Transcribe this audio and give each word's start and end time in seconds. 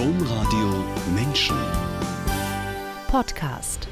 Domradio 0.00 0.82
Menschen. 1.14 1.56
Podcast. 3.08 3.86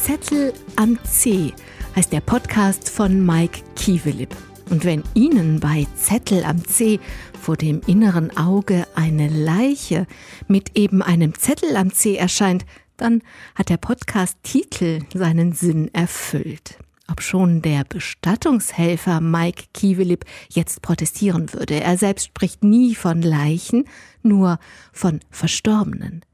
Zettel 0.00 0.54
am 0.76 0.98
C 1.04 1.52
heißt 1.94 2.10
der 2.10 2.22
Podcast 2.22 2.88
von 2.88 3.26
Mike 3.26 3.60
Kiewelip. 3.76 4.34
Und 4.70 4.86
wenn 4.86 5.04
Ihnen 5.12 5.60
bei 5.60 5.86
Zettel 5.94 6.44
am 6.44 6.66
C 6.66 7.00
vor 7.38 7.58
dem 7.58 7.82
inneren 7.86 8.34
Auge 8.34 8.86
eine 8.94 9.28
Leiche 9.28 10.06
mit 10.48 10.74
eben 10.74 11.02
einem 11.02 11.34
Zettel 11.34 11.76
am 11.76 11.92
C 11.92 12.16
erscheint, 12.16 12.64
dann 12.96 13.20
hat 13.54 13.68
der 13.68 13.76
Podcast-Titel 13.76 15.00
seinen 15.12 15.52
Sinn 15.52 15.92
erfüllt. 15.92 16.78
Ob 17.12 17.20
schon 17.20 17.60
der 17.60 17.84
Bestattungshelfer 17.84 19.20
Mike 19.20 19.64
Kiewelip 19.74 20.24
jetzt 20.48 20.80
protestieren 20.80 21.52
würde. 21.52 21.78
Er 21.78 21.98
selbst 21.98 22.28
spricht 22.28 22.64
nie 22.64 22.94
von 22.94 23.20
Leichen, 23.20 23.84
nur 24.22 24.58
von 24.94 25.20
Verstorbenen. 25.30 26.24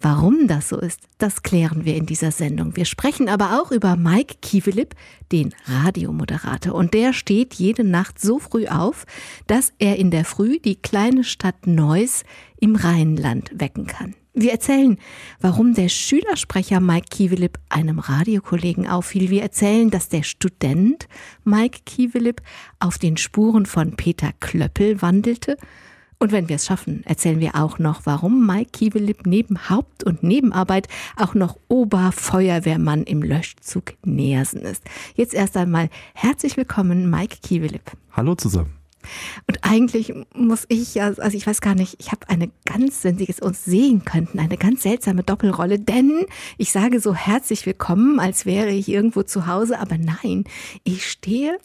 Warum 0.00 0.48
das 0.48 0.70
so 0.70 0.80
ist, 0.80 1.02
das 1.18 1.44
klären 1.44 1.84
wir 1.84 1.94
in 1.94 2.06
dieser 2.06 2.32
Sendung. 2.32 2.74
Wir 2.74 2.84
sprechen 2.84 3.28
aber 3.28 3.62
auch 3.62 3.70
über 3.70 3.94
Mike 3.94 4.38
Kiewelip, 4.42 4.96
den 5.30 5.54
Radiomoderator. 5.66 6.74
Und 6.74 6.94
der 6.94 7.12
steht 7.12 7.54
jede 7.54 7.84
Nacht 7.84 8.20
so 8.20 8.40
früh 8.40 8.66
auf, 8.66 9.06
dass 9.46 9.72
er 9.78 10.00
in 10.00 10.10
der 10.10 10.24
Früh 10.24 10.58
die 10.58 10.74
kleine 10.74 11.22
Stadt 11.22 11.68
Neuss 11.68 12.24
im 12.58 12.74
Rheinland 12.74 13.52
wecken 13.54 13.86
kann. 13.86 14.16
Wir 14.34 14.50
erzählen, 14.50 14.98
warum 15.40 15.74
der 15.74 15.88
Schülersprecher 15.88 16.80
Mike 16.80 17.06
Kiewelip 17.08 17.58
einem 17.68 18.00
Radiokollegen 18.00 18.88
auffiel. 18.88 19.30
Wir 19.30 19.42
erzählen, 19.42 19.90
dass 19.90 20.08
der 20.08 20.24
Student 20.24 21.06
Mike 21.44 21.80
Kiewelip 21.86 22.42
auf 22.80 22.98
den 22.98 23.16
Spuren 23.16 23.64
von 23.64 23.94
Peter 23.94 24.32
Klöppel 24.40 25.00
wandelte 25.00 25.56
und 26.18 26.32
wenn 26.32 26.48
wir 26.48 26.56
es 26.56 26.66
schaffen, 26.66 27.02
erzählen 27.04 27.38
wir 27.38 27.54
auch 27.54 27.78
noch, 27.78 28.02
warum 28.04 28.46
Mike 28.46 28.70
Kiewelip 28.72 29.26
neben 29.26 29.68
Haupt- 29.68 30.04
und 30.04 30.22
Nebenarbeit 30.22 30.88
auch 31.16 31.34
noch 31.34 31.58
Oberfeuerwehrmann 31.68 33.02
im 33.02 33.22
Löschzug 33.22 33.92
Neersen 34.04 34.62
ist. 34.62 34.82
Jetzt 35.16 35.34
erst 35.34 35.56
einmal 35.56 35.90
herzlich 36.14 36.56
willkommen, 36.56 37.10
Mike 37.10 37.36
Kiewelip. 37.42 37.92
Hallo 38.12 38.34
zusammen. 38.34 38.83
Und 39.46 39.58
eigentlich 39.62 40.14
muss 40.34 40.64
ich 40.68 41.00
also 41.00 41.36
ich 41.36 41.46
weiß 41.46 41.60
gar 41.60 41.74
nicht, 41.74 41.96
ich 41.98 42.12
habe 42.12 42.28
eine 42.28 42.50
ganz, 42.64 43.04
wenn 43.04 43.18
Sie 43.18 43.26
es 43.28 43.40
uns 43.40 43.64
sehen 43.64 44.04
könnten, 44.04 44.38
eine 44.38 44.56
ganz 44.56 44.82
seltsame 44.82 45.22
Doppelrolle, 45.22 45.78
denn 45.78 46.26
ich 46.58 46.72
sage 46.72 47.00
so 47.00 47.14
herzlich 47.14 47.66
willkommen, 47.66 48.20
als 48.20 48.46
wäre 48.46 48.70
ich 48.70 48.88
irgendwo 48.88 49.22
zu 49.22 49.46
Hause, 49.46 49.78
aber 49.78 49.96
nein, 49.98 50.44
ich 50.84 51.08
stehe 51.08 51.58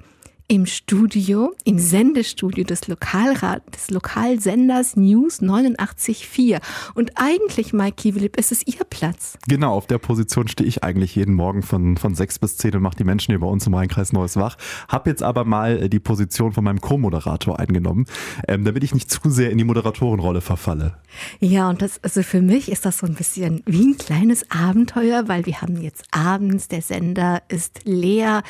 im 0.49 0.65
Studio, 0.65 1.53
im 1.63 1.77
Sendestudio 1.77 2.63
des 2.63 2.87
Lokalrat, 2.87 3.61
des 3.73 3.91
Lokalsenders 3.91 4.95
News 4.95 5.43
89.4. 5.43 6.59
Und 6.95 7.11
eigentlich, 7.15 7.71
Mike 7.71 7.97
Kiewelip, 7.97 8.35
ist 8.35 8.51
es 8.51 8.65
Ihr 8.65 8.83
Platz. 8.89 9.37
Genau, 9.47 9.75
auf 9.75 9.85
der 9.85 9.99
Position 9.99 10.47
stehe 10.47 10.67
ich 10.67 10.83
eigentlich 10.83 11.15
jeden 11.15 11.35
Morgen 11.35 11.61
von, 11.61 11.97
von 11.97 12.15
sechs 12.15 12.39
bis 12.39 12.57
zehn 12.57 12.75
und 12.75 12.81
mache 12.81 12.97
die 12.97 13.03
Menschen 13.03 13.31
hier 13.31 13.39
bei 13.39 13.47
uns 13.47 13.67
im 13.67 13.75
Rheinkreis 13.75 14.11
Neues 14.11 14.37
wach. 14.37 14.57
Hab 14.87 15.05
jetzt 15.05 15.21
aber 15.21 15.45
mal 15.45 15.83
äh, 15.83 15.89
die 15.89 15.99
Position 15.99 16.51
von 16.51 16.63
meinem 16.63 16.81
Co-Moderator 16.81 17.59
eingenommen, 17.59 18.05
ähm, 18.47 18.65
damit 18.65 18.83
ich 18.83 18.95
nicht 18.95 19.11
zu 19.11 19.29
sehr 19.29 19.51
in 19.51 19.59
die 19.59 19.63
Moderatorenrolle 19.63 20.41
verfalle. 20.41 20.95
Ja, 21.39 21.69
und 21.69 21.83
das, 21.83 22.03
also 22.03 22.23
für 22.23 22.41
mich 22.41 22.71
ist 22.71 22.87
das 22.87 22.97
so 22.97 23.05
ein 23.05 23.13
bisschen 23.13 23.61
wie 23.67 23.85
ein 23.85 23.97
kleines 23.99 24.49
Abenteuer, 24.49 25.27
weil 25.27 25.45
wir 25.45 25.61
haben 25.61 25.79
jetzt 25.79 26.05
abends, 26.09 26.67
der 26.69 26.81
Sender 26.81 27.43
ist 27.49 27.81
leer 27.83 28.41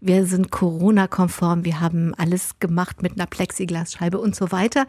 wir 0.00 0.26
sind 0.26 0.50
Corona-konform, 0.50 1.64
wir 1.64 1.80
haben 1.80 2.14
alles 2.14 2.58
gemacht 2.60 3.02
mit 3.02 3.12
einer 3.12 3.26
Plexiglasscheibe 3.26 4.18
und 4.18 4.34
so 4.36 4.52
weiter. 4.52 4.86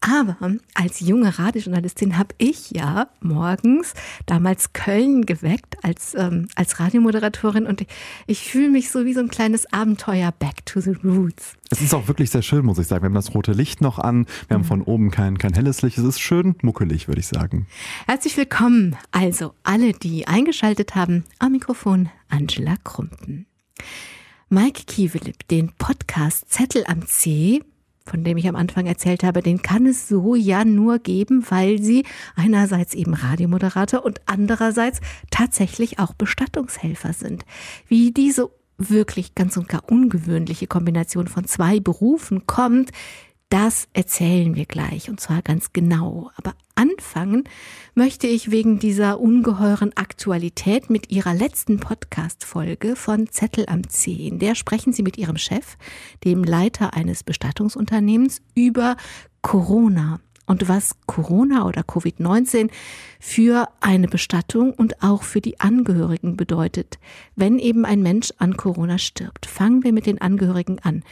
Aber 0.00 0.36
als 0.74 1.00
junge 1.00 1.38
Radiojournalistin 1.38 2.18
habe 2.18 2.34
ich 2.38 2.70
ja 2.70 3.08
morgens 3.20 3.94
damals 4.26 4.72
Köln 4.72 5.26
geweckt 5.26 5.76
als, 5.82 6.14
ähm, 6.14 6.48
als 6.54 6.80
Radiomoderatorin 6.80 7.66
und 7.66 7.80
ich, 7.80 7.88
ich 8.26 8.40
fühle 8.40 8.70
mich 8.70 8.90
so 8.90 9.04
wie 9.04 9.14
so 9.14 9.20
ein 9.20 9.28
kleines 9.28 9.72
Abenteuer 9.72 10.32
back 10.32 10.64
to 10.66 10.80
the 10.80 10.96
roots. 11.04 11.54
Es 11.70 11.80
ist 11.80 11.94
auch 11.94 12.08
wirklich 12.08 12.30
sehr 12.30 12.42
schön, 12.42 12.64
muss 12.64 12.78
ich 12.78 12.88
sagen. 12.88 13.02
Wir 13.02 13.06
haben 13.06 13.14
das 13.14 13.34
rote 13.34 13.52
Licht 13.52 13.80
noch 13.80 13.98
an. 13.98 14.26
Wir 14.48 14.54
haben 14.54 14.62
mhm. 14.62 14.66
von 14.66 14.82
oben 14.82 15.10
kein, 15.10 15.38
kein 15.38 15.54
helles 15.54 15.82
Licht. 15.82 15.98
Es 15.98 16.04
ist 16.04 16.20
schön 16.20 16.56
muckelig, 16.62 17.06
würde 17.06 17.20
ich 17.20 17.28
sagen. 17.28 17.66
Herzlich 18.06 18.36
willkommen. 18.36 18.96
Also 19.12 19.54
alle, 19.62 19.92
die 19.92 20.26
eingeschaltet 20.26 20.94
haben, 20.96 21.24
am 21.38 21.52
Mikrofon 21.52 22.08
Angela 22.28 22.74
Krumpen. 22.82 23.46
Mike 24.52 24.82
Kiewelip, 24.88 25.46
den 25.46 25.70
Podcast 25.78 26.52
Zettel 26.52 26.82
am 26.88 27.06
C, 27.06 27.62
von 28.04 28.24
dem 28.24 28.36
ich 28.36 28.48
am 28.48 28.56
Anfang 28.56 28.84
erzählt 28.86 29.22
habe, 29.22 29.42
den 29.42 29.62
kann 29.62 29.86
es 29.86 30.08
so 30.08 30.34
ja 30.34 30.64
nur 30.64 30.98
geben, 30.98 31.44
weil 31.50 31.80
sie 31.80 32.04
einerseits 32.34 32.94
eben 32.94 33.14
Radiomoderator 33.14 34.04
und 34.04 34.20
andererseits 34.26 35.00
tatsächlich 35.30 36.00
auch 36.00 36.14
Bestattungshelfer 36.14 37.12
sind. 37.12 37.44
Wie 37.86 38.10
diese 38.10 38.50
wirklich 38.76 39.36
ganz 39.36 39.56
und 39.56 39.68
gar 39.68 39.88
ungewöhnliche 39.88 40.66
Kombination 40.66 41.28
von 41.28 41.44
zwei 41.44 41.78
Berufen 41.78 42.44
kommt, 42.46 42.90
das 43.50 43.88
erzählen 43.92 44.54
wir 44.54 44.64
gleich 44.64 45.10
und 45.10 45.20
zwar 45.20 45.42
ganz 45.42 45.72
genau. 45.72 46.30
Aber 46.36 46.54
anfangen 46.76 47.44
möchte 47.94 48.28
ich 48.28 48.52
wegen 48.52 48.78
dieser 48.78 49.20
ungeheuren 49.20 49.92
Aktualität 49.96 50.88
mit 50.88 51.10
Ihrer 51.10 51.34
letzten 51.34 51.80
Podcast-Folge 51.80 52.94
von 52.94 53.28
Zettel 53.28 53.66
am 53.68 53.86
10. 53.86 54.38
Der 54.38 54.54
sprechen 54.54 54.92
Sie 54.92 55.02
mit 55.02 55.18
Ihrem 55.18 55.36
Chef, 55.36 55.76
dem 56.24 56.44
Leiter 56.44 56.94
eines 56.94 57.24
Bestattungsunternehmens, 57.24 58.40
über 58.54 58.96
Corona 59.42 60.20
und 60.50 60.68
was 60.68 60.96
Corona 61.06 61.64
oder 61.66 61.82
Covid-19 61.82 62.70
für 63.20 63.68
eine 63.80 64.08
Bestattung 64.08 64.72
und 64.72 65.00
auch 65.02 65.22
für 65.22 65.40
die 65.40 65.60
Angehörigen 65.60 66.36
bedeutet, 66.36 66.98
wenn 67.36 67.58
eben 67.60 67.84
ein 67.84 68.02
Mensch 68.02 68.32
an 68.38 68.56
Corona 68.56 68.98
stirbt. 68.98 69.46
Fangen 69.46 69.84
wir 69.84 69.92
mit 69.92 70.06
den 70.06 70.20
Angehörigen 70.20 70.80
an 70.80 71.04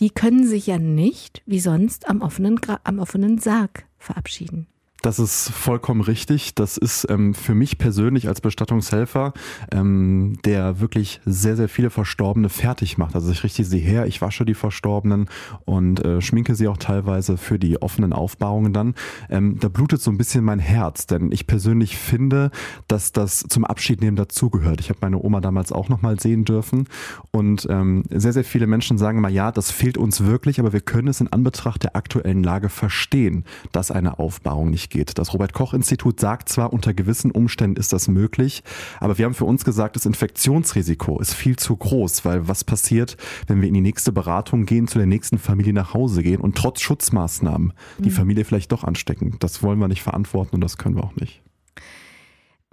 die 0.00 0.10
können 0.10 0.46
sich 0.46 0.66
ja 0.66 0.78
nicht 0.78 1.42
wie 1.46 1.60
sonst 1.60 2.08
am 2.08 2.22
offenen, 2.22 2.60
am 2.84 2.98
offenen 2.98 3.38
Sarg 3.38 3.86
verabschieden. 3.98 4.66
Das 5.04 5.18
ist 5.18 5.50
vollkommen 5.50 6.00
richtig. 6.00 6.54
Das 6.54 6.78
ist 6.78 7.06
ähm, 7.10 7.34
für 7.34 7.54
mich 7.54 7.76
persönlich 7.76 8.26
als 8.26 8.40
Bestattungshelfer, 8.40 9.34
ähm, 9.70 10.38
der 10.46 10.80
wirklich 10.80 11.20
sehr, 11.26 11.56
sehr 11.56 11.68
viele 11.68 11.90
Verstorbene 11.90 12.48
fertig 12.48 12.96
macht. 12.96 13.14
Also 13.14 13.30
ich 13.30 13.44
richte 13.44 13.64
sie 13.64 13.80
her, 13.80 14.06
ich 14.06 14.22
wasche 14.22 14.46
die 14.46 14.54
Verstorbenen 14.54 15.28
und 15.66 16.02
äh, 16.02 16.22
schminke 16.22 16.54
sie 16.54 16.68
auch 16.68 16.78
teilweise 16.78 17.36
für 17.36 17.58
die 17.58 17.82
offenen 17.82 18.14
Aufbauungen 18.14 18.72
dann. 18.72 18.94
Ähm, 19.28 19.58
da 19.60 19.68
blutet 19.68 20.00
so 20.00 20.10
ein 20.10 20.16
bisschen 20.16 20.42
mein 20.42 20.58
Herz, 20.58 21.06
denn 21.06 21.32
ich 21.32 21.46
persönlich 21.46 21.98
finde, 21.98 22.50
dass 22.88 23.12
das 23.12 23.40
zum 23.40 23.66
Abschiednehmen 23.66 24.16
dazugehört. 24.16 24.80
Ich 24.80 24.88
habe 24.88 25.00
meine 25.02 25.22
Oma 25.22 25.42
damals 25.42 25.70
auch 25.70 25.90
nochmal 25.90 26.18
sehen 26.18 26.46
dürfen 26.46 26.88
und 27.30 27.66
ähm, 27.68 28.04
sehr, 28.08 28.32
sehr 28.32 28.44
viele 28.44 28.66
Menschen 28.66 28.96
sagen 28.96 29.20
mal, 29.20 29.30
ja, 29.30 29.52
das 29.52 29.70
fehlt 29.70 29.98
uns 29.98 30.24
wirklich, 30.24 30.60
aber 30.60 30.72
wir 30.72 30.80
können 30.80 31.08
es 31.08 31.20
in 31.20 31.30
Anbetracht 31.30 31.82
der 31.82 31.94
aktuellen 31.94 32.42
Lage 32.42 32.70
verstehen, 32.70 33.44
dass 33.70 33.90
eine 33.90 34.18
Aufbauung 34.18 34.70
nicht 34.70 34.93
geht. 34.94 35.18
Das 35.18 35.34
Robert 35.34 35.52
Koch 35.52 35.74
Institut 35.74 36.18
sagt 36.18 36.48
zwar, 36.48 36.72
unter 36.72 36.94
gewissen 36.94 37.30
Umständen 37.30 37.78
ist 37.78 37.92
das 37.92 38.08
möglich, 38.08 38.62
aber 39.00 39.18
wir 39.18 39.26
haben 39.26 39.34
für 39.34 39.44
uns 39.44 39.64
gesagt, 39.64 39.96
das 39.96 40.06
Infektionsrisiko 40.06 41.20
ist 41.20 41.34
viel 41.34 41.56
zu 41.56 41.76
groß, 41.76 42.24
weil 42.24 42.48
was 42.48 42.64
passiert, 42.64 43.18
wenn 43.46 43.60
wir 43.60 43.68
in 43.68 43.74
die 43.74 43.80
nächste 43.80 44.12
Beratung 44.12 44.64
gehen, 44.64 44.88
zu 44.88 44.98
der 44.98 45.06
nächsten 45.06 45.38
Familie 45.38 45.74
nach 45.74 45.92
Hause 45.92 46.22
gehen 46.22 46.40
und 46.40 46.56
trotz 46.56 46.80
Schutzmaßnahmen 46.80 47.74
die 47.98 48.08
mhm. 48.08 48.14
Familie 48.14 48.44
vielleicht 48.44 48.72
doch 48.72 48.84
anstecken. 48.84 49.36
Das 49.40 49.62
wollen 49.62 49.78
wir 49.78 49.88
nicht 49.88 50.02
verantworten 50.02 50.54
und 50.54 50.60
das 50.62 50.78
können 50.78 50.96
wir 50.96 51.04
auch 51.04 51.16
nicht. 51.16 51.42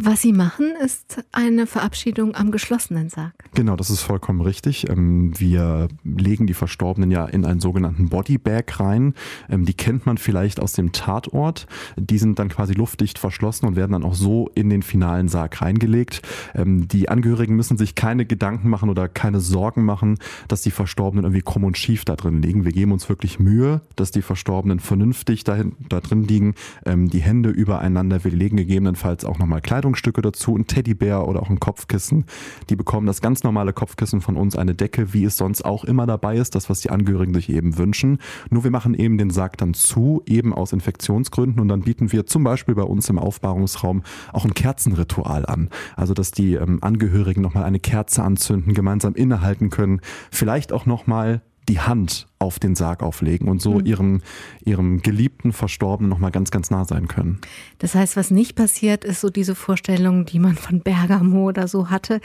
Was 0.03 0.21
Sie 0.21 0.33
machen, 0.33 0.73
ist 0.83 1.23
eine 1.31 1.67
Verabschiedung 1.67 2.33
am 2.33 2.49
geschlossenen 2.49 3.09
Sarg. 3.09 3.33
Genau, 3.53 3.75
das 3.75 3.91
ist 3.91 4.01
vollkommen 4.01 4.41
richtig. 4.41 4.89
Ähm, 4.89 5.39
wir 5.39 5.89
legen 6.03 6.47
die 6.47 6.55
Verstorbenen 6.55 7.11
ja 7.11 7.25
in 7.25 7.45
einen 7.45 7.59
sogenannten 7.59 8.09
Bodybag 8.09 8.63
rein. 8.79 9.13
Ähm, 9.47 9.65
die 9.65 9.75
kennt 9.75 10.07
man 10.07 10.17
vielleicht 10.17 10.59
aus 10.59 10.73
dem 10.73 10.91
Tatort. 10.91 11.67
Die 11.97 12.17
sind 12.17 12.39
dann 12.39 12.49
quasi 12.49 12.73
luftdicht 12.73 13.19
verschlossen 13.19 13.67
und 13.67 13.75
werden 13.75 13.91
dann 13.91 14.03
auch 14.03 14.15
so 14.15 14.49
in 14.55 14.71
den 14.71 14.81
finalen 14.81 15.27
Sarg 15.27 15.61
reingelegt. 15.61 16.23
Ähm, 16.55 16.87
die 16.87 17.07
Angehörigen 17.07 17.55
müssen 17.55 17.77
sich 17.77 17.93
keine 17.93 18.25
Gedanken 18.25 18.69
machen 18.69 18.89
oder 18.89 19.07
keine 19.07 19.39
Sorgen 19.39 19.85
machen, 19.85 20.17
dass 20.47 20.63
die 20.63 20.71
Verstorbenen 20.71 21.25
irgendwie 21.25 21.43
krumm 21.43 21.63
und 21.63 21.77
schief 21.77 22.05
da 22.05 22.15
drin 22.15 22.41
liegen. 22.41 22.65
Wir 22.65 22.71
geben 22.71 22.91
uns 22.91 23.07
wirklich 23.07 23.39
Mühe, 23.39 23.81
dass 23.97 24.09
die 24.09 24.23
Verstorbenen 24.23 24.79
vernünftig 24.79 25.43
dahin, 25.43 25.75
da 25.89 25.99
drin 25.99 26.23
liegen, 26.23 26.55
die 26.85 27.21
Hände 27.21 27.49
übereinander. 27.49 28.23
Wir 28.23 28.31
legen 28.31 28.57
gegebenenfalls 28.57 29.25
auch 29.25 29.37
nochmal 29.37 29.61
Kleidung 29.61 29.90
Kleidungsstücke 29.91 30.21
dazu, 30.21 30.55
ein 30.55 30.67
Teddybär 30.67 31.27
oder 31.27 31.41
auch 31.41 31.49
ein 31.49 31.59
Kopfkissen. 31.59 32.25
Die 32.69 32.75
bekommen 32.75 33.07
das 33.07 33.21
ganz 33.21 33.43
normale 33.43 33.73
Kopfkissen 33.73 34.21
von 34.21 34.37
uns, 34.37 34.55
eine 34.55 34.73
Decke, 34.73 35.13
wie 35.13 35.25
es 35.25 35.37
sonst 35.37 35.63
auch 35.63 35.83
immer 35.83 36.07
dabei 36.07 36.37
ist, 36.37 36.55
das, 36.55 36.69
was 36.69 36.81
die 36.81 36.89
Angehörigen 36.89 37.33
sich 37.33 37.49
eben 37.49 37.77
wünschen. 37.77 38.19
Nur 38.49 38.63
wir 38.63 38.71
machen 38.71 38.93
eben 38.93 39.17
den 39.17 39.29
Sarg 39.29 39.57
dann 39.57 39.73
zu, 39.73 40.21
eben 40.25 40.53
aus 40.53 40.73
Infektionsgründen 40.73 41.59
und 41.59 41.67
dann 41.67 41.81
bieten 41.81 42.11
wir 42.11 42.25
zum 42.25 42.43
Beispiel 42.43 42.75
bei 42.75 42.83
uns 42.83 43.09
im 43.09 43.19
Aufbahrungsraum 43.19 44.03
auch 44.31 44.45
ein 44.45 44.53
Kerzenritual 44.53 45.45
an. 45.45 45.69
Also, 45.95 46.13
dass 46.13 46.31
die 46.31 46.53
ähm, 46.53 46.79
Angehörigen 46.81 47.41
nochmal 47.41 47.63
eine 47.63 47.79
Kerze 47.79 48.23
anzünden, 48.23 48.73
gemeinsam 48.73 49.13
innehalten 49.15 49.69
können, 49.69 50.01
vielleicht 50.31 50.71
auch 50.71 50.85
nochmal 50.85 51.41
die 51.69 51.79
Hand 51.79 52.27
auf 52.39 52.59
den 52.59 52.75
Sarg 52.75 53.03
auflegen 53.03 53.47
und 53.47 53.61
so 53.61 53.75
mhm. 53.75 53.85
ihrem, 53.85 54.21
ihrem 54.65 55.01
geliebten 55.01 55.53
Verstorbenen 55.53 56.09
nochmal 56.09 56.31
ganz, 56.31 56.51
ganz 56.51 56.71
nah 56.71 56.85
sein 56.85 57.07
können. 57.07 57.39
Das 57.77 57.95
heißt, 57.95 58.17
was 58.17 58.31
nicht 58.31 58.55
passiert, 58.55 59.05
ist 59.05 59.21
so 59.21 59.29
diese 59.29 59.55
Vorstellung, 59.55 60.25
die 60.25 60.39
man 60.39 60.55
von 60.55 60.81
Bergamo 60.81 61.49
oder 61.49 61.67
so 61.67 61.89
hatte, 61.89 62.19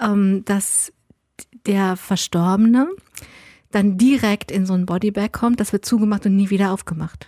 ähm, 0.00 0.44
dass 0.44 0.92
der 1.66 1.96
Verstorbene 1.96 2.88
dann 3.70 3.98
direkt 3.98 4.50
in 4.50 4.66
so 4.66 4.74
ein 4.74 4.86
Bodybag 4.86 5.32
kommt, 5.32 5.60
das 5.60 5.72
wird 5.72 5.84
zugemacht 5.84 6.26
und 6.26 6.36
nie 6.36 6.50
wieder 6.50 6.72
aufgemacht. 6.72 7.26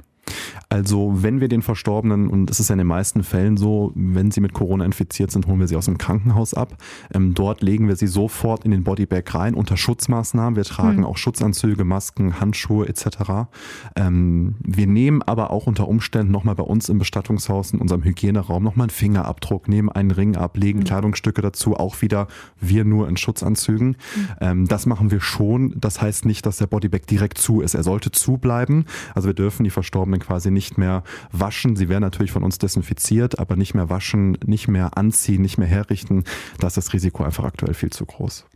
Also 0.68 1.22
wenn 1.22 1.40
wir 1.40 1.48
den 1.48 1.62
Verstorbenen, 1.62 2.28
und 2.28 2.50
es 2.50 2.58
ist 2.58 2.68
ja 2.68 2.74
in 2.74 2.78
den 2.78 2.88
meisten 2.88 3.22
Fällen 3.22 3.56
so, 3.56 3.92
wenn 3.94 4.32
sie 4.32 4.40
mit 4.40 4.52
Corona 4.52 4.84
infiziert 4.84 5.30
sind, 5.30 5.46
holen 5.46 5.60
wir 5.60 5.68
sie 5.68 5.76
aus 5.76 5.84
dem 5.84 5.96
Krankenhaus 5.96 6.54
ab. 6.54 6.76
Ähm, 7.14 7.34
dort 7.34 7.62
legen 7.62 7.86
wir 7.86 7.94
sie 7.94 8.08
sofort 8.08 8.64
in 8.64 8.72
den 8.72 8.82
Bodybag 8.82 9.22
rein 9.28 9.54
unter 9.54 9.76
Schutzmaßnahmen. 9.76 10.56
Wir 10.56 10.64
tragen 10.64 10.98
mhm. 10.98 11.04
auch 11.04 11.18
Schutzanzüge, 11.18 11.84
Masken, 11.84 12.40
Handschuhe 12.40 12.88
etc. 12.88 13.48
Ähm, 13.94 14.56
wir 14.60 14.88
nehmen 14.88 15.22
aber 15.22 15.52
auch 15.52 15.68
unter 15.68 15.86
Umständen 15.86 16.32
nochmal 16.32 16.56
bei 16.56 16.64
uns 16.64 16.88
im 16.88 16.98
Bestattungshaus, 16.98 17.72
in 17.72 17.80
unserem 17.80 18.02
Hygieneraum, 18.02 18.64
nochmal 18.64 18.86
einen 18.86 18.90
Fingerabdruck, 18.90 19.68
nehmen 19.68 19.88
einen 19.88 20.10
Ring 20.10 20.36
ab, 20.36 20.56
legen 20.56 20.80
mhm. 20.80 20.84
Kleidungsstücke 20.84 21.42
dazu, 21.42 21.76
auch 21.76 22.02
wieder 22.02 22.26
wir 22.60 22.84
nur 22.84 23.08
in 23.08 23.16
Schutzanzügen. 23.16 23.88
Mhm. 23.88 24.28
Ähm, 24.40 24.68
das 24.68 24.86
machen 24.86 25.12
wir 25.12 25.20
schon. 25.20 25.74
Das 25.78 26.02
heißt 26.02 26.24
nicht, 26.24 26.44
dass 26.44 26.56
der 26.56 26.66
Bodybag 26.66 27.06
direkt 27.08 27.38
zu 27.38 27.60
ist. 27.60 27.74
Er 27.74 27.84
sollte 27.84 28.10
zubleiben. 28.10 28.86
Also 29.14 29.28
wir 29.28 29.34
dürfen 29.34 29.62
die 29.62 29.70
Verstorbenen 29.70 30.18
quasi 30.18 30.55
nicht 30.56 30.78
mehr 30.78 31.04
waschen. 31.30 31.76
Sie 31.76 31.90
werden 31.90 32.00
natürlich 32.00 32.32
von 32.32 32.42
uns 32.42 32.56
desinfiziert, 32.56 33.38
aber 33.38 33.56
nicht 33.56 33.74
mehr 33.74 33.90
waschen, 33.90 34.38
nicht 34.46 34.68
mehr 34.68 34.96
anziehen, 34.96 35.42
nicht 35.42 35.58
mehr 35.58 35.68
herrichten. 35.68 36.24
Da 36.58 36.66
ist 36.66 36.78
das 36.78 36.94
Risiko 36.94 37.22
einfach 37.22 37.44
aktuell 37.44 37.74
viel 37.74 37.90
zu 37.90 38.06
groß. 38.06 38.46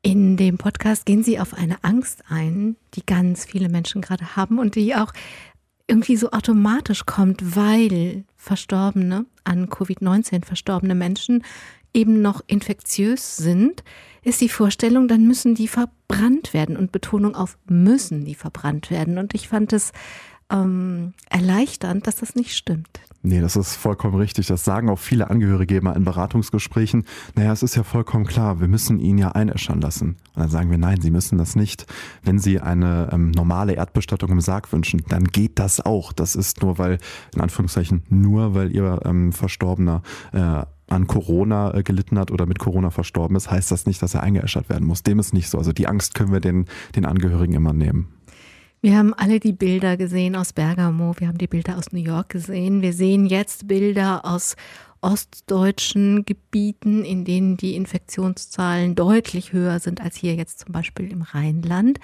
In 0.00 0.36
dem 0.38 0.56
Podcast 0.56 1.04
gehen 1.04 1.22
Sie 1.22 1.38
auf 1.38 1.52
eine 1.54 1.84
Angst 1.84 2.24
ein, 2.28 2.76
die 2.94 3.04
ganz 3.04 3.44
viele 3.44 3.68
Menschen 3.68 4.00
gerade 4.00 4.34
haben 4.34 4.58
und 4.58 4.74
die 4.74 4.94
auch 4.94 5.12
irgendwie 5.86 6.16
so 6.16 6.30
automatisch 6.30 7.04
kommt, 7.04 7.56
weil 7.56 8.24
Verstorbene 8.36 9.26
an 9.44 9.68
Covid-19 9.68 10.44
verstorbene 10.44 10.94
Menschen 10.94 11.44
eben 11.92 12.22
noch 12.22 12.42
infektiös 12.46 13.36
sind, 13.36 13.84
ist 14.24 14.40
die 14.40 14.48
Vorstellung, 14.48 15.08
dann 15.08 15.26
müssen 15.26 15.54
die 15.54 15.68
verbrannt 15.68 16.54
werden 16.54 16.76
und 16.76 16.92
Betonung 16.92 17.36
auf 17.36 17.58
müssen 17.66 18.24
die 18.24 18.34
verbrannt 18.34 18.90
werden. 18.90 19.18
Und 19.18 19.34
ich 19.34 19.48
fand 19.48 19.72
es 19.72 19.92
ähm, 20.50 21.14
erleichternd, 21.30 22.06
dass 22.06 22.16
das 22.16 22.34
nicht 22.34 22.56
stimmt. 22.56 23.00
Nee, 23.26 23.40
das 23.40 23.56
ist 23.56 23.76
vollkommen 23.76 24.16
richtig. 24.16 24.48
Das 24.48 24.64
sagen 24.64 24.90
auch 24.90 24.98
viele 24.98 25.30
Angehörige 25.30 25.78
immer 25.78 25.96
in 25.96 26.04
Beratungsgesprächen. 26.04 27.04
Naja, 27.34 27.52
es 27.52 27.62
ist 27.62 27.74
ja 27.74 27.82
vollkommen 27.82 28.26
klar, 28.26 28.60
wir 28.60 28.68
müssen 28.68 29.00
ihn 29.00 29.16
ja 29.16 29.30
einäschern 29.32 29.80
lassen. 29.80 30.16
Und 30.34 30.42
dann 30.42 30.50
sagen 30.50 30.70
wir, 30.70 30.76
nein, 30.76 31.00
Sie 31.00 31.10
müssen 31.10 31.38
das 31.38 31.56
nicht. 31.56 31.86
Wenn 32.22 32.38
Sie 32.38 32.60
eine 32.60 33.08
ähm, 33.12 33.30
normale 33.30 33.72
Erdbestattung 33.72 34.30
im 34.30 34.42
Sarg 34.42 34.70
wünschen, 34.74 35.02
dann 35.08 35.24
geht 35.24 35.58
das 35.58 35.80
auch. 35.80 36.12
Das 36.12 36.36
ist 36.36 36.60
nur, 36.60 36.76
weil, 36.76 36.98
in 37.34 37.40
Anführungszeichen, 37.40 38.02
nur 38.10 38.54
weil 38.54 38.70
Ihr 38.72 39.00
ähm, 39.06 39.32
Verstorbener 39.32 40.02
äh, 40.32 40.64
an 40.94 41.06
Corona 41.06 41.74
äh, 41.74 41.82
gelitten 41.82 42.18
hat 42.18 42.30
oder 42.30 42.46
mit 42.46 42.58
Corona 42.58 42.90
verstorben 42.90 43.36
ist, 43.36 43.50
heißt 43.50 43.70
das 43.70 43.86
nicht, 43.86 44.00
dass 44.02 44.14
er 44.14 44.22
eingeäschert 44.22 44.68
werden 44.68 44.86
muss. 44.86 45.02
Dem 45.02 45.18
ist 45.18 45.34
nicht 45.34 45.50
so. 45.50 45.58
Also 45.58 45.72
die 45.72 45.86
Angst 45.86 46.14
können 46.14 46.32
wir 46.32 46.40
den, 46.40 46.66
den 46.96 47.04
Angehörigen 47.04 47.54
immer 47.54 47.72
nehmen. 47.72 48.08
Wir 48.80 48.98
haben 48.98 49.14
alle 49.14 49.40
die 49.40 49.54
Bilder 49.54 49.96
gesehen 49.96 50.36
aus 50.36 50.52
Bergamo, 50.52 51.14
wir 51.16 51.28
haben 51.28 51.38
die 51.38 51.46
Bilder 51.46 51.78
aus 51.78 51.92
New 51.92 52.02
York 52.02 52.28
gesehen. 52.28 52.82
Wir 52.82 52.92
sehen 52.92 53.24
jetzt 53.24 53.66
Bilder 53.66 54.26
aus 54.26 54.56
ostdeutschen 55.00 56.24
Gebieten, 56.24 57.04
in 57.04 57.24
denen 57.24 57.56
die 57.56 57.76
Infektionszahlen 57.76 58.94
deutlich 58.94 59.52
höher 59.52 59.78
sind 59.78 60.00
als 60.00 60.16
hier 60.16 60.34
jetzt 60.34 60.60
zum 60.60 60.72
Beispiel 60.72 61.10
im 61.10 61.22
Rheinland. 61.22 61.98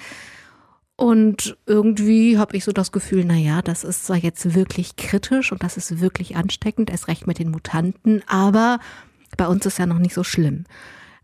Und 1.00 1.56
irgendwie 1.64 2.36
habe 2.36 2.58
ich 2.58 2.64
so 2.64 2.72
das 2.72 2.92
Gefühl, 2.92 3.24
na 3.24 3.34
ja, 3.34 3.62
das 3.62 3.84
ist 3.84 4.04
zwar 4.04 4.18
jetzt 4.18 4.54
wirklich 4.54 4.96
kritisch 4.96 5.50
und 5.50 5.62
das 5.62 5.78
ist 5.78 6.00
wirklich 6.00 6.36
ansteckend, 6.36 6.90
erst 6.90 7.08
recht 7.08 7.26
mit 7.26 7.38
den 7.38 7.50
Mutanten, 7.50 8.22
aber 8.26 8.80
bei 9.38 9.46
uns 9.46 9.64
ist 9.64 9.78
ja 9.78 9.86
noch 9.86 9.98
nicht 9.98 10.12
so 10.12 10.24
schlimm. 10.24 10.64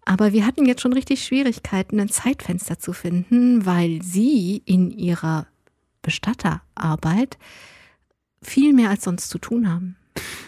Aber 0.06 0.32
wir 0.32 0.46
hatten 0.46 0.64
jetzt 0.64 0.80
schon 0.80 0.94
richtig 0.94 1.22
Schwierigkeiten, 1.22 2.00
ein 2.00 2.08
Zeitfenster 2.08 2.78
zu 2.78 2.94
finden, 2.94 3.66
weil 3.66 4.00
sie 4.00 4.62
in 4.64 4.90
ihrer 4.90 5.46
Bestatterarbeit 6.00 7.36
viel 8.40 8.72
mehr 8.72 8.88
als 8.88 9.04
sonst 9.04 9.28
zu 9.28 9.36
tun 9.36 9.68
haben. 9.68 9.96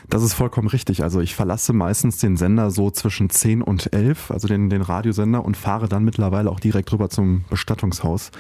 Das 0.09 0.23
ist 0.23 0.33
vollkommen 0.33 0.69
richtig. 0.69 1.03
Also 1.03 1.21
ich 1.21 1.35
verlasse 1.35 1.73
meistens 1.75 2.17
den 2.17 2.37
Sender 2.37 2.71
so 2.71 2.91
zwischen 2.91 3.29
10 3.29 3.61
und 3.61 3.93
11, 3.93 4.31
also 4.31 4.49
den, 4.49 4.71
den 4.71 4.81
Radiosender 4.81 5.45
und 5.45 5.57
fahre 5.57 5.89
dann 5.89 6.05
mittlerweile 6.05 6.51
auch 6.51 6.61
direkt 6.61 6.91
rüber 6.93 7.11
zum 7.11 7.45
Bestattungshaus. 7.51 8.31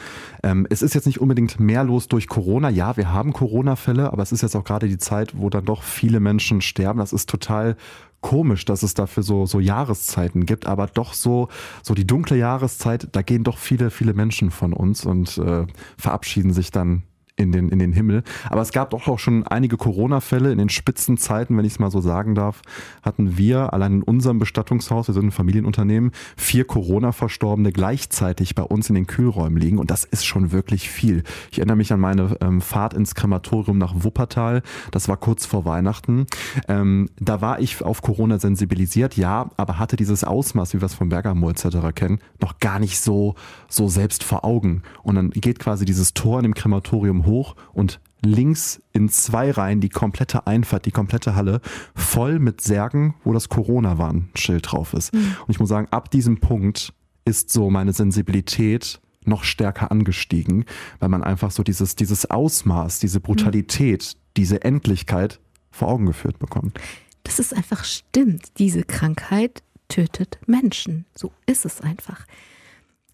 Ähm, 0.42 0.66
es 0.70 0.80
ist 0.80 0.94
jetzt 0.94 1.06
nicht 1.06 1.20
unbedingt 1.20 1.60
mehr 1.60 1.84
los 1.84 2.08
durch 2.08 2.26
Corona. 2.26 2.70
Ja, 2.70 2.96
wir 2.96 3.12
haben 3.12 3.34
Corona-Fälle, 3.34 4.12
aber 4.12 4.22
es 4.22 4.32
ist 4.32 4.42
jetzt 4.42 4.56
auch 4.56 4.64
gerade 4.64 4.88
die 4.88 4.98
Zeit, 4.98 5.36
wo 5.36 5.50
dann 5.50 5.66
doch 5.66 5.82
viele 5.82 6.20
Menschen 6.20 6.62
sterben. 6.62 7.00
Das 7.00 7.12
ist 7.12 7.28
total 7.28 7.76
komisch, 8.20 8.64
dass 8.64 8.82
es 8.82 8.94
dafür 8.94 9.22
so, 9.22 9.46
so 9.46 9.60
Jahreszeiten 9.60 10.46
gibt, 10.46 10.66
aber 10.66 10.86
doch 10.86 11.12
so, 11.12 11.48
so 11.82 11.94
die 11.94 12.06
dunkle 12.06 12.36
Jahreszeit, 12.36 13.08
da 13.12 13.22
gehen 13.22 13.44
doch 13.44 13.58
viele, 13.58 13.90
viele 13.90 14.14
Menschen 14.14 14.50
von 14.50 14.72
uns 14.72 15.04
und 15.04 15.38
äh, 15.38 15.66
verabschieden 15.96 16.52
sich 16.52 16.70
dann 16.70 17.02
in 17.38 17.52
den, 17.52 17.68
in 17.68 17.78
den 17.78 17.92
Himmel. 17.92 18.22
Aber 18.50 18.60
es 18.60 18.72
gab 18.72 18.90
doch 18.90 19.06
auch 19.08 19.18
schon 19.18 19.46
einige 19.46 19.76
Corona-Fälle 19.76 20.52
in 20.52 20.58
den 20.58 20.68
Spitzenzeiten, 20.68 21.56
wenn 21.56 21.64
ich 21.64 21.74
es 21.74 21.78
mal 21.78 21.90
so 21.90 22.00
sagen 22.00 22.34
darf, 22.34 22.62
hatten 23.02 23.38
wir 23.38 23.72
allein 23.72 23.94
in 23.94 24.02
unserem 24.02 24.38
Bestattungshaus, 24.38 25.08
wir 25.08 25.14
sind 25.14 25.26
ein 25.26 25.30
Familienunternehmen, 25.30 26.10
vier 26.36 26.64
Corona-Verstorbene 26.64 27.72
gleichzeitig 27.72 28.54
bei 28.54 28.64
uns 28.64 28.88
in 28.88 28.96
den 28.96 29.06
Kühlräumen 29.06 29.58
liegen. 29.58 29.78
Und 29.78 29.90
das 29.90 30.04
ist 30.04 30.26
schon 30.26 30.52
wirklich 30.52 30.90
viel. 30.90 31.22
Ich 31.52 31.58
erinnere 31.58 31.76
mich 31.76 31.92
an 31.92 32.00
meine 32.00 32.36
ähm, 32.40 32.60
Fahrt 32.60 32.92
ins 32.94 33.14
Krematorium 33.14 33.78
nach 33.78 33.94
Wuppertal. 33.96 34.62
Das 34.90 35.08
war 35.08 35.16
kurz 35.16 35.46
vor 35.46 35.64
Weihnachten. 35.64 36.26
Ähm, 36.66 37.08
da 37.20 37.40
war 37.40 37.60
ich 37.60 37.82
auf 37.82 38.02
Corona 38.02 38.38
sensibilisiert, 38.38 39.16
ja, 39.16 39.50
aber 39.56 39.78
hatte 39.78 39.96
dieses 39.96 40.24
Ausmaß, 40.24 40.74
wie 40.74 40.80
wir 40.80 40.86
es 40.86 40.94
von 40.94 41.08
Bergamo 41.08 41.48
etc. 41.50 41.68
kennen, 41.94 42.18
noch 42.40 42.58
gar 42.58 42.80
nicht 42.80 42.98
so, 42.98 43.36
so 43.68 43.88
selbst 43.88 44.24
vor 44.24 44.44
Augen. 44.44 44.82
Und 45.02 45.14
dann 45.14 45.30
geht 45.30 45.60
quasi 45.60 45.84
dieses 45.84 46.14
Tor 46.14 46.38
in 46.38 46.42
dem 46.42 46.54
Krematorium 46.54 47.26
hoch 47.28 47.54
und 47.72 48.00
links 48.24 48.82
in 48.92 49.08
zwei 49.08 49.50
Reihen 49.52 49.80
die 49.80 49.88
komplette 49.88 50.46
Einfahrt, 50.46 50.86
die 50.86 50.90
komplette 50.90 51.36
Halle 51.36 51.60
voll 51.94 52.40
mit 52.40 52.60
Särgen, 52.60 53.14
wo 53.22 53.32
das 53.32 53.48
Corona-Warnschild 53.48 54.72
drauf 54.72 54.92
ist. 54.94 55.14
Mhm. 55.14 55.36
Und 55.46 55.50
ich 55.50 55.60
muss 55.60 55.68
sagen, 55.68 55.86
ab 55.92 56.10
diesem 56.10 56.40
Punkt 56.40 56.92
ist 57.24 57.50
so 57.50 57.70
meine 57.70 57.92
Sensibilität 57.92 59.00
noch 59.24 59.44
stärker 59.44 59.92
angestiegen, 59.92 60.64
weil 60.98 61.08
man 61.08 61.22
einfach 61.22 61.50
so 61.50 61.62
dieses, 61.62 61.94
dieses 61.94 62.30
Ausmaß, 62.30 62.98
diese 62.98 63.20
Brutalität, 63.20 64.14
mhm. 64.14 64.20
diese 64.36 64.62
Endlichkeit 64.64 65.38
vor 65.70 65.88
Augen 65.88 66.06
geführt 66.06 66.38
bekommt. 66.38 66.78
Das 67.24 67.38
ist 67.38 67.54
einfach 67.54 67.84
stimmt. 67.84 68.58
Diese 68.58 68.82
Krankheit 68.82 69.62
tötet 69.88 70.38
Menschen. 70.46 71.04
So 71.14 71.32
ist 71.46 71.64
es 71.64 71.80
einfach. 71.80 72.26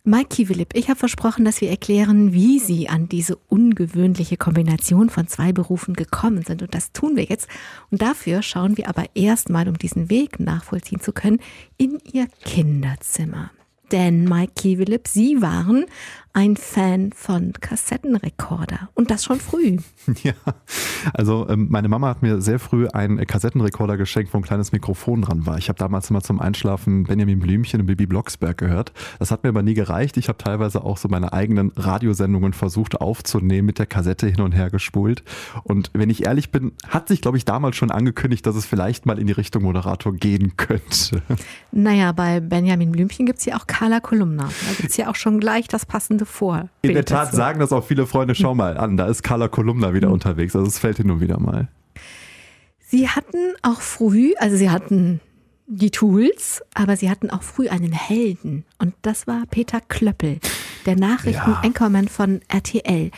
Mike 0.06 0.44
Philipp, 0.44 0.74
ich 0.74 0.90
habe 0.90 0.98
versprochen, 0.98 1.46
dass 1.46 1.62
wir 1.62 1.70
erklären, 1.70 2.34
wie 2.34 2.58
Sie 2.58 2.90
an 2.90 3.08
diese 3.08 3.36
ungewöhnliche 3.48 4.36
Kombination 4.36 5.08
von 5.08 5.28
zwei 5.28 5.52
Berufen 5.52 5.94
gekommen 5.94 6.42
sind. 6.42 6.60
Und 6.60 6.74
das 6.74 6.92
tun 6.92 7.16
wir 7.16 7.24
jetzt. 7.24 7.48
Und 7.90 8.02
dafür 8.02 8.42
schauen 8.42 8.76
wir 8.76 8.90
aber 8.90 9.06
erstmal, 9.14 9.66
um 9.66 9.78
diesen 9.78 10.10
Weg 10.10 10.38
nachvollziehen 10.40 11.00
zu 11.00 11.14
können, 11.14 11.40
in 11.78 12.00
Ihr 12.12 12.26
Kinderzimmer. 12.44 13.50
Denn 13.92 14.24
Mike 14.24 14.52
Kiewilip, 14.56 15.08
Sie 15.08 15.40
waren 15.40 15.86
ein 16.36 16.56
Fan 16.56 17.12
von 17.12 17.52
Kassettenrekorder 17.52 18.90
und 18.94 19.10
das 19.10 19.24
schon 19.24 19.40
früh. 19.40 19.78
Ja, 20.22 20.32
also 21.12 21.46
ähm, 21.48 21.66
meine 21.70 21.88
Mama 21.88 22.08
hat 22.08 22.22
mir 22.22 22.40
sehr 22.40 22.58
früh 22.58 22.86
einen 22.88 23.26
Kassettenrekorder 23.26 23.96
geschenkt, 23.96 24.32
wo 24.32 24.38
ein 24.38 24.42
kleines 24.42 24.72
Mikrofon 24.72 25.22
dran 25.22 25.44
war. 25.44 25.58
Ich 25.58 25.68
habe 25.68 25.78
damals 25.78 26.08
immer 26.08 26.22
zum 26.22 26.40
Einschlafen 26.40 27.04
Benjamin 27.04 27.40
Blümchen 27.40 27.80
und 27.80 27.86
Bibi 27.86 28.06
Blocksberg 28.06 28.56
gehört. 28.56 28.92
Das 29.18 29.30
hat 29.30 29.42
mir 29.42 29.50
aber 29.50 29.62
nie 29.62 29.74
gereicht. 29.74 30.16
Ich 30.16 30.28
habe 30.28 30.38
teilweise 30.38 30.82
auch 30.82 30.96
so 30.96 31.08
meine 31.08 31.32
eigenen 31.32 31.72
Radiosendungen 31.76 32.52
versucht 32.52 33.00
aufzunehmen, 33.00 33.66
mit 33.66 33.78
der 33.78 33.86
Kassette 33.86 34.26
hin 34.26 34.40
und 34.40 34.52
her 34.52 34.70
gespult. 34.70 35.24
Und 35.62 35.90
wenn 35.92 36.10
ich 36.10 36.24
ehrlich 36.24 36.50
bin, 36.50 36.72
hat 36.88 37.08
sich, 37.08 37.20
glaube 37.20 37.36
ich, 37.36 37.44
damals 37.44 37.76
schon 37.76 37.90
angekündigt, 37.90 38.46
dass 38.46 38.56
es 38.56 38.66
vielleicht 38.66 39.04
mal 39.04 39.18
in 39.18 39.26
die 39.26 39.32
Richtung 39.32 39.62
Moderator 39.62 40.14
gehen 40.14 40.56
könnte. 40.56 41.22
Naja, 41.72 42.12
bei 42.12 42.40
Benjamin 42.40 42.92
Blümchen 42.92 43.26
gibt 43.26 43.40
es 43.40 43.44
ja 43.44 43.56
auch 43.56 43.66
Carla 43.66 44.00
Kolumna. 44.00 44.44
Da 44.44 44.74
gibt 44.76 44.90
es 44.90 44.96
ja 44.96 45.10
auch 45.10 45.16
schon 45.16 45.40
gleich 45.40 45.68
das 45.68 45.86
passende 45.86 46.23
Freunde 46.24 46.68
vor. 46.68 46.68
In 46.82 46.94
der 46.94 47.04
Tat 47.04 47.32
sagen 47.32 47.60
das 47.60 47.72
auch 47.72 47.84
viele 47.84 48.06
Freunde, 48.06 48.34
schau 48.34 48.54
mal 48.54 48.76
an, 48.76 48.96
da 48.96 49.06
ist 49.06 49.22
Carla 49.22 49.48
Kolumna 49.48 49.94
wieder 49.94 50.08
mhm. 50.08 50.14
unterwegs. 50.14 50.54
Also 50.54 50.66
es 50.66 50.78
fällt 50.78 50.98
hin 50.98 51.10
und 51.10 51.20
wieder 51.20 51.40
mal. 51.40 51.68
Sie 52.78 53.08
hatten 53.08 53.54
auch 53.62 53.80
früh, 53.80 54.34
also 54.38 54.56
sie 54.56 54.70
hatten 54.70 55.20
die 55.66 55.90
Tools, 55.90 56.62
aber 56.74 56.96
sie 56.96 57.10
hatten 57.10 57.30
auch 57.30 57.42
früh 57.42 57.68
einen 57.68 57.92
Helden. 57.92 58.64
Und 58.78 58.94
das 59.02 59.26
war 59.26 59.44
Peter 59.50 59.80
Klöppel, 59.80 60.38
der 60.86 60.96
Nachrichten-Anchorman 60.96 62.04
ja. 62.04 62.10
von 62.10 62.40
RTL. 62.48 63.10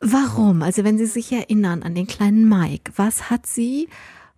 Warum? 0.00 0.62
Also 0.62 0.84
wenn 0.84 0.98
Sie 0.98 1.06
sich 1.06 1.32
erinnern 1.32 1.82
an 1.82 1.94
den 1.94 2.06
kleinen 2.06 2.48
Mike, 2.48 2.92
was 2.96 3.30
hat 3.30 3.46
Sie 3.46 3.88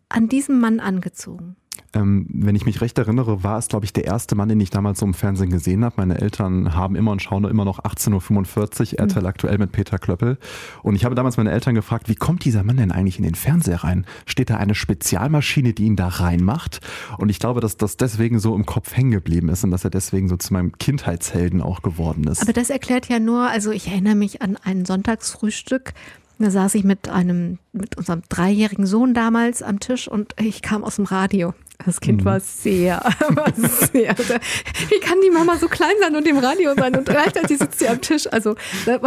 an 0.08 0.28
diesem 0.28 0.60
Mann 0.60 0.80
angezogen? 0.80 1.56
Ähm, 1.92 2.26
wenn 2.28 2.54
ich 2.54 2.66
mich 2.66 2.80
recht 2.80 2.98
erinnere, 2.98 3.42
war 3.42 3.58
es, 3.58 3.68
glaube 3.68 3.84
ich, 3.84 3.92
der 3.92 4.04
erste 4.04 4.34
Mann, 4.34 4.48
den 4.48 4.60
ich 4.60 4.70
damals 4.70 5.00
so 5.00 5.06
im 5.06 5.14
Fernsehen 5.14 5.50
gesehen 5.50 5.84
habe. 5.84 5.96
Meine 5.98 6.20
Eltern 6.20 6.74
haben 6.74 6.94
immer 6.94 7.12
und 7.12 7.22
schauen 7.22 7.44
immer 7.44 7.64
noch 7.64 7.80
18.45 7.80 8.92
Uhr, 8.92 8.98
RTL 9.00 9.22
mhm. 9.22 9.26
aktuell 9.26 9.58
mit 9.58 9.72
Peter 9.72 9.98
Klöppel. 9.98 10.38
Und 10.82 10.94
ich 10.94 11.04
habe 11.04 11.14
damals 11.14 11.36
meine 11.36 11.50
Eltern 11.50 11.74
gefragt, 11.74 12.08
wie 12.08 12.14
kommt 12.14 12.44
dieser 12.44 12.62
Mann 12.62 12.76
denn 12.76 12.92
eigentlich 12.92 13.18
in 13.18 13.24
den 13.24 13.34
Fernseher 13.34 13.84
rein? 13.84 14.06
Steht 14.26 14.50
da 14.50 14.56
eine 14.56 14.74
Spezialmaschine, 14.74 15.72
die 15.72 15.84
ihn 15.84 15.96
da 15.96 16.08
reinmacht? 16.08 16.80
Und 17.18 17.28
ich 17.28 17.38
glaube, 17.38 17.60
dass 17.60 17.76
das 17.76 17.96
deswegen 17.96 18.38
so 18.38 18.54
im 18.54 18.66
Kopf 18.66 18.96
hängen 18.96 19.10
geblieben 19.10 19.48
ist 19.48 19.64
und 19.64 19.70
dass 19.70 19.84
er 19.84 19.90
deswegen 19.90 20.28
so 20.28 20.36
zu 20.36 20.52
meinem 20.52 20.78
Kindheitshelden 20.78 21.60
auch 21.60 21.82
geworden 21.82 22.24
ist. 22.24 22.42
Aber 22.42 22.52
das 22.52 22.70
erklärt 22.70 23.08
ja 23.08 23.18
nur, 23.18 23.48
also 23.48 23.70
ich 23.70 23.88
erinnere 23.88 24.14
mich 24.14 24.42
an 24.42 24.56
ein 24.62 24.84
Sonntagsfrühstück, 24.84 25.94
da 26.40 26.50
saß 26.50 26.74
ich 26.74 26.84
mit 26.84 27.08
einem, 27.10 27.58
mit 27.72 27.98
unserem 27.98 28.22
dreijährigen 28.30 28.86
Sohn 28.86 29.12
damals 29.12 29.62
am 29.62 29.78
Tisch 29.78 30.08
und 30.08 30.34
ich 30.40 30.62
kam 30.62 30.84
aus 30.84 30.96
dem 30.96 31.04
Radio. 31.04 31.52
Das 31.84 32.00
Kind 32.00 32.20
mhm. 32.20 32.24
war 32.26 32.40
sehr, 32.40 33.00
war 33.28 33.52
sehr, 33.54 34.14
wie 34.18 35.00
kann 35.00 35.18
die 35.24 35.30
Mama 35.30 35.56
so 35.56 35.68
klein 35.68 35.94
sein 36.00 36.14
und 36.14 36.26
im 36.26 36.38
Radio 36.38 36.74
sein 36.76 36.96
und 36.96 37.06
gleichzeitig 37.06 37.58
sitzt 37.58 37.78
sie 37.78 37.88
am 37.88 38.00
Tisch? 38.00 38.26
Also 38.30 38.54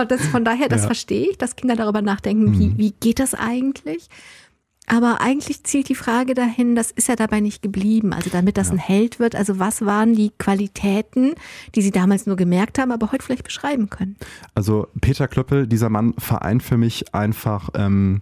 das, 0.08 0.26
von 0.28 0.44
daher, 0.44 0.70
das 0.70 0.82
ja. 0.82 0.88
verstehe 0.88 1.30
ich, 1.30 1.38
dass 1.38 1.56
Kinder 1.56 1.76
darüber 1.76 2.02
nachdenken, 2.02 2.46
mhm. 2.46 2.60
wie, 2.60 2.78
wie 2.78 2.92
geht 2.92 3.20
das 3.20 3.34
eigentlich? 3.34 4.10
Aber 4.86 5.22
eigentlich 5.22 5.64
zielt 5.64 5.88
die 5.88 5.96
Frage 5.96 6.34
dahin, 6.34 6.76
das 6.76 6.92
ist 6.92 7.08
ja 7.08 7.16
dabei 7.16 7.40
nicht 7.40 7.62
geblieben. 7.62 8.12
Also 8.12 8.30
damit 8.30 8.58
das 8.58 8.68
ja. 8.68 8.74
ein 8.74 8.80
Held 8.80 9.20
wird, 9.20 9.36
also 9.36 9.58
was 9.60 9.86
waren 9.86 10.14
die 10.14 10.32
Qualitäten, 10.38 11.36
die 11.76 11.82
Sie 11.82 11.92
damals 11.92 12.26
nur 12.26 12.36
gemerkt 12.36 12.80
haben, 12.80 12.92
aber 12.92 13.12
heute 13.12 13.24
vielleicht 13.24 13.46
beschreiben 13.46 13.90
können? 13.90 14.18
Also 14.56 14.88
Peter 15.00 15.28
Klöppel, 15.28 15.68
dieser 15.68 15.90
Mann 15.90 16.14
vereint 16.18 16.64
für 16.64 16.78
mich 16.78 17.14
einfach 17.14 17.70
ähm, 17.76 18.22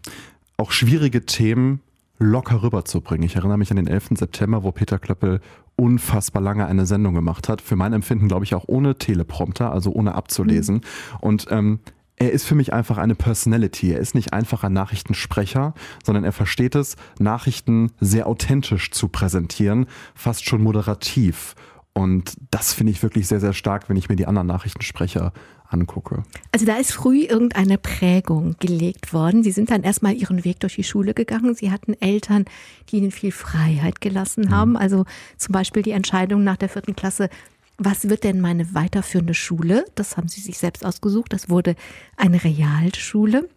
auch 0.58 0.72
schwierige 0.72 1.26
Themen 1.26 1.82
locker 2.22 2.62
rüberzubringen. 2.62 3.26
Ich 3.26 3.36
erinnere 3.36 3.58
mich 3.58 3.72
an 3.72 3.78
den 3.78 3.88
11. 3.88 4.10
September, 4.14 4.64
wo 4.64 4.72
Peter 4.72 5.00
Klöppel 5.00 5.42
unfassbar 5.76 6.42
lange 6.42 6.66
eine 6.68 6.86
Sendung 6.86 7.16
gemacht 7.16 7.50
hat. 7.50 7.62
Für 7.62 7.76
mein 7.76 7.94
Empfinden, 7.94 8.28
glaube 8.28 8.46
ich, 8.46 8.54
auch 8.54 8.66
ohne 8.68 8.96
Teleprompter, 8.96 9.72
also 9.72 9.92
ohne 9.92 10.14
abzulesen. 10.16 10.76
Mhm. 10.76 10.82
Und 11.20 11.48
ähm, 11.50 11.80
er 12.18 12.32
ist 12.32 12.46
für 12.46 12.54
mich 12.54 12.72
einfach 12.72 13.00
eine 13.00 13.16
Personality. 13.16 13.92
Er 13.92 14.00
ist 14.00 14.14
nicht 14.14 14.34
einfach 14.34 14.64
ein 14.64 14.74
Nachrichtensprecher, 14.74 15.74
sondern 16.06 16.24
er 16.24 16.32
versteht 16.32 16.76
es, 16.76 16.96
Nachrichten 17.18 17.92
sehr 18.00 18.28
authentisch 18.28 18.92
zu 18.92 19.08
präsentieren, 19.08 19.88
fast 20.14 20.46
schon 20.46 20.62
moderativ. 20.62 21.56
Und 21.94 22.36
das 22.52 22.74
finde 22.74 22.92
ich 22.92 23.02
wirklich 23.02 23.28
sehr, 23.28 23.40
sehr 23.40 23.54
stark, 23.54 23.90
wenn 23.90 23.98
ich 23.98 24.08
mir 24.08 24.16
die 24.16 24.28
anderen 24.28 24.48
Nachrichtensprecher 24.48 25.34
angucke. 25.72 26.24
Also 26.52 26.66
da 26.66 26.78
ist 26.78 26.92
früh 26.92 27.24
irgendeine 27.24 27.78
Prägung 27.78 28.56
gelegt 28.60 29.14
worden. 29.14 29.44
Sie 29.44 29.52
sind 29.52 29.72
dann 29.72 29.84
erstmal 29.84 30.14
ihren 30.14 30.44
Weg 30.44 30.60
durch 30.60 30.76
die 30.76 30.84
Schule 30.84 31.14
gegangen. 31.14 31.56
Sie 31.56 31.72
hatten 31.72 31.94
Eltern, 32.00 32.46
die 32.90 32.98
ihnen 32.98 33.12
viel 33.12 33.32
Freiheit 33.32 34.02
gelassen 34.02 34.46
mhm. 34.46 34.52
haben. 34.52 34.78
Also 34.78 35.06
zum 35.38 35.54
Beispiel 35.54 35.84
die 35.84 35.92
Entscheidung 35.92 36.44
nach 36.44 36.58
der 36.58 36.70
vierten 36.70 36.96
Klasse, 36.96 37.30
was 37.78 38.10
wird 38.10 38.24
denn 38.24 38.42
meine 38.42 38.74
weiterführende 38.76 39.34
Schule? 39.34 39.86
Das 39.96 40.18
haben 40.18 40.28
sie 40.28 40.42
sich 40.42 40.58
selbst 40.58 40.86
ausgesucht. 40.86 41.34
Das 41.34 41.50
wurde 41.50 41.76
eine 42.16 42.44
Realschule. 42.44 43.50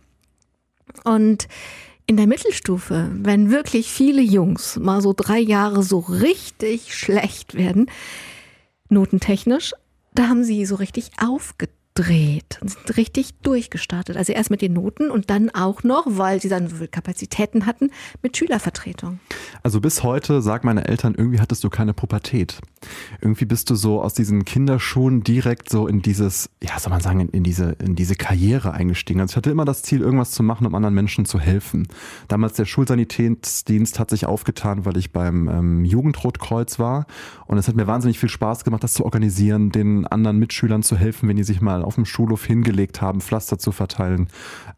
Und 1.04 1.48
in 2.06 2.16
der 2.16 2.26
Mittelstufe, 2.26 3.10
wenn 3.12 3.50
wirklich 3.50 3.90
viele 3.90 4.22
Jungs 4.22 4.76
mal 4.76 5.00
so 5.00 5.14
drei 5.14 5.38
Jahre 5.38 5.82
so 5.82 5.98
richtig 5.98 6.94
schlecht 6.94 7.54
werden, 7.54 7.90
notentechnisch, 8.88 9.72
da 10.14 10.28
haben 10.28 10.44
sie 10.44 10.64
so 10.64 10.76
richtig 10.76 11.10
aufgetan 11.18 11.74
durchdreht 11.94 12.58
und 12.60 12.70
sind 12.70 12.96
richtig 12.96 13.34
durchgestartet. 13.42 14.16
Also 14.16 14.32
erst 14.32 14.50
mit 14.50 14.62
den 14.62 14.72
Noten 14.72 15.10
und 15.10 15.30
dann 15.30 15.50
auch 15.50 15.82
noch, 15.84 16.06
weil 16.08 16.40
sie 16.40 16.48
dann 16.48 16.68
so 16.68 16.76
viel 16.76 16.88
Kapazitäten 16.88 17.66
hatten, 17.66 17.90
mit 18.22 18.36
Schülervertretung. 18.36 19.20
Also 19.62 19.80
bis 19.80 20.02
heute 20.02 20.42
sagen 20.42 20.66
meine 20.66 20.86
Eltern, 20.86 21.14
irgendwie 21.16 21.40
hattest 21.40 21.62
du 21.62 21.70
keine 21.70 21.94
Pubertät. 21.94 22.60
Irgendwie 23.20 23.44
bist 23.44 23.70
du 23.70 23.76
so 23.76 24.02
aus 24.02 24.12
diesen 24.14 24.44
Kinderschuhen 24.44 25.22
direkt 25.22 25.70
so 25.70 25.86
in 25.86 26.02
dieses, 26.02 26.50
ja, 26.62 26.78
soll 26.78 26.90
man 26.90 27.00
sagen, 27.00 27.20
in, 27.20 27.28
in 27.28 27.44
diese, 27.44 27.76
in 27.78 27.94
diese 27.94 28.16
Karriere 28.16 28.72
eingestiegen. 28.72 29.20
Also 29.20 29.32
ich 29.32 29.36
hatte 29.36 29.50
immer 29.50 29.64
das 29.64 29.82
Ziel, 29.82 30.00
irgendwas 30.00 30.32
zu 30.32 30.42
machen, 30.42 30.66
um 30.66 30.74
anderen 30.74 30.94
Menschen 30.94 31.24
zu 31.24 31.38
helfen. 31.38 31.88
Damals 32.28 32.54
der 32.54 32.64
Schulsanitätsdienst 32.64 33.98
hat 33.98 34.10
sich 34.10 34.26
aufgetan, 34.26 34.84
weil 34.84 34.96
ich 34.96 35.12
beim 35.12 35.48
ähm, 35.48 35.84
Jugendrotkreuz 35.84 36.78
war 36.78 37.06
und 37.46 37.56
es 37.56 37.68
hat 37.68 37.76
mir 37.76 37.86
wahnsinnig 37.86 38.18
viel 38.18 38.28
Spaß 38.28 38.64
gemacht, 38.64 38.82
das 38.82 38.94
zu 38.94 39.04
organisieren, 39.04 39.70
den 39.70 40.06
anderen 40.06 40.38
Mitschülern 40.38 40.82
zu 40.82 40.96
helfen, 40.96 41.28
wenn 41.28 41.36
die 41.36 41.44
sich 41.44 41.60
mal 41.60 41.83
auf 41.84 41.96
dem 41.96 42.04
Schulhof 42.04 42.44
hingelegt 42.44 43.00
haben, 43.00 43.20
Pflaster 43.20 43.58
zu 43.58 43.72
verteilen. 43.72 44.28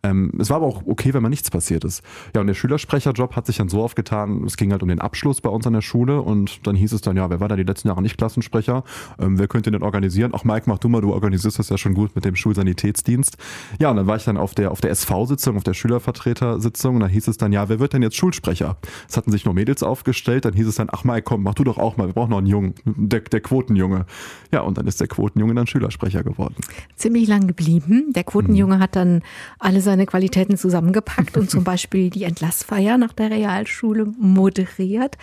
Ähm, 0.03 0.33
es 0.39 0.51
war 0.51 0.57
aber 0.57 0.67
auch 0.67 0.83
okay, 0.87 1.15
wenn 1.15 1.23
mal 1.23 1.29
nichts 1.29 1.51
passiert 1.51 1.85
ist. 1.85 2.03
Ja, 2.35 2.41
und 2.41 2.47
der 2.47 2.55
Schülersprecherjob 2.55 3.37
hat 3.37 3.47
sich 3.47 3.57
dann 3.57 3.69
so 3.69 3.83
aufgetan, 3.83 4.45
es 4.45 4.57
ging 4.57 4.73
halt 4.73 4.83
um 4.83 4.89
den 4.89 5.01
Abschluss 5.01 5.41
bei 5.41 5.51
uns 5.51 5.67
an 5.67 5.73
der 5.73 5.81
Schule 5.81 6.21
und 6.21 6.67
dann 6.67 6.77
hieß 6.77 6.93
es 6.93 7.01
dann, 7.01 7.17
ja, 7.17 7.29
wer 7.31 7.41
war 7.41 7.49
da 7.49 7.57
die 7.57 7.63
letzten 7.63 7.89
Jahre 7.89 8.03
nicht 8.03 8.17
Klassensprecher? 8.17 8.85
Ähm, 9.19 9.39
wer 9.39 9.49
könnte 9.49 9.71
den 9.71 9.83
organisieren? 9.83 10.33
Ach, 10.35 10.45
Mike, 10.45 10.65
mach 10.67 10.79
du 10.79 10.89
mal, 10.89 11.01
du 11.01 11.13
organisierst 11.13 11.59
das 11.59 11.69
ja 11.69 11.79
schon 11.79 11.95
gut 11.95 12.15
mit 12.15 12.25
dem 12.25 12.37
Schulsanitätsdienst. 12.37 13.37
Ja, 13.79 13.91
und 13.91 13.97
dann 13.97 14.07
war 14.07 14.17
ich 14.17 14.25
dann 14.25 14.37
auf 14.37 14.55
der, 14.55 14.71
auf 14.71 14.81
der 14.81 14.91
SV-Sitzung, 14.91 15.57
auf 15.57 15.65
der 15.65 15.75
Schülervertretersitzung 15.75 16.97
und 16.97 17.01
da 17.01 17.09
hieß 17.09 17.29
es 17.29 17.37
dann, 17.37 17.53
ja, 17.53 17.69
wer 17.69 17.81
wird 17.81 17.93
denn 17.93 18.03
jetzt 18.03 18.17
Schulsprecher? 18.17 18.77
Es 19.09 19.17
hatten 19.17 19.31
sich 19.31 19.45
nur 19.45 19.55
Mädels 19.55 19.83
aufgestellt, 19.83 20.45
dann 20.45 20.55
hieß 20.55 20.67
es 20.67 20.77
dann, 20.77 20.89
ach 20.91 21.05
Mike, 21.05 21.23
komm, 21.23 21.43
mach 21.43 21.55
du 21.55 21.65
doch 21.65 21.79
auch 21.79 21.97
mal, 21.97 22.07
wir 22.07 22.15
brauchen 22.15 22.31
noch 22.31 22.39
einen 22.39 22.47
Jungen, 22.47 22.75
der, 22.85 23.21
der 23.21 23.41
Quotenjunge. 23.41 24.07
Ja, 24.53 24.61
und 24.61 24.79
dann 24.79 24.87
ist 24.87 25.01
der 25.01 25.09
Quotenjunge 25.09 25.55
dann 25.55 25.67
Schülersprecher 25.67 26.23
geworden 26.23 26.57
ziemlich 26.97 27.29
lang 27.29 27.47
geblieben. 27.47 28.13
Der 28.15 28.25
Quotenjunge 28.25 28.77
mhm. 28.77 28.81
hat 28.81 28.97
dann 28.97 29.23
alle 29.59 29.81
seine 29.81 30.07
Qualitäten 30.07 30.57
zusammengepackt 30.57 31.37
und 31.37 31.51
zum 31.51 31.65
Beispiel 31.65 32.11
die 32.11 32.25
Entlassfeier 32.25 32.99
nach 32.99 33.13
der 33.13 33.31
Realschule 33.31 34.07
moderiert. 34.19 35.17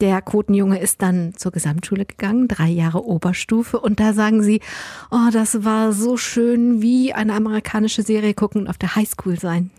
Der 0.00 0.22
Quotenjunge 0.22 0.78
ist 0.78 1.02
dann 1.02 1.34
zur 1.36 1.52
Gesamtschule 1.52 2.06
gegangen, 2.06 2.48
drei 2.48 2.68
Jahre 2.68 3.04
Oberstufe. 3.04 3.78
Und 3.78 4.00
da 4.00 4.14
sagen 4.14 4.42
sie, 4.42 4.60
oh, 5.10 5.28
das 5.30 5.62
war 5.62 5.92
so 5.92 6.16
schön 6.16 6.80
wie 6.80 7.12
eine 7.12 7.34
amerikanische 7.34 8.02
Serie 8.02 8.32
gucken 8.32 8.62
und 8.62 8.68
auf 8.68 8.78
der 8.78 8.96
Highschool 8.96 9.38
sein. 9.38 9.70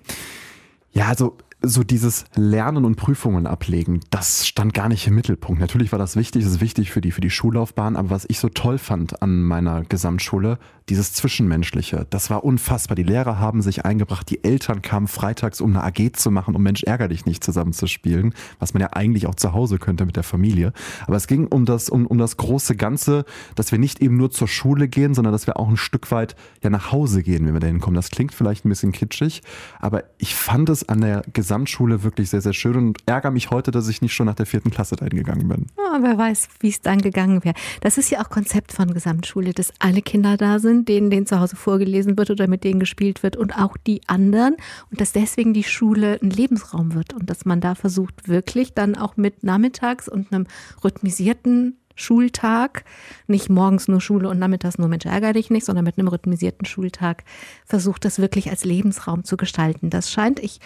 Ja, 0.92 1.08
also 1.08 1.38
so 1.64 1.84
dieses 1.84 2.26
Lernen 2.36 2.86
und 2.86 2.96
Prüfungen 2.96 3.46
ablegen, 3.46 4.02
das 4.10 4.48
stand 4.48 4.74
gar 4.74 4.90
nicht 4.90 5.08
im 5.08 5.16
Mittelpunkt. 5.16 5.62
Natürlich 5.62 5.92
war 5.92 6.00
das 6.00 6.16
wichtig, 6.16 6.44
das 6.44 6.54
ist 6.54 6.62
wichtig 6.62 6.92
für 6.92 7.02
die, 7.02 7.12
für 7.12 7.22
die 7.22 7.30
Schullaufbahn, 7.30 7.96
aber 7.96 8.10
was 8.10 8.26
ich 8.28 8.40
so 8.40 8.50
toll 8.50 8.78
fand 8.78 9.22
an 9.22 9.44
meiner 9.44 9.84
Gesamtschule, 9.84 10.58
dieses 10.90 11.14
Zwischenmenschliche, 11.14 12.08
das 12.10 12.30
war 12.30 12.44
unfassbar. 12.44 12.96
Die 12.96 13.04
Lehrer 13.04 13.40
haben 13.40 13.62
sich 13.62 13.86
eingebracht, 13.86 14.30
die 14.30 14.44
Eltern 14.44 14.82
kamen 14.82 15.08
freitags, 15.08 15.62
um 15.62 15.76
eine 15.76 15.84
AG 15.84 16.14
zu 16.14 16.32
machen, 16.32 16.56
um 16.56 16.64
Mensch 16.64 16.84
ärger 16.84 17.08
dich 17.08 17.26
nicht 17.26 17.44
zusammenzuspielen, 17.44 18.34
was 18.60 18.74
man 18.74 18.82
ja 18.82 18.90
eigentlich 18.94 19.28
auch 19.28 19.36
zu 19.36 19.54
Hause 19.54 19.78
könnte 19.78 20.06
mit 20.06 20.16
der 20.16 20.24
Familie. 20.24 20.74
Aber 21.08 21.16
es 21.16 21.28
ging 21.28 21.48
um 21.48 21.66
das, 21.66 21.90
um, 21.90 22.08
um 22.08 22.18
das 22.18 22.38
große 22.38 22.76
Ganze, 22.76 23.26
dass 23.56 23.72
wir 23.72 23.80
nicht 23.80 24.02
eben 24.02 24.18
nur 24.18 24.32
zur 24.32 24.48
Schule 24.48 24.88
gehen, 24.88 25.14
sondern 25.14 25.32
dass 25.32 25.48
wir 25.48 25.58
auch 25.58 25.70
ein 25.70 25.78
Stück 25.78 26.12
weit 26.12 26.36
ja 26.64 26.70
nach 26.70 26.92
Hause 26.92 27.24
gehen, 27.24 27.46
wenn 27.46 27.54
wir 27.54 27.60
da 27.60 27.68
hinkommen. 27.68 27.96
Das 27.96 28.10
klingt 28.10 28.34
vielleicht 28.34 28.66
ein 28.66 28.70
bisschen 28.70 28.92
kitschig, 28.92 29.44
aber 29.80 30.04
ich 30.18 30.36
fand 30.36 30.70
es 30.70 30.88
an 30.90 31.02
der 31.02 31.24
Gesamtschule 31.32 32.04
wirklich 32.04 32.30
sehr, 32.30 32.42
sehr 32.42 32.54
schön 32.54 32.76
und 32.76 32.98
ärgere 33.06 33.32
mich 33.32 33.52
heute, 33.52 33.72
dass 33.72 33.88
ich 33.88 34.02
nicht 34.02 34.14
schon 34.14 34.26
nach 34.26 34.36
der 34.36 34.46
vierten 34.46 34.72
Klasse 34.72 34.96
dahin 34.96 35.16
gegangen 35.16 35.48
bin. 35.48 35.68
Oh, 35.78 35.98
wer 36.02 36.18
weiß, 36.18 36.50
wie 36.60 36.70
es 36.70 36.82
dann 36.82 37.00
gegangen 37.00 37.44
wäre. 37.44 37.56
Das 37.82 37.98
ist 37.98 38.10
ja 38.10 38.22
auch 38.22 38.30
Konzept 38.30 38.74
von 38.74 38.94
Gesamtschule, 38.94 39.54
dass 39.54 39.74
alle 39.80 40.02
Kinder 40.02 40.38
da 40.38 40.60
sind 40.60 40.71
denen, 40.86 41.10
denen 41.10 41.26
zu 41.26 41.40
Hause 41.40 41.56
vorgelesen 41.56 42.18
wird 42.18 42.30
oder 42.30 42.48
mit 42.48 42.64
denen 42.64 42.80
gespielt 42.80 43.24
wird 43.24 43.36
und 43.36 43.58
auch 43.58 43.78
die 43.78 44.02
anderen 44.08 44.56
und 44.90 45.02
dass 45.02 45.12
deswegen 45.12 45.54
die 45.54 45.64
Schule 45.64 46.20
ein 46.22 46.30
Lebensraum 46.30 46.94
wird 46.94 47.14
und 47.14 47.30
dass 47.30 47.46
man 47.46 47.62
da 47.62 47.76
versucht, 47.76 48.28
wirklich 48.28 48.74
dann 48.74 48.96
auch 48.96 49.18
mit 49.18 49.44
nachmittags 49.44 50.08
und 50.08 50.32
einem 50.32 50.48
rhythmisierten 50.84 51.78
Schultag, 51.96 52.84
nicht 53.28 53.50
morgens 53.50 53.88
nur 53.88 54.02
Schule 54.02 54.30
und 54.30 54.40
nachmittags 54.40 54.78
nur 54.78 54.88
Mensch 54.88 55.06
ärger 55.06 55.34
dich 55.34 55.50
nicht, 55.50 55.66
sondern 55.66 55.86
mit 55.86 55.98
einem 55.98 56.08
rhythmisierten 56.08 56.66
Schultag 56.66 57.24
versucht, 57.66 58.06
das 58.06 58.20
wirklich 58.20 58.50
als 58.50 58.66
Lebensraum 58.66 59.24
zu 59.24 59.38
gestalten. 59.38 59.90
Das 59.90 60.12
scheint, 60.12 60.40
ich 60.40 60.60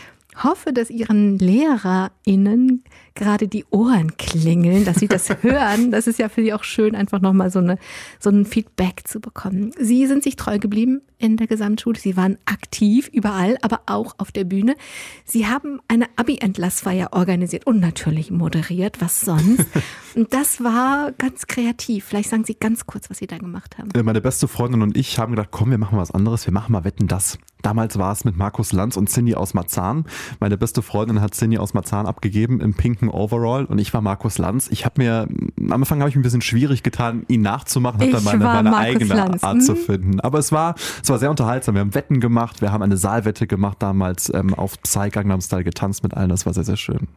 hoffe, 0.44 0.74
dass 0.74 0.90
Ihren 0.90 1.38
LehrerInnen 1.40 2.84
gerade 3.16 3.48
die 3.48 3.66
Ohren 3.72 4.18
klingeln, 4.18 4.86
dass 4.86 4.98
sie 4.98 5.08
das 5.08 5.30
hören. 5.42 5.92
Das 5.92 6.06
ist 6.08 6.20
ja 6.20 6.30
für 6.30 6.44
Sie 6.44 6.54
auch 6.54 6.64
schön, 6.64 6.96
einfach 6.96 7.22
nochmal 7.22 7.50
so, 7.50 7.60
eine, 7.60 7.78
so 8.20 8.30
ein 8.30 8.46
Feedback 8.46 9.04
zu 9.06 9.20
bekommen. 9.20 9.72
Sie 9.80 10.06
sind 10.06 10.24
sich 10.24 10.36
treu 10.36 10.60
geblieben 10.60 11.02
in 11.18 11.38
der 11.38 11.48
Gesamtschule. 11.48 11.98
Sie 11.98 12.18
waren 12.18 12.38
aktiv 12.46 13.10
überall, 13.12 13.58
aber 13.62 13.82
auch 13.86 14.16
auf 14.18 14.32
der 14.32 14.44
Bühne. 14.44 14.76
Sie 15.24 15.48
haben 15.48 15.80
eine 15.88 16.08
Abi-Entlassfeier 16.18 17.14
organisiert 17.14 17.66
und 17.66 17.80
natürlich 17.80 18.32
moderiert. 18.32 19.02
Was 19.02 19.22
sonst? 19.22 19.66
Und 20.16 20.34
das 20.34 20.64
war 20.64 21.12
ganz 21.12 21.46
kreativ. 21.46 22.06
Vielleicht 22.06 22.30
sagen 22.30 22.46
Sie 22.46 22.56
ganz 22.56 22.86
kurz, 22.86 23.10
was 23.10 23.18
Sie 23.18 23.28
da 23.28 23.38
gemacht 23.38 23.78
haben. 23.78 23.90
Meine 24.02 24.22
beste 24.22 24.48
Freundin 24.48 24.82
und 24.82 24.96
ich 24.96 25.20
haben 25.20 25.32
gedacht, 25.32 25.50
komm, 25.52 25.72
wir 25.72 25.78
machen 25.78 25.98
was 25.98 26.10
anderes. 26.12 26.48
Wir 26.48 26.54
machen 26.54 26.72
mal 26.72 26.86
Wetten, 26.86 27.08
das. 27.08 27.38
Damals 27.66 27.98
war 27.98 28.12
es 28.12 28.24
mit 28.24 28.38
Markus 28.38 28.74
Lanz 28.74 28.96
und 28.96 29.10
Cindy 29.10 29.34
aus 29.34 29.56
Marzahn. 29.56 30.06
Meine 30.40 30.56
beste 30.56 30.84
Freundin 30.84 31.20
hat 31.20 31.34
Cindy 31.34 31.58
aus 31.58 31.74
Marzahn 31.74 32.06
abgegeben 32.06 32.62
im 32.62 32.76
pinken 32.76 33.05
Overall 33.10 33.66
und 33.66 33.80
ich 33.80 33.94
war 33.94 34.02
Markus 34.02 34.38
Lanz. 34.38 34.68
Ich 34.70 34.86
habe 34.86 35.02
mir, 35.02 35.28
am 35.60 35.72
Anfang 35.72 36.00
habe 36.00 36.10
ich 36.10 36.16
ein 36.16 36.22
bisschen 36.22 36.42
schwierig 36.42 36.84
getan, 36.84 37.24
ihn 37.28 37.42
nachzumachen, 37.42 38.00
habe 38.02 38.12
dann 38.12 38.24
meine, 38.24 38.44
meine 38.44 38.76
eigene 38.76 39.14
Lanz. 39.14 39.44
Art 39.44 39.64
zu 39.64 39.74
mhm. 39.74 39.78
finden. 39.78 40.20
Aber 40.20 40.40
es 40.40 40.52
war, 40.52 40.76
es 41.02 41.10
war 41.10 41.20
sehr 41.20 41.30
unterhaltsam. 41.30 41.76
Wir 41.76 41.82
haben 41.82 41.96
Wetten 41.96 42.20
gemacht, 42.20 42.62
wir 42.62 42.72
haben 42.72 42.82
eine 42.82 42.98
Saalwette 42.98 43.48
gemacht 43.48 43.78
damals 43.80 44.32
ähm, 44.34 44.54
auf 44.54 44.82
Psy 44.82 45.10
Gangnam 45.10 45.42
Style 45.42 45.64
getanzt 45.64 46.04
mit 46.04 46.14
allen. 46.14 46.30
Das 46.30 46.46
war 46.46 46.54
sehr, 46.54 46.64
sehr 46.64 46.78
schön. 46.78 47.08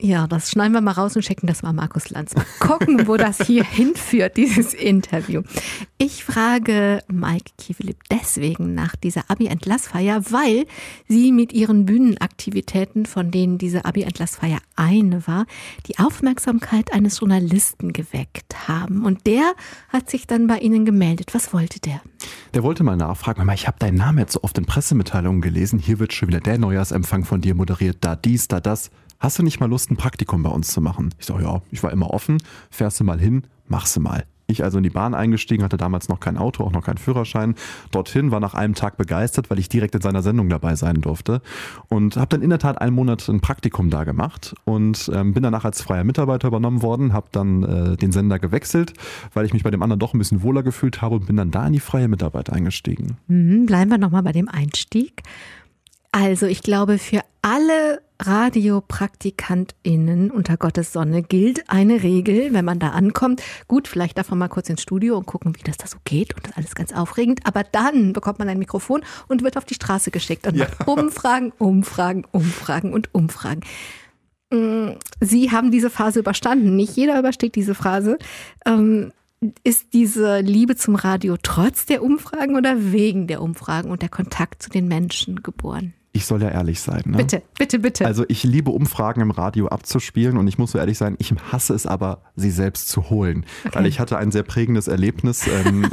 Ja, 0.00 0.28
das 0.28 0.52
schneiden 0.52 0.74
wir 0.74 0.80
mal 0.80 0.92
raus 0.92 1.16
und 1.16 1.24
schicken 1.24 1.48
das 1.48 1.64
mal 1.64 1.72
Markus 1.72 2.10
Lanz. 2.10 2.32
Mal 2.32 2.46
gucken, 2.60 3.08
wo 3.08 3.16
das 3.16 3.44
hier 3.44 3.64
hinführt, 3.68 4.36
dieses 4.36 4.72
Interview. 4.72 5.42
Ich 5.98 6.22
frage 6.22 7.02
Mike 7.08 7.50
Kiewelip 7.58 7.96
deswegen 8.08 8.74
nach 8.74 8.94
dieser 8.94 9.28
Abi-Entlassfeier, 9.28 10.22
weil 10.30 10.66
sie 11.08 11.32
mit 11.32 11.52
ihren 11.52 11.84
Bühnenaktivitäten, 11.84 13.06
von 13.06 13.32
denen 13.32 13.58
diese 13.58 13.86
Abi-Entlassfeier 13.86 14.60
eine 14.76 15.26
war, 15.26 15.46
die 15.88 15.98
Aufmerksamkeit 15.98 16.92
eines 16.92 17.18
Journalisten 17.18 17.92
geweckt 17.92 18.68
haben. 18.68 19.04
Und 19.04 19.26
der 19.26 19.52
hat 19.88 20.08
sich 20.10 20.28
dann 20.28 20.46
bei 20.46 20.58
ihnen 20.58 20.84
gemeldet. 20.84 21.34
Was 21.34 21.52
wollte 21.52 21.80
der? 21.80 22.00
Der 22.54 22.62
wollte 22.62 22.84
mal 22.84 22.96
nachfragen, 22.96 23.50
ich 23.52 23.66
habe 23.66 23.80
deinen 23.80 23.96
Namen 23.96 24.18
jetzt 24.18 24.34
so 24.34 24.44
oft 24.44 24.56
in 24.58 24.64
Pressemitteilungen 24.64 25.40
gelesen. 25.40 25.80
Hier 25.80 25.98
wird 25.98 26.12
schon 26.12 26.28
wieder 26.28 26.40
der 26.40 26.58
Neujahrsempfang 26.58 27.24
von 27.24 27.40
dir 27.40 27.56
moderiert, 27.56 27.96
da 28.02 28.14
dies, 28.14 28.46
da 28.46 28.60
das 28.60 28.92
hast 29.20 29.38
du 29.38 29.42
nicht 29.42 29.60
mal 29.60 29.68
Lust, 29.68 29.90
ein 29.90 29.96
Praktikum 29.96 30.42
bei 30.42 30.50
uns 30.50 30.68
zu 30.68 30.80
machen? 30.80 31.14
Ich 31.18 31.26
sage, 31.26 31.44
ja, 31.44 31.62
ich 31.70 31.82
war 31.82 31.92
immer 31.92 32.10
offen, 32.10 32.38
fährst 32.70 33.00
du 33.00 33.04
mal 33.04 33.18
hin, 33.18 33.44
machst 33.66 33.96
du 33.96 34.00
mal. 34.00 34.24
Ich 34.50 34.64
also 34.64 34.78
in 34.78 34.82
die 34.82 34.90
Bahn 34.90 35.14
eingestiegen, 35.14 35.62
hatte 35.62 35.76
damals 35.76 36.08
noch 36.08 36.20
kein 36.20 36.38
Auto, 36.38 36.64
auch 36.64 36.72
noch 36.72 36.82
keinen 36.82 36.96
Führerschein. 36.96 37.54
Dorthin 37.90 38.30
war 38.30 38.40
nach 38.40 38.54
einem 38.54 38.74
Tag 38.74 38.96
begeistert, 38.96 39.50
weil 39.50 39.58
ich 39.58 39.68
direkt 39.68 39.94
in 39.94 40.00
seiner 40.00 40.22
Sendung 40.22 40.48
dabei 40.48 40.74
sein 40.74 41.02
durfte. 41.02 41.42
Und 41.88 42.16
habe 42.16 42.28
dann 42.28 42.40
in 42.40 42.48
der 42.48 42.58
Tat 42.58 42.80
einen 42.80 42.94
Monat 42.94 43.28
ein 43.28 43.40
Praktikum 43.40 43.90
da 43.90 44.04
gemacht 44.04 44.54
und 44.64 45.10
ähm, 45.12 45.34
bin 45.34 45.42
danach 45.42 45.66
als 45.66 45.82
freier 45.82 46.02
Mitarbeiter 46.02 46.48
übernommen 46.48 46.80
worden, 46.80 47.12
habe 47.12 47.26
dann 47.30 47.62
äh, 47.62 47.96
den 47.98 48.10
Sender 48.10 48.38
gewechselt, 48.38 48.94
weil 49.34 49.44
ich 49.44 49.52
mich 49.52 49.64
bei 49.64 49.70
dem 49.70 49.82
anderen 49.82 50.00
doch 50.00 50.14
ein 50.14 50.18
bisschen 50.18 50.42
wohler 50.42 50.62
gefühlt 50.62 51.02
habe 51.02 51.16
und 51.16 51.26
bin 51.26 51.36
dann 51.36 51.50
da 51.50 51.66
in 51.66 51.74
die 51.74 51.80
freie 51.80 52.08
Mitarbeit 52.08 52.48
eingestiegen. 52.48 53.18
Mhm, 53.26 53.66
bleiben 53.66 53.90
wir 53.90 53.98
nochmal 53.98 54.22
bei 54.22 54.32
dem 54.32 54.48
Einstieg. 54.48 55.24
Also 56.10 56.46
ich 56.46 56.62
glaube, 56.62 56.96
für 56.96 57.20
alle 57.48 58.02
RadiopraktikantInnen 58.20 60.30
unter 60.30 60.58
Gottes 60.58 60.92
Sonne 60.92 61.22
gilt 61.22 61.70
eine 61.70 62.02
Regel, 62.02 62.52
wenn 62.52 62.64
man 62.64 62.78
da 62.78 62.90
ankommt. 62.90 63.42
Gut, 63.68 63.88
vielleicht 63.88 64.18
darf 64.18 64.28
man 64.28 64.40
mal 64.40 64.48
kurz 64.48 64.68
ins 64.68 64.82
Studio 64.82 65.16
und 65.16 65.24
gucken, 65.24 65.56
wie 65.56 65.62
das 65.62 65.78
da 65.78 65.86
so 65.86 65.96
geht 66.04 66.34
und 66.34 66.44
das 66.44 66.50
ist 66.50 66.58
alles 66.58 66.74
ganz 66.74 66.92
aufregend. 66.92 67.40
Aber 67.44 67.64
dann 67.64 68.12
bekommt 68.12 68.38
man 68.38 68.50
ein 68.50 68.58
Mikrofon 68.58 69.02
und 69.28 69.42
wird 69.42 69.56
auf 69.56 69.64
die 69.64 69.74
Straße 69.74 70.10
geschickt 70.10 70.46
und 70.46 70.56
ja. 70.56 70.66
macht 70.66 70.86
Umfragen, 70.88 71.52
Umfragen, 71.56 72.26
Umfragen 72.32 72.92
und 72.92 73.14
Umfragen. 73.14 73.62
Mm, 74.52 74.90
Sie 75.20 75.50
haben 75.50 75.70
diese 75.70 75.88
Phase 75.88 76.18
überstanden. 76.18 76.76
Nicht 76.76 76.96
jeder 76.96 77.18
übersteht 77.18 77.54
diese 77.54 77.74
Phase. 77.74 78.18
Ähm, 78.66 79.10
ist 79.64 79.94
diese 79.94 80.40
Liebe 80.40 80.76
zum 80.76 80.96
Radio 80.96 81.38
trotz 81.42 81.86
der 81.86 82.02
Umfragen 82.02 82.56
oder 82.56 82.92
wegen 82.92 83.26
der 83.26 83.40
Umfragen 83.40 83.90
und 83.90 84.02
der 84.02 84.10
Kontakt 84.10 84.62
zu 84.62 84.68
den 84.68 84.86
Menschen 84.86 85.42
geboren? 85.42 85.94
Ich 86.18 86.26
soll 86.26 86.42
ja 86.42 86.48
ehrlich 86.48 86.80
sein. 86.80 87.02
Ne? 87.06 87.16
Bitte, 87.16 87.42
bitte, 87.56 87.78
bitte. 87.78 88.04
Also 88.04 88.24
ich 88.28 88.42
liebe 88.42 88.70
Umfragen 88.70 89.20
im 89.20 89.30
Radio 89.30 89.68
abzuspielen 89.68 90.36
und 90.36 90.48
ich 90.48 90.58
muss 90.58 90.72
so 90.72 90.78
ehrlich 90.78 90.98
sein, 90.98 91.14
ich 91.18 91.32
hasse 91.52 91.74
es 91.74 91.86
aber, 91.86 92.22
sie 92.34 92.50
selbst 92.50 92.88
zu 92.88 93.08
holen. 93.08 93.46
Okay. 93.64 93.78
Weil 93.78 93.86
ich 93.86 94.00
hatte 94.00 94.18
ein 94.18 94.32
sehr 94.32 94.42
prägendes 94.42 94.88
Erlebnis. 94.88 95.46
Ähm, 95.46 95.88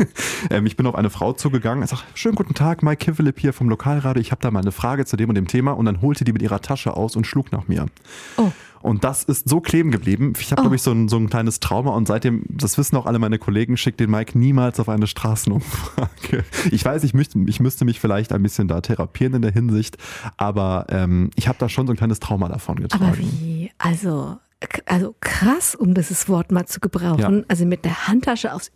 ähm, 0.50 0.66
ich 0.66 0.76
bin 0.76 0.86
auf 0.86 0.96
eine 0.96 1.10
Frau 1.10 1.32
zugegangen, 1.32 1.84
ich 1.84 1.90
sage, 1.90 2.02
schönen 2.14 2.34
guten 2.34 2.54
Tag, 2.54 2.82
Mike 2.82 3.04
Kivelip 3.04 3.38
hier 3.38 3.52
vom 3.52 3.68
Lokalradio, 3.68 4.20
ich 4.20 4.32
habe 4.32 4.42
da 4.42 4.50
mal 4.50 4.60
eine 4.60 4.72
Frage 4.72 5.06
zu 5.06 5.16
dem 5.16 5.28
und 5.28 5.36
dem 5.36 5.46
Thema 5.46 5.72
und 5.72 5.84
dann 5.84 6.02
holte 6.02 6.24
die 6.24 6.32
mit 6.32 6.42
ihrer 6.42 6.60
Tasche 6.60 6.96
aus 6.96 7.14
und 7.14 7.26
schlug 7.26 7.52
nach 7.52 7.68
mir. 7.68 7.86
Oh. 8.36 8.50
Und 8.82 9.04
das 9.04 9.24
ist 9.24 9.48
so 9.48 9.60
kleben 9.60 9.90
geblieben. 9.90 10.32
Ich 10.38 10.50
habe, 10.52 10.60
oh. 10.60 10.64
glaube 10.64 10.76
ich, 10.76 10.82
so 10.82 10.92
ein, 10.92 11.08
so 11.08 11.16
ein 11.16 11.28
kleines 11.28 11.60
Trauma 11.60 11.92
und 11.92 12.08
seitdem, 12.08 12.44
das 12.48 12.78
wissen 12.78 12.96
auch 12.96 13.06
alle 13.06 13.18
meine 13.18 13.38
Kollegen, 13.38 13.76
schickt 13.76 14.00
den 14.00 14.10
Mike 14.10 14.38
niemals 14.38 14.80
auf 14.80 14.88
eine 14.88 15.06
Straßenumfrage. 15.06 16.08
Ich 16.70 16.84
weiß, 16.84 17.04
ich 17.04 17.14
müsste, 17.14 17.38
ich 17.46 17.60
müsste 17.60 17.84
mich 17.84 18.00
vielleicht 18.00 18.32
ein 18.32 18.42
bisschen 18.42 18.68
da 18.68 18.80
therapieren 18.80 19.34
in 19.34 19.42
der 19.42 19.52
Hinsicht, 19.52 19.96
aber 20.36 20.86
ähm, 20.90 21.30
ich 21.34 21.48
habe 21.48 21.58
da 21.58 21.68
schon 21.68 21.86
so 21.86 21.92
ein 21.92 21.96
kleines 21.96 22.20
Trauma 22.20 22.48
davon 22.48 22.76
getragen. 22.76 23.04
Aber 23.04 23.18
wie? 23.18 23.70
Also, 23.78 24.38
also 24.86 25.14
krass, 25.20 25.74
um 25.74 25.94
dieses 25.94 26.28
Wort 26.28 26.52
mal 26.52 26.66
zu 26.66 26.80
gebrauchen. 26.80 27.38
Ja. 27.38 27.44
Also 27.48 27.64
mit 27.64 27.84
der 27.84 28.08
Handtasche 28.08 28.52
aufs. 28.52 28.70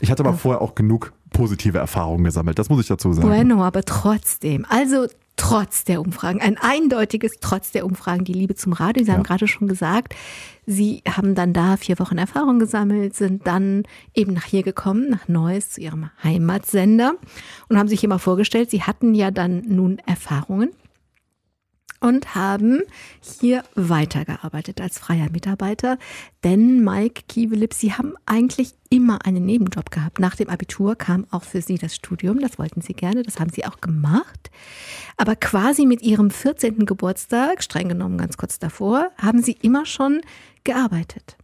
Ich 0.00 0.10
hatte 0.10 0.24
aber 0.24 0.34
vorher 0.34 0.60
auch 0.60 0.74
genug 0.74 1.12
positive 1.32 1.78
Erfahrungen 1.78 2.24
gesammelt, 2.24 2.58
das 2.58 2.68
muss 2.68 2.80
ich 2.80 2.88
dazu 2.88 3.12
sagen. 3.12 3.26
Bueno, 3.26 3.64
aber 3.64 3.82
trotzdem. 3.82 4.66
Also 4.68 5.06
trotz 5.36 5.84
der 5.84 6.00
Umfragen, 6.00 6.40
ein 6.40 6.56
eindeutiges 6.58 7.32
Trotz 7.40 7.72
der 7.72 7.84
Umfragen, 7.84 8.24
die 8.24 8.32
Liebe 8.32 8.54
zum 8.54 8.72
Radio. 8.72 9.04
Sie 9.04 9.10
ja. 9.10 9.16
haben 9.16 9.22
gerade 9.22 9.48
schon 9.48 9.68
gesagt, 9.68 10.14
Sie 10.66 11.02
haben 11.08 11.34
dann 11.34 11.52
da 11.52 11.76
vier 11.76 11.98
Wochen 11.98 12.18
Erfahrung 12.18 12.58
gesammelt, 12.58 13.16
sind 13.16 13.46
dann 13.46 13.82
eben 14.14 14.32
nach 14.32 14.44
hier 14.44 14.62
gekommen, 14.62 15.10
nach 15.10 15.26
Neuss, 15.26 15.70
zu 15.70 15.80
Ihrem 15.80 16.10
Heimatsender 16.22 17.14
und 17.68 17.78
haben 17.78 17.88
sich 17.88 18.00
hier 18.00 18.08
mal 18.08 18.18
vorgestellt, 18.18 18.70
Sie 18.70 18.82
hatten 18.82 19.14
ja 19.14 19.30
dann 19.30 19.62
nun 19.66 19.98
Erfahrungen 20.06 20.70
und 22.02 22.34
haben 22.34 22.82
hier 23.20 23.62
weitergearbeitet 23.76 24.80
als 24.80 24.98
freier 24.98 25.30
Mitarbeiter. 25.30 25.98
Denn 26.42 26.82
Mike 26.82 27.22
Kiewelip, 27.28 27.72
Sie 27.72 27.92
haben 27.92 28.14
eigentlich 28.26 28.74
immer 28.90 29.24
einen 29.24 29.46
Nebenjob 29.46 29.90
gehabt. 29.90 30.18
Nach 30.18 30.34
dem 30.34 30.48
Abitur 30.48 30.96
kam 30.96 31.26
auch 31.30 31.44
für 31.44 31.62
Sie 31.62 31.78
das 31.78 31.94
Studium. 31.94 32.40
Das 32.40 32.58
wollten 32.58 32.82
Sie 32.82 32.92
gerne, 32.92 33.22
das 33.22 33.38
haben 33.38 33.50
Sie 33.50 33.64
auch 33.64 33.80
gemacht. 33.80 34.50
Aber 35.16 35.36
quasi 35.36 35.86
mit 35.86 36.02
Ihrem 36.02 36.30
14. 36.30 36.86
Geburtstag, 36.86 37.62
streng 37.62 37.88
genommen 37.88 38.18
ganz 38.18 38.36
kurz 38.36 38.58
davor, 38.58 39.10
haben 39.16 39.40
Sie 39.40 39.56
immer 39.62 39.86
schon 39.86 40.20
gearbeitet. 40.64 41.36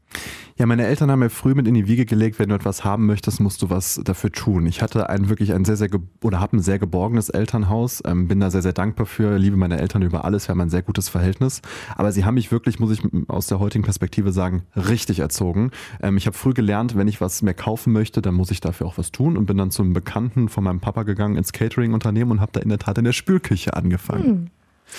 Ja, 0.58 0.66
meine 0.66 0.86
Eltern 0.86 1.08
haben 1.08 1.20
mir 1.20 1.30
früh 1.30 1.54
mit 1.54 1.68
in 1.68 1.74
die 1.74 1.86
Wiege 1.86 2.04
gelegt, 2.04 2.40
wenn 2.40 2.48
du 2.48 2.56
etwas 2.56 2.82
haben 2.82 3.06
möchtest, 3.06 3.38
musst 3.38 3.62
du 3.62 3.70
was 3.70 4.00
dafür 4.02 4.32
tun. 4.32 4.66
Ich 4.66 4.82
hatte 4.82 5.08
ein 5.08 5.28
wirklich 5.28 5.52
ein 5.52 5.64
sehr, 5.64 5.76
sehr 5.76 5.88
oder 6.20 6.40
habe 6.40 6.56
ein 6.56 6.60
sehr 6.60 6.80
geborgenes 6.80 7.28
Elternhaus, 7.28 8.02
ähm, 8.04 8.26
bin 8.26 8.40
da 8.40 8.50
sehr, 8.50 8.62
sehr 8.62 8.72
dankbar 8.72 9.06
für, 9.06 9.38
liebe 9.38 9.56
meine 9.56 9.78
Eltern 9.78 10.02
über 10.02 10.24
alles, 10.24 10.48
wir 10.48 10.50
haben 10.50 10.60
ein 10.60 10.68
sehr 10.68 10.82
gutes 10.82 11.08
Verhältnis. 11.08 11.62
Aber 11.96 12.10
sie 12.10 12.24
haben 12.24 12.34
mich 12.34 12.50
wirklich, 12.50 12.80
muss 12.80 12.90
ich 12.90 13.02
aus 13.28 13.46
der 13.46 13.60
heutigen 13.60 13.84
Perspektive 13.84 14.32
sagen, 14.32 14.64
richtig 14.74 15.20
erzogen. 15.20 15.70
Ähm, 16.02 16.16
ich 16.16 16.26
habe 16.26 16.36
früh 16.36 16.54
gelernt, 16.54 16.96
wenn 16.96 17.06
ich 17.06 17.20
was 17.20 17.40
mehr 17.42 17.54
kaufen 17.54 17.92
möchte, 17.92 18.20
dann 18.20 18.34
muss 18.34 18.50
ich 18.50 18.60
dafür 18.60 18.88
auch 18.88 18.98
was 18.98 19.12
tun 19.12 19.36
und 19.36 19.46
bin 19.46 19.58
dann 19.58 19.70
zum 19.70 19.92
Bekannten 19.92 20.48
von 20.48 20.64
meinem 20.64 20.80
Papa 20.80 21.04
gegangen 21.04 21.36
ins 21.36 21.52
Catering-Unternehmen 21.52 22.32
und 22.32 22.40
habe 22.40 22.50
da 22.50 22.60
in 22.60 22.68
der 22.68 22.80
Tat 22.80 22.98
in 22.98 23.04
der 23.04 23.12
Spülküche 23.12 23.74
angefangen. 23.74 24.24
Hm. 24.24 24.50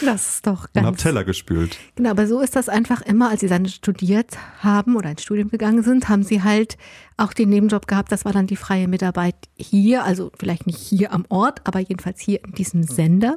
Das 0.04 0.36
ist 0.36 0.48
doch 0.48 0.72
ganz. 0.74 0.86
Und 0.86 0.86
hab 0.86 0.98
Teller 0.98 1.24
gespült. 1.24 1.78
Genau, 1.96 2.12
aber 2.12 2.28
so 2.28 2.40
ist 2.42 2.56
das 2.56 2.70
einfach 2.70 3.02
immer, 3.02 3.30
als 3.30 3.42
sie 3.42 3.48
dann 3.48 3.68
studiert 3.68 4.38
haben 4.60 4.96
oder 4.96 5.12
ins 5.12 5.24
Studium 5.24 5.50
gegangen 5.50 5.84
sind, 5.84 6.10
haben 6.10 6.24
sie 6.24 6.44
halt 6.44 6.78
auch 7.18 7.34
den 7.34 7.50
Nebenjob 7.50 7.88
gehabt. 7.88 8.12
Das 8.12 8.26
war 8.26 8.32
dann 8.32 8.48
die 8.48 8.56
freie 8.56 8.88
Mitarbeit 8.88 9.36
hier, 9.56 10.04
also 10.04 10.32
vielleicht 10.38 10.68
nicht 10.68 10.80
hier 10.80 11.12
am 11.12 11.26
Ort, 11.30 11.62
aber 11.66 11.80
jedenfalls 11.80 12.20
hier 12.20 12.44
in 12.44 12.54
diesem 12.54 12.84
Sender. 12.84 13.36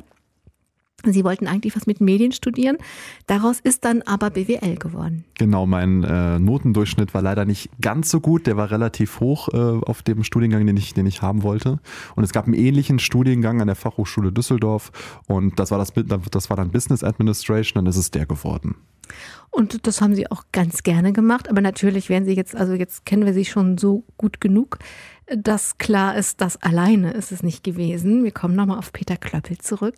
Sie 1.04 1.24
wollten 1.24 1.46
eigentlich 1.46 1.74
was 1.76 1.86
mit 1.86 2.00
Medien 2.00 2.32
studieren. 2.32 2.78
Daraus 3.26 3.60
ist 3.60 3.84
dann 3.84 4.02
aber 4.02 4.30
BWL 4.30 4.76
geworden. 4.76 5.24
Genau, 5.34 5.66
mein 5.66 6.04
äh, 6.04 6.38
Notendurchschnitt 6.38 7.14
war 7.14 7.22
leider 7.22 7.44
nicht 7.44 7.70
ganz 7.80 8.10
so 8.10 8.20
gut. 8.20 8.46
Der 8.46 8.56
war 8.56 8.70
relativ 8.70 9.20
hoch 9.20 9.48
äh, 9.48 9.56
auf 9.56 10.02
dem 10.02 10.24
Studiengang, 10.24 10.66
den 10.66 10.76
ich, 10.76 10.94
den 10.94 11.06
ich 11.06 11.22
haben 11.22 11.42
wollte. 11.42 11.80
Und 12.14 12.24
es 12.24 12.32
gab 12.32 12.46
einen 12.46 12.54
ähnlichen 12.54 12.98
Studiengang 12.98 13.60
an 13.60 13.66
der 13.66 13.76
Fachhochschule 13.76 14.32
Düsseldorf. 14.32 14.92
Und 15.26 15.58
das 15.58 15.70
war, 15.70 15.78
das, 15.78 15.92
das 16.30 16.50
war 16.50 16.56
dann 16.56 16.70
Business 16.70 17.02
Administration. 17.02 17.82
Dann 17.82 17.86
ist 17.86 17.96
es 17.96 18.10
der 18.10 18.26
geworden. 18.26 18.76
Und 19.50 19.86
das 19.86 20.00
haben 20.00 20.14
Sie 20.14 20.30
auch 20.30 20.44
ganz 20.52 20.82
gerne 20.82 21.12
gemacht. 21.12 21.50
Aber 21.50 21.60
natürlich 21.60 22.08
werden 22.08 22.24
Sie 22.24 22.34
jetzt, 22.34 22.56
also 22.56 22.72
jetzt 22.72 23.04
kennen 23.04 23.26
wir 23.26 23.34
Sie 23.34 23.44
schon 23.44 23.76
so 23.76 24.04
gut 24.16 24.40
genug, 24.40 24.78
dass 25.34 25.78
klar 25.78 26.16
ist, 26.16 26.40
das 26.40 26.60
alleine 26.62 27.12
ist 27.12 27.32
es 27.32 27.42
nicht 27.42 27.62
gewesen. 27.62 28.24
Wir 28.24 28.32
kommen 28.32 28.54
nochmal 28.54 28.78
auf 28.78 28.92
Peter 28.92 29.16
Klöppel 29.16 29.58
zurück 29.58 29.96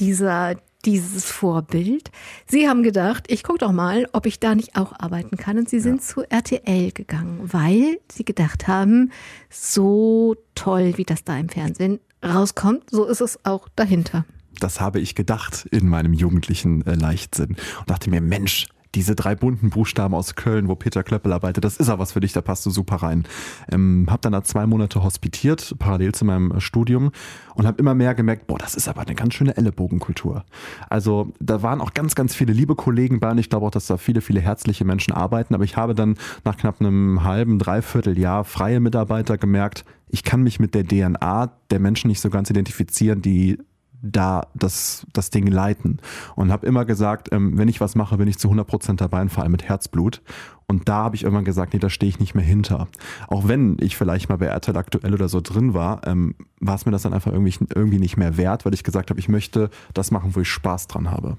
dieser, 0.00 0.56
dieses 0.84 1.24
Vorbild. 1.24 2.10
Sie 2.46 2.68
haben 2.68 2.82
gedacht, 2.82 3.24
ich 3.28 3.42
gucke 3.42 3.58
doch 3.58 3.72
mal, 3.72 4.08
ob 4.12 4.26
ich 4.26 4.40
da 4.40 4.54
nicht 4.54 4.76
auch 4.76 4.92
arbeiten 4.98 5.36
kann. 5.36 5.58
Und 5.58 5.68
Sie 5.68 5.80
sind 5.80 6.00
ja. 6.00 6.06
zu 6.06 6.22
RTL 6.30 6.92
gegangen, 6.92 7.40
weil 7.52 7.98
Sie 8.10 8.24
gedacht 8.24 8.68
haben, 8.68 9.10
so 9.50 10.36
toll, 10.54 10.94
wie 10.96 11.04
das 11.04 11.24
da 11.24 11.36
im 11.36 11.48
Fernsehen 11.48 12.00
rauskommt, 12.24 12.90
so 12.90 13.04
ist 13.04 13.20
es 13.20 13.44
auch 13.44 13.68
dahinter. 13.76 14.24
Das 14.60 14.80
habe 14.80 14.98
ich 15.00 15.14
gedacht 15.14 15.68
in 15.70 15.88
meinem 15.88 16.12
jugendlichen 16.12 16.84
äh, 16.84 16.94
Leichtsinn 16.94 17.56
und 17.78 17.90
dachte 17.90 18.10
mir, 18.10 18.20
Mensch, 18.20 18.66
diese 18.94 19.14
drei 19.14 19.34
bunten 19.34 19.70
Buchstaben 19.70 20.14
aus 20.14 20.34
Köln, 20.34 20.68
wo 20.68 20.74
Peter 20.74 21.02
Klöppel 21.02 21.32
arbeitet, 21.32 21.64
das 21.64 21.76
ist 21.76 21.88
ja 21.88 21.98
was 21.98 22.12
für 22.12 22.20
dich, 22.20 22.32
da 22.32 22.40
passt 22.40 22.64
du 22.66 22.70
super 22.70 22.96
rein. 22.96 23.24
Ähm, 23.70 24.06
hab 24.10 24.22
dann 24.22 24.32
da 24.32 24.42
zwei 24.42 24.66
Monate 24.66 25.02
hospitiert, 25.02 25.74
parallel 25.78 26.14
zu 26.14 26.24
meinem 26.24 26.52
äh, 26.52 26.60
Studium 26.60 27.10
und 27.54 27.66
habe 27.66 27.78
immer 27.78 27.94
mehr 27.94 28.14
gemerkt, 28.14 28.46
boah, 28.46 28.58
das 28.58 28.74
ist 28.74 28.88
aber 28.88 29.02
eine 29.02 29.14
ganz 29.14 29.34
schöne 29.34 29.56
Ellenbogenkultur. 29.56 30.44
Also 30.88 31.32
da 31.40 31.62
waren 31.62 31.80
auch 31.80 31.94
ganz, 31.94 32.14
ganz 32.14 32.34
viele 32.34 32.52
liebe 32.52 32.74
Kollegen 32.74 33.20
bei 33.20 33.30
und 33.30 33.38
ich 33.38 33.50
glaube 33.50 33.66
auch, 33.66 33.70
dass 33.70 33.86
da 33.86 33.96
viele, 33.96 34.20
viele 34.20 34.40
herzliche 34.40 34.84
Menschen 34.84 35.12
arbeiten, 35.12 35.54
aber 35.54 35.64
ich 35.64 35.76
habe 35.76 35.94
dann 35.94 36.16
nach 36.44 36.56
knapp 36.56 36.80
einem 36.80 37.24
halben, 37.24 37.58
dreiviertel 37.58 38.18
Jahr 38.18 38.44
freie 38.44 38.80
Mitarbeiter 38.80 39.38
gemerkt, 39.38 39.84
ich 40.10 40.24
kann 40.24 40.42
mich 40.42 40.58
mit 40.58 40.74
der 40.74 40.86
DNA 40.86 41.52
der 41.70 41.80
Menschen 41.80 42.08
nicht 42.08 42.20
so 42.20 42.30
ganz 42.30 42.48
identifizieren, 42.50 43.20
die 43.20 43.58
da 44.02 44.46
das, 44.54 45.06
das 45.12 45.30
Ding 45.30 45.46
leiten. 45.46 45.98
Und 46.36 46.52
habe 46.52 46.66
immer 46.66 46.84
gesagt, 46.84 47.28
ähm, 47.32 47.58
wenn 47.58 47.68
ich 47.68 47.80
was 47.80 47.94
mache, 47.94 48.16
bin 48.16 48.28
ich 48.28 48.38
zu 48.38 48.48
100% 48.50 48.96
dabei 48.96 49.22
und 49.22 49.30
vor 49.30 49.42
allem 49.42 49.52
mit 49.52 49.64
Herzblut. 49.64 50.22
Und 50.66 50.88
da 50.88 51.04
habe 51.04 51.16
ich 51.16 51.22
irgendwann 51.22 51.44
gesagt, 51.44 51.72
nee, 51.72 51.78
da 51.78 51.88
stehe 51.88 52.10
ich 52.10 52.20
nicht 52.20 52.34
mehr 52.34 52.44
hinter. 52.44 52.88
Auch 53.28 53.48
wenn 53.48 53.76
ich 53.80 53.96
vielleicht 53.96 54.28
mal 54.28 54.36
bei 54.36 54.46
RTL 54.46 54.76
aktuell 54.76 55.14
oder 55.14 55.28
so 55.28 55.40
drin 55.40 55.72
war, 55.72 56.06
ähm, 56.06 56.34
war 56.60 56.74
es 56.74 56.84
mir 56.84 56.92
das 56.92 57.02
dann 57.02 57.14
einfach 57.14 57.32
irgendwie, 57.32 57.54
irgendwie 57.74 57.98
nicht 57.98 58.16
mehr 58.16 58.36
wert, 58.36 58.64
weil 58.64 58.74
ich 58.74 58.84
gesagt 58.84 59.10
habe, 59.10 59.18
ich 59.18 59.28
möchte 59.28 59.70
das 59.94 60.10
machen, 60.10 60.34
wo 60.36 60.40
ich 60.40 60.48
Spaß 60.48 60.86
dran 60.86 61.10
habe. 61.10 61.38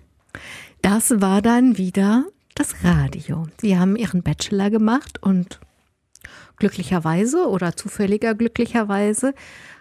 Das 0.81 1.21
war 1.21 1.41
dann 1.41 1.77
wieder 1.77 2.25
das 2.55 2.83
Radio. 2.83 3.47
Sie 3.61 3.77
haben 3.77 3.95
ihren 3.95 4.23
Bachelor 4.23 4.69
gemacht 4.69 5.21
und 5.21 5.59
glücklicherweise 6.57 7.47
oder 7.47 7.75
zufälliger 7.75 8.35
glücklicherweise 8.35 9.33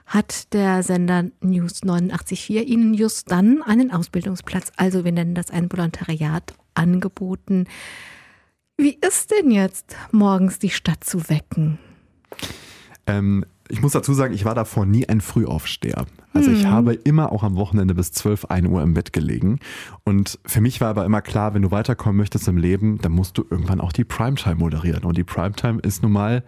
hat 0.09 0.53
der 0.55 0.83
Sender 0.83 1.27
News 1.41 1.83
89.4 1.83 2.65
Ihnen 2.65 2.95
just 2.95 3.31
dann 3.31 3.63
einen 3.63 3.93
Ausbildungsplatz, 3.93 4.73
also 4.77 5.05
wir 5.05 5.13
nennen 5.13 5.35
das 5.35 5.51
ein 5.51 5.71
Volontariat, 5.71 6.55
angeboten. 6.75 7.67
Wie 8.79 8.97
ist 9.07 9.31
denn 9.31 9.51
jetzt 9.51 9.97
morgens 10.13 10.59
die 10.59 10.71
Stadt 10.71 11.05
zu 11.05 11.29
wecken? 11.29 11.79
Ähm, 13.07 13.45
ich 13.69 13.83
muss 13.83 13.93
dazu 13.93 14.15
sagen, 14.15 14.33
ich 14.33 14.45
war 14.45 14.55
davor 14.55 14.87
nie 14.87 15.09
ein 15.09 15.21
Frühaufsteher. 15.21 16.07
Also 16.33 16.51
ich 16.51 16.65
mhm. 16.65 16.71
habe 16.71 16.95
immer 16.95 17.33
auch 17.33 17.43
am 17.43 17.57
Wochenende 17.57 17.95
bis 17.95 18.13
12, 18.13 18.47
1 18.47 18.69
Uhr 18.69 18.83
im 18.83 18.95
Bett 18.95 19.13
gelegen. 19.13 19.59
Und 20.05 20.39
für 20.47 20.61
mich 20.61 20.81
war 20.81 20.89
aber 20.89 21.05
immer 21.05 21.21
klar, 21.21 21.55
wenn 21.55 21.63
du 21.63 21.71
weiterkommen 21.71 22.17
möchtest 22.17 22.49
im 22.49 22.57
Leben, 22.57 22.99
dann 22.99 23.13
musst 23.13 23.37
du 23.37 23.45
irgendwann 23.51 23.81
auch 23.81 23.93
die 23.93 24.05
Primetime 24.05 24.57
moderieren. 24.57 25.05
Und 25.05 25.19
die 25.19 25.25
Primetime 25.25 25.81
ist 25.81 26.03
nun 26.03 26.13
mal 26.13 26.45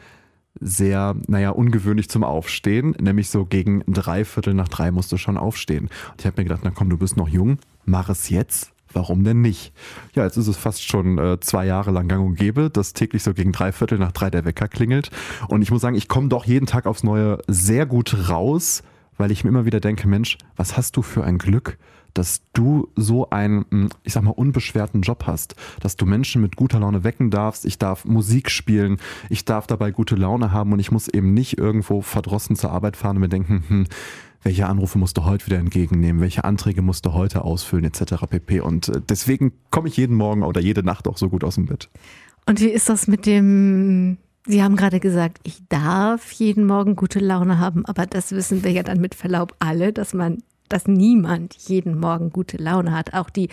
sehr, 0.59 1.17
naja, 1.27 1.51
ungewöhnlich 1.51 2.09
zum 2.09 2.25
Aufstehen, 2.25 2.95
nämlich 3.01 3.31
so 3.31 3.45
gegen 3.45 3.83
drei 3.87 4.25
Viertel 4.25 4.55
nach 4.55 4.69
drei 4.69 4.91
musst 4.91 5.13
du 5.13 5.17
schon 5.17 5.37
aufstehen. 5.37 5.89
Und 6.11 6.21
ich 6.21 6.27
habe 6.27 6.41
mir 6.41 6.45
gedacht, 6.45 6.63
na 6.65 6.71
komm, 6.71 6.91
du 6.91 6.99
bist 6.99 7.17
noch 7.17 7.29
jung, 7.29 7.59
mach 7.85 8.09
es 8.09 8.29
jetzt. 8.29 8.73
Warum 8.93 9.23
denn 9.23 9.41
nicht? 9.41 9.73
Ja, 10.15 10.25
jetzt 10.25 10.37
ist 10.37 10.49
es 10.49 10.57
fast 10.57 10.85
schon 10.85 11.17
äh, 11.19 11.39
zwei 11.39 11.65
Jahre 11.65 11.93
lang 11.93 12.09
gang 12.09 12.27
und 12.27 12.35
gäbe, 12.35 12.71
dass 12.71 12.93
täglich 12.93 13.23
so 13.23 13.33
gegen 13.35 13.53
drei 13.53 13.71
Viertel 13.71 13.99
nach 13.99 14.11
drei 14.11 14.31
der 14.31 14.45
Wecker 14.45 14.67
klingelt. 14.67 15.11
Und 15.47 15.63
ich 15.63 15.71
muss 15.71 15.81
sagen, 15.81 15.95
ich 15.95 16.09
komme 16.09 16.29
doch 16.29 16.45
jeden 16.45 16.67
Tag 16.67 16.87
aufs 16.87 17.05
Neue 17.05 17.39
sehr 17.47 17.87
gut 17.87 18.29
raus, 18.29 18.83
weil 19.17 19.31
ich 19.31 19.45
mir 19.45 19.51
immer 19.51 19.65
wieder 19.65 19.79
denke, 19.79 20.09
Mensch, 20.09 20.39
was 20.57 20.77
hast 20.77 20.97
du 20.97 21.03
für 21.03 21.23
ein 21.23 21.39
Glück, 21.39 21.79
dass 22.14 22.42
du 22.53 22.88
so 22.96 23.31
einen, 23.31 23.64
hm, 23.70 23.88
ich 24.03 24.12
sag 24.12 24.23
mal, 24.23 24.31
unbeschwerten 24.31 25.03
Job 25.03 25.25
hast, 25.27 25.55
dass 25.81 25.96
du 25.96 26.07
Menschen 26.07 26.42
mit 26.42 26.57
guter 26.57 26.81
Laune 26.81 27.05
wecken 27.05 27.31
darfst. 27.31 27.64
Ich 27.64 27.79
darf 27.79 28.05
Musik 28.05 28.51
spielen, 28.51 28.99
ich 29.29 29.44
darf 29.44 29.66
dabei 29.66 29.90
gute 29.90 30.16
Laune 30.16 30.53
haben 30.53 30.73
und 30.73 30.81
ich 30.81 30.90
muss 30.90 31.09
eben 31.09 31.35
nicht 31.35 31.59
irgendwo 31.59 32.01
verdrossen 32.01 32.57
zur 32.57 32.73
Arbeit 32.73 32.96
fahren 32.96 33.16
und 33.16 33.23
mir 33.23 33.29
denken, 33.29 33.64
hm, 33.68 33.87
welche 34.42 34.66
Anrufe 34.66 34.99
musst 34.99 35.16
du 35.18 35.25
heute 35.25 35.46
wieder 35.46 35.59
entgegennehmen, 35.59 36.23
welche 36.23 36.44
Anträge 36.44 36.83
musst 36.83 37.05
du 37.05 37.12
heute 37.12 37.44
ausfüllen, 37.44 37.85
etc. 37.85 38.27
pp. 38.29 38.61
Und 38.61 38.88
äh, 38.88 39.01
deswegen 39.07 39.53
komme 39.70 39.88
ich 39.88 39.96
jeden 39.96 40.16
Morgen 40.16 40.42
oder 40.42 40.61
jede 40.61 40.83
Nacht 40.83 41.09
auch 41.09 41.18
so 41.18 41.29
gut 41.29 41.44
aus 41.44 41.57
dem 41.57 41.66
Bett. 41.66 41.90
Und 42.46 42.61
wie 42.61 42.68
ist 42.68 42.88
das 42.88 43.07
mit 43.07 43.27
dem 43.27 44.18
Sie 44.46 44.62
haben 44.62 44.75
gerade 44.75 45.01
gesagt, 45.01 45.38
ich 45.42 45.62
darf 45.68 46.33
jeden 46.33 46.64
Morgen 46.64 46.96
gute 46.96 47.18
Laune 47.18 47.59
haben, 47.59 47.85
aber 47.85 48.07
das 48.07 48.33
wissen 48.33 48.64
wir 48.64 48.70
ja 48.73 48.83
dann 48.83 48.99
mit 48.99 49.14
Verlaub 49.14 49.55
alle, 49.59 49.92
dass 49.92 50.14
man 50.14 50.38
dass 50.73 50.87
niemand 50.87 51.55
jeden 51.55 51.99
Morgen 51.99 52.31
gute 52.31 52.57
Laune 52.57 52.93
hat. 52.93 53.15
Auch 53.15 53.31
die, 53.31 53.49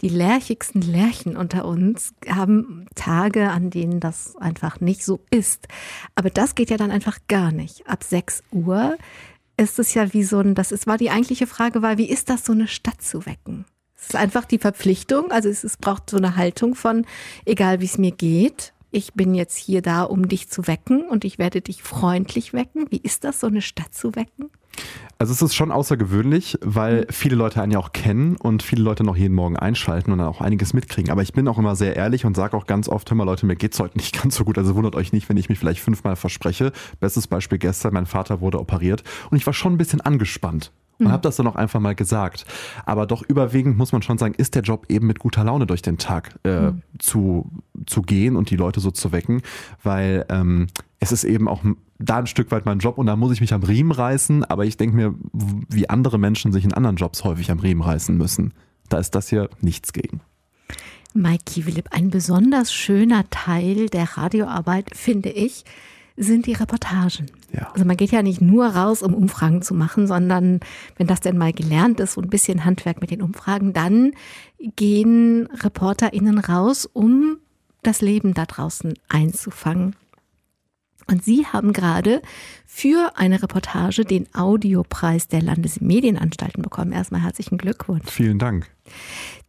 die 0.00 0.08
lärchigsten 0.08 0.82
Lärchen 0.82 1.36
unter 1.36 1.64
uns 1.64 2.14
haben 2.28 2.86
Tage, 2.94 3.50
an 3.50 3.70
denen 3.70 4.00
das 4.00 4.36
einfach 4.36 4.80
nicht 4.80 5.04
so 5.04 5.20
ist. 5.30 5.66
Aber 6.14 6.30
das 6.30 6.54
geht 6.54 6.70
ja 6.70 6.76
dann 6.76 6.90
einfach 6.90 7.18
gar 7.28 7.52
nicht. 7.52 7.86
Ab 7.88 8.04
6 8.04 8.42
Uhr 8.52 8.96
ist 9.56 9.78
es 9.78 9.94
ja 9.94 10.12
wie 10.12 10.22
so 10.22 10.38
ein, 10.38 10.54
das 10.54 10.72
ist, 10.72 10.86
war 10.86 10.98
die 10.98 11.10
eigentliche 11.10 11.46
Frage 11.46 11.82
war, 11.82 11.98
wie 11.98 12.08
ist 12.08 12.30
das, 12.30 12.44
so 12.44 12.52
eine 12.52 12.68
Stadt 12.68 13.02
zu 13.02 13.26
wecken? 13.26 13.64
Es 13.96 14.10
ist 14.10 14.16
einfach 14.16 14.44
die 14.44 14.58
Verpflichtung, 14.58 15.32
also 15.32 15.48
es, 15.48 15.64
es 15.64 15.76
braucht 15.76 16.08
so 16.08 16.16
eine 16.16 16.36
Haltung 16.36 16.76
von, 16.76 17.04
egal 17.44 17.80
wie 17.80 17.86
es 17.86 17.98
mir 17.98 18.12
geht, 18.12 18.72
ich 18.90 19.14
bin 19.14 19.34
jetzt 19.34 19.56
hier 19.56 19.82
da, 19.82 20.02
um 20.02 20.28
dich 20.28 20.48
zu 20.48 20.66
wecken 20.66 21.08
und 21.08 21.24
ich 21.24 21.38
werde 21.38 21.60
dich 21.60 21.82
freundlich 21.82 22.52
wecken. 22.52 22.86
Wie 22.90 23.00
ist 23.02 23.24
das, 23.24 23.40
so 23.40 23.46
eine 23.46 23.62
Stadt 23.62 23.94
zu 23.94 24.14
wecken? 24.14 24.50
Also 25.18 25.32
es 25.32 25.42
ist 25.42 25.54
schon 25.54 25.72
außergewöhnlich, 25.72 26.58
weil 26.62 27.00
mhm. 27.00 27.06
viele 27.10 27.36
Leute 27.36 27.60
einen 27.60 27.72
ja 27.72 27.78
auch 27.78 27.92
kennen 27.92 28.36
und 28.36 28.62
viele 28.62 28.82
Leute 28.82 29.02
noch 29.02 29.16
jeden 29.16 29.34
Morgen 29.34 29.56
einschalten 29.56 30.12
und 30.12 30.18
dann 30.18 30.28
auch 30.28 30.40
einiges 30.40 30.72
mitkriegen. 30.72 31.10
Aber 31.10 31.22
ich 31.22 31.32
bin 31.32 31.48
auch 31.48 31.58
immer 31.58 31.74
sehr 31.74 31.96
ehrlich 31.96 32.24
und 32.24 32.36
sage 32.36 32.56
auch 32.56 32.66
ganz 32.66 32.88
oft, 32.88 33.10
hör 33.10 33.16
mal 33.16 33.24
Leute, 33.24 33.44
mir 33.44 33.56
geht's 33.56 33.80
heute 33.80 33.98
nicht 33.98 34.20
ganz 34.22 34.36
so 34.36 34.44
gut. 34.44 34.58
Also 34.58 34.76
wundert 34.76 34.94
euch 34.94 35.12
nicht, 35.12 35.28
wenn 35.28 35.36
ich 35.36 35.48
mich 35.48 35.58
vielleicht 35.58 35.80
fünfmal 35.80 36.16
verspreche. 36.16 36.72
Bestes 37.00 37.26
Beispiel 37.26 37.58
gestern, 37.58 37.94
mein 37.94 38.06
Vater 38.06 38.40
wurde 38.40 38.60
operiert 38.60 39.02
und 39.30 39.36
ich 39.36 39.46
war 39.46 39.54
schon 39.54 39.74
ein 39.74 39.78
bisschen 39.78 40.00
angespannt 40.00 40.72
und 40.98 41.06
mhm. 41.06 41.12
habe 41.12 41.22
das 41.22 41.36
dann 41.36 41.46
auch 41.46 41.56
einfach 41.56 41.80
mal 41.80 41.94
gesagt. 41.94 42.44
Aber 42.84 43.06
doch 43.06 43.22
überwiegend 43.22 43.76
muss 43.76 43.92
man 43.92 44.02
schon 44.02 44.18
sagen, 44.18 44.34
ist 44.34 44.54
der 44.54 44.62
Job 44.62 44.86
eben 44.88 45.06
mit 45.06 45.18
guter 45.18 45.44
Laune 45.44 45.66
durch 45.66 45.82
den 45.82 45.98
Tag 45.98 46.38
äh, 46.44 46.70
mhm. 46.70 46.82
zu, 46.98 47.50
zu 47.86 48.02
gehen 48.02 48.36
und 48.36 48.50
die 48.50 48.56
Leute 48.56 48.80
so 48.80 48.90
zu 48.90 49.12
wecken, 49.12 49.42
weil 49.82 50.26
ähm, 50.28 50.68
es 51.00 51.12
ist 51.12 51.24
eben 51.24 51.48
auch 51.48 51.62
da 51.98 52.18
ein 52.18 52.26
Stück 52.26 52.50
weit 52.50 52.66
mein 52.66 52.78
Job 52.78 52.98
und 52.98 53.06
da 53.06 53.16
muss 53.16 53.32
ich 53.32 53.40
mich 53.40 53.52
am 53.52 53.62
Riemen 53.62 53.92
reißen, 53.92 54.44
aber 54.44 54.64
ich 54.64 54.76
denke 54.76 54.96
mir, 54.96 55.14
wie 55.32 55.88
andere 55.88 56.18
Menschen 56.18 56.52
sich 56.52 56.64
in 56.64 56.72
anderen 56.72 56.96
Jobs 56.96 57.24
häufig 57.24 57.50
am 57.50 57.58
Riemen 57.58 57.82
reißen 57.82 58.16
müssen. 58.16 58.54
Da 58.88 58.98
ist 58.98 59.14
das 59.14 59.28
hier 59.28 59.50
nichts 59.60 59.92
gegen. 59.92 60.20
Mike 61.14 61.44
Kiewelipp, 61.46 61.88
ein 61.90 62.10
besonders 62.10 62.72
schöner 62.72 63.28
Teil 63.30 63.88
der 63.88 64.16
Radioarbeit, 64.16 64.90
finde 64.94 65.30
ich, 65.30 65.64
sind 66.18 66.46
die 66.46 66.52
Reportagen. 66.52 67.26
Ja. 67.52 67.70
Also 67.72 67.84
man 67.84 67.96
geht 67.96 68.10
ja 68.10 68.22
nicht 68.22 68.40
nur 68.40 68.66
raus, 68.66 69.02
um 69.02 69.14
Umfragen 69.14 69.62
zu 69.62 69.72
machen, 69.74 70.06
sondern 70.06 70.60
wenn 70.96 71.06
das 71.06 71.20
denn 71.20 71.38
mal 71.38 71.52
gelernt 71.52 72.00
ist 72.00 72.16
und 72.16 72.26
ein 72.26 72.30
bisschen 72.30 72.64
Handwerk 72.64 73.00
mit 73.00 73.10
den 73.10 73.22
Umfragen, 73.22 73.72
dann 73.72 74.12
gehen 74.58 75.48
ReporterInnen 75.62 76.38
raus, 76.38 76.88
um 76.92 77.38
das 77.82 78.00
Leben 78.00 78.34
da 78.34 78.44
draußen 78.44 78.94
einzufangen. 79.08 79.94
Und 81.10 81.24
Sie 81.24 81.46
haben 81.46 81.72
gerade 81.72 82.20
für 82.66 83.12
eine 83.16 83.42
Reportage 83.42 84.04
den 84.04 84.26
Audiopreis 84.34 85.26
der 85.26 85.40
Landesmedienanstalten 85.40 86.62
bekommen. 86.62 86.92
Erstmal 86.92 87.22
herzlichen 87.22 87.56
Glückwunsch. 87.56 88.10
Vielen 88.10 88.38
Dank. 88.38 88.68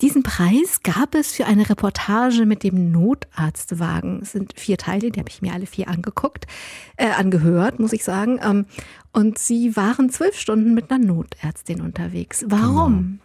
Diesen 0.01 0.23
Preis 0.23 0.81
gab 0.83 1.15
es 1.15 1.33
für 1.33 1.45
eine 1.45 1.69
Reportage 1.69 2.45
mit 2.45 2.63
dem 2.63 2.91
Notarztwagen. 2.91 4.21
Es 4.21 4.31
sind 4.31 4.53
vier 4.57 4.77
Teile, 4.77 5.11
die 5.11 5.19
habe 5.19 5.29
ich 5.29 5.41
mir 5.41 5.53
alle 5.53 5.65
vier 5.65 5.89
angeguckt, 5.89 6.47
äh, 6.95 7.09
angehört, 7.09 7.79
muss 7.79 7.93
ich 7.93 8.05
sagen. 8.05 8.39
Ähm, 8.41 8.65
und 9.11 9.37
Sie 9.37 9.75
waren 9.75 10.09
zwölf 10.09 10.39
Stunden 10.39 10.73
mit 10.73 10.89
einer 10.89 11.03
Notärztin 11.03 11.81
unterwegs. 11.81 12.45
Warum? 12.47 13.19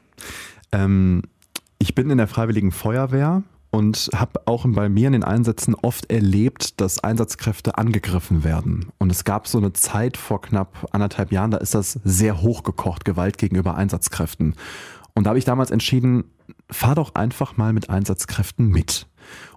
Genau. 0.70 0.85
Ähm, 0.85 1.23
ich 1.79 1.94
bin 1.94 2.11
in 2.11 2.18
der 2.18 2.29
Freiwilligen 2.29 2.73
Feuerwehr 2.73 3.44
und 3.74 4.08
habe 4.14 4.42
auch 4.46 4.64
bei 4.68 4.88
mir 4.88 5.08
in 5.08 5.14
den 5.14 5.24
Einsätzen 5.24 5.74
oft 5.74 6.08
erlebt, 6.08 6.80
dass 6.80 7.02
Einsatzkräfte 7.02 7.76
angegriffen 7.76 8.44
werden. 8.44 8.92
Und 8.98 9.10
es 9.10 9.24
gab 9.24 9.48
so 9.48 9.58
eine 9.58 9.72
Zeit 9.72 10.16
vor 10.16 10.40
knapp 10.40 10.87
anderthalb 10.92 11.32
Jahren, 11.32 11.50
da 11.50 11.56
ist 11.56 11.74
das 11.74 11.98
sehr 12.04 12.40
hochgekocht, 12.40 13.04
Gewalt 13.04 13.37
gegenüber 13.37 13.74
Einsatzkräften. 13.74 14.54
Und 15.16 15.24
da 15.24 15.30
habe 15.30 15.40
ich 15.40 15.44
damals 15.44 15.72
entschieden, 15.72 16.22
fahr 16.70 16.94
doch 16.94 17.16
einfach 17.16 17.56
mal 17.56 17.72
mit 17.72 17.90
Einsatzkräften 17.90 18.68
mit. 18.68 19.08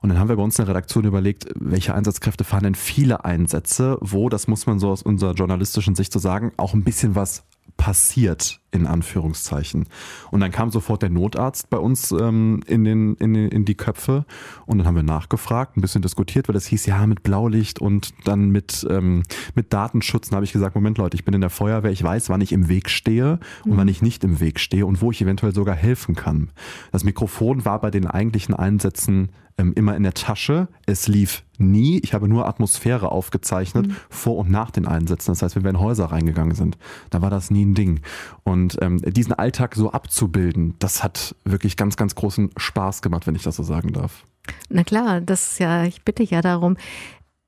Und 0.02 0.10
dann 0.10 0.18
haben 0.18 0.30
wir 0.30 0.38
bei 0.38 0.44
uns 0.44 0.58
in 0.58 0.66
der 0.66 0.74
Redaktion 0.74 1.06
überlegt, 1.06 1.46
welche 1.54 1.94
Einsatzkräfte 1.94 2.44
fahren 2.44 2.64
denn 2.64 2.76
viele 2.76 3.24
Einsätze, 3.24 4.00
wo, 4.02 4.30
das 4.30 4.48
muss 4.48 4.66
man 4.66 4.80
so 4.80 4.90
aus 4.90 5.04
unserer 5.04 5.34
journalistischen 5.34 5.94
Sicht 5.94 6.12
so 6.12 6.18
sagen, 6.18 6.54
auch 6.58 6.74
ein 6.74 6.84
bisschen 6.84 7.14
was 7.14 7.44
passiert, 7.76 8.62
in 8.72 8.86
Anführungszeichen. 8.86 9.88
Und 10.30 10.42
dann 10.42 10.52
kam 10.52 10.72
sofort 10.72 11.02
der 11.02 11.10
Notarzt 11.10 11.70
bei 11.70 11.78
uns 11.78 12.12
ähm, 12.12 12.62
in, 12.68 12.84
den, 12.84 13.16
in, 13.16 13.34
den, 13.34 13.50
in 13.50 13.66
die 13.66 13.76
Köpfe 13.76 14.26
und 14.66 14.78
dann 14.78 14.88
haben 14.88 14.96
wir 14.96 15.04
nachgefragt, 15.04 15.78
ein 15.78 15.82
bisschen 15.82 16.02
diskutiert, 16.02 16.48
weil 16.48 16.54
das 16.54 16.68
hieß, 16.68 16.86
ja, 16.86 17.06
mit 17.08 17.24
Blaulicht 17.24 17.80
und 17.80 18.14
dann 18.26 18.50
mit, 18.50 18.86
ähm, 18.90 19.24
mit 19.56 19.72
Datenschutz. 19.72 20.30
Dann 20.30 20.38
habe 20.38 20.46
ich 20.46 20.52
gesagt, 20.52 20.76
Moment 20.76 20.98
Leute, 20.98 21.16
ich 21.16 21.24
bin 21.24 21.34
in 21.34 21.42
der 21.42 21.50
Feuerwehr, 21.50 21.92
ich 21.92 22.04
weiß, 22.04 22.30
wann 22.30 22.42
ich 22.42 22.52
im 22.52 22.68
Weg 22.68 22.90
stehe 22.90 23.40
und 23.64 23.74
mhm. 23.74 23.78
wann 23.78 23.88
ich 23.88 24.02
nicht 24.02 24.24
im 24.24 24.40
Weg 24.40 24.60
stehe 24.60 24.86
und 24.86 25.02
wo 25.02 25.12
ich 25.12 25.22
eventuell 25.22 25.54
sogar 25.54 25.76
helfen 25.76 26.16
kann. 26.16 26.50
Das 26.92 27.04
Mikrofon 27.04 27.64
war 27.64 27.80
bei 27.80 27.92
den 27.92 28.06
eigentlichen 28.06 28.54
Einsätzen 28.54 29.30
ähm, 29.58 29.74
immer 29.76 29.96
in 29.96 30.04
der 30.04 30.14
Tasche. 30.14 30.68
Es 30.86 31.08
lief 31.08 31.44
nie. 31.58 32.00
Ich 32.00 32.14
habe 32.14 32.28
nur 32.28 32.48
Atmosphäre 32.48 33.12
aufgezeichnet 33.12 33.88
mhm. 33.88 33.96
vor 34.10 34.38
und 34.38 34.52
nach 34.52 34.72
den 34.72 34.86
Einsätzen. 34.86 35.32
Das 35.32 35.42
heißt, 35.42 35.56
wenn 35.56 35.64
wir 35.64 35.72
in 35.72 35.80
Häuser 35.80 36.06
reingegangen 36.06 36.56
sind, 36.56 36.78
da 37.10 37.22
war 37.22 37.30
das 37.30 37.50
nie 37.50 37.66
ein 37.66 37.74
Ding. 37.74 38.02
Und 38.44 38.67
ähm, 38.82 38.98
diesen 38.98 39.34
Alltag 39.34 39.76
so 39.76 39.92
abzubilden, 39.92 40.76
das 40.80 41.04
hat 41.04 41.36
wirklich 41.46 41.78
ganz, 41.78 41.98
ganz 41.98 42.16
großen 42.16 42.52
Spaß 42.58 43.02
gemacht, 43.02 43.28
wenn 43.28 43.36
ich 43.36 43.44
das 43.44 43.56
so 43.56 43.64
sagen 43.64 43.94
darf. 43.94 44.26
Na 44.70 44.84
klar, 44.84 45.22
das 45.22 45.52
ist 45.52 45.60
ja, 45.60 45.84
ich 45.84 46.04
bitte 46.04 46.24
ja 46.24 46.42
darum. 46.42 46.78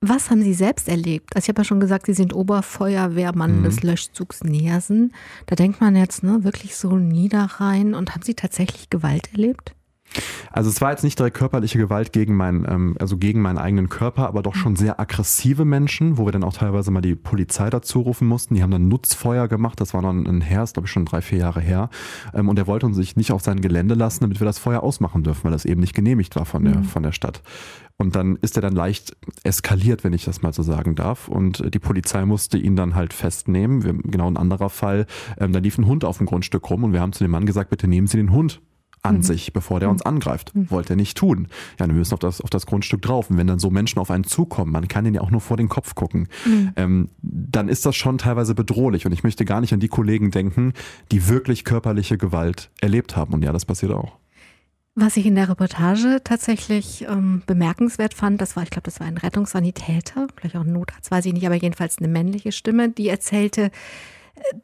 Was 0.01 0.29
haben 0.29 0.41
Sie 0.41 0.53
selbst 0.53 0.87
erlebt? 0.87 1.35
Also 1.35 1.45
ich 1.45 1.49
habe 1.49 1.61
ja 1.61 1.65
schon 1.65 1.81
gesagt, 1.81 2.05
Sie 2.05 2.13
sind 2.13 2.33
Oberfeuerwehrmann 2.33 3.59
mhm. 3.59 3.63
des 3.63 3.83
Löschzugs 3.83 4.43
Nersen. 4.43 5.13
Da 5.45 5.55
denkt 5.55 5.81
man 5.81 5.95
jetzt 5.95 6.23
ne, 6.23 6.43
wirklich 6.45 6.77
so 6.77 6.95
niederrein. 6.95 7.93
Und 7.93 8.15
haben 8.15 8.23
Sie 8.23 8.33
tatsächlich 8.33 8.89
Gewalt 8.89 9.29
erlebt? 9.33 9.75
Also 10.51 10.69
es 10.69 10.81
war 10.81 10.91
jetzt 10.91 11.03
nicht 11.03 11.17
direkt 11.19 11.37
körperliche 11.37 11.77
Gewalt 11.77 12.11
gegen 12.11 12.35
meinen, 12.35 12.65
ähm, 12.67 12.95
also 12.99 13.17
gegen 13.17 13.41
meinen 13.41 13.57
eigenen 13.57 13.89
Körper, 13.89 14.27
aber 14.27 14.41
doch 14.41 14.55
schon 14.55 14.75
sehr 14.75 14.99
aggressive 14.99 15.65
Menschen, 15.65 16.17
wo 16.17 16.25
wir 16.25 16.31
dann 16.31 16.43
auch 16.43 16.53
teilweise 16.53 16.91
mal 16.91 17.01
die 17.01 17.15
Polizei 17.15 17.69
dazu 17.69 18.01
rufen 18.01 18.27
mussten. 18.27 18.55
Die 18.55 18.63
haben 18.63 18.71
dann 18.71 18.87
Nutzfeuer 18.87 19.47
gemacht. 19.47 19.79
Das 19.79 19.93
war 19.93 20.01
noch 20.01 20.09
ein 20.09 20.41
Herr, 20.41 20.63
ist 20.63 20.73
glaube 20.73 20.87
ich 20.87 20.91
schon 20.91 21.05
drei, 21.05 21.21
vier 21.21 21.39
Jahre 21.39 21.61
her. 21.61 21.89
Ähm, 22.33 22.49
und 22.49 22.57
er 22.57 22.67
wollte 22.67 22.85
uns 22.85 22.95
sich 22.95 23.15
nicht 23.15 23.31
auf 23.31 23.41
sein 23.41 23.61
Gelände 23.61 23.95
lassen, 23.95 24.21
damit 24.21 24.39
wir 24.39 24.45
das 24.45 24.59
Feuer 24.59 24.81
ausmachen 24.81 25.23
dürfen, 25.23 25.43
weil 25.43 25.51
das 25.51 25.65
eben 25.65 25.81
nicht 25.81 25.93
genehmigt 25.93 26.35
war 26.35 26.45
von 26.45 26.63
der, 26.63 26.77
mhm. 26.77 26.83
von 26.83 27.03
der 27.03 27.11
Stadt. 27.11 27.41
Und 27.97 28.15
dann 28.15 28.37
ist 28.37 28.55
er 28.55 28.61
dann 28.61 28.73
leicht 28.73 29.15
eskaliert, 29.43 30.05
wenn 30.05 30.13
ich 30.13 30.23
das 30.23 30.41
mal 30.41 30.53
so 30.53 30.63
sagen 30.63 30.95
darf. 30.95 31.27
Und 31.27 31.73
die 31.73 31.79
Polizei 31.79 32.25
musste 32.25 32.57
ihn 32.57 32.77
dann 32.77 32.95
halt 32.95 33.13
festnehmen. 33.13 33.83
Wir, 33.83 33.93
genau 33.93 34.27
ein 34.29 34.37
anderer 34.37 34.69
Fall. 34.69 35.05
Ähm, 35.37 35.51
da 35.51 35.59
lief 35.59 35.77
ein 35.77 35.85
Hund 35.85 36.05
auf 36.05 36.17
dem 36.17 36.25
Grundstück 36.25 36.69
rum 36.69 36.85
und 36.85 36.93
wir 36.93 37.01
haben 37.01 37.11
zu 37.11 37.25
dem 37.25 37.31
Mann 37.31 37.45
gesagt, 37.45 37.69
bitte 37.69 37.89
nehmen 37.89 38.07
Sie 38.07 38.17
den 38.17 38.31
Hund 38.31 38.61
an 39.01 39.17
Mhm. 39.17 39.21
sich, 39.23 39.53
bevor 39.53 39.79
der 39.79 39.89
uns 39.89 40.01
angreift. 40.01 40.51
Wollte 40.53 40.93
er 40.93 40.95
nicht 40.95 41.17
tun. 41.17 41.47
Ja, 41.79 41.87
wir 41.87 41.93
müssen 41.93 42.13
auf 42.13 42.19
das, 42.19 42.41
auf 42.41 42.49
das 42.49 42.65
Grundstück 42.65 43.01
drauf. 43.01 43.29
Und 43.29 43.37
wenn 43.37 43.47
dann 43.47 43.59
so 43.59 43.69
Menschen 43.69 43.99
auf 43.99 44.11
einen 44.11 44.23
zukommen, 44.25 44.71
man 44.71 44.87
kann 44.87 45.05
ihnen 45.05 45.15
ja 45.15 45.21
auch 45.21 45.31
nur 45.31 45.41
vor 45.41 45.57
den 45.57 45.69
Kopf 45.69 45.95
gucken, 45.95 46.27
ähm, 46.75 47.09
dann 47.21 47.69
ist 47.69 47.85
das 47.85 47.95
schon 47.95 48.17
teilweise 48.17 48.55
bedrohlich. 48.55 49.05
Und 49.05 49.11
ich 49.11 49.23
möchte 49.23 49.45
gar 49.45 49.61
nicht 49.61 49.73
an 49.73 49.79
die 49.79 49.87
Kollegen 49.87 50.31
denken, 50.31 50.73
die 51.11 51.27
wirklich 51.27 51.63
körperliche 51.63 52.17
Gewalt 52.17 52.69
erlebt 52.81 53.15
haben. 53.15 53.33
Und 53.33 53.43
ja, 53.43 53.51
das 53.53 53.65
passiert 53.65 53.91
auch. 53.93 54.17
Was 54.95 55.15
ich 55.15 55.25
in 55.25 55.35
der 55.35 55.47
Reportage 55.47 56.19
tatsächlich 56.23 57.05
ähm, 57.07 57.41
bemerkenswert 57.45 58.13
fand, 58.13 58.41
das 58.41 58.57
war, 58.57 58.63
ich 58.63 58.69
glaube, 58.69 58.83
das 58.85 58.99
war 58.99 59.07
ein 59.07 59.17
Rettungssanitäter, 59.17 60.27
vielleicht 60.35 60.57
auch 60.57 60.65
ein 60.65 60.73
Notarzt, 60.73 61.09
weiß 61.09 61.25
ich 61.25 61.33
nicht, 61.33 61.45
aber 61.45 61.55
jedenfalls 61.55 61.99
eine 61.99 62.09
männliche 62.09 62.51
Stimme, 62.51 62.89
die 62.89 63.07
erzählte, 63.07 63.65
äh, 63.65 63.71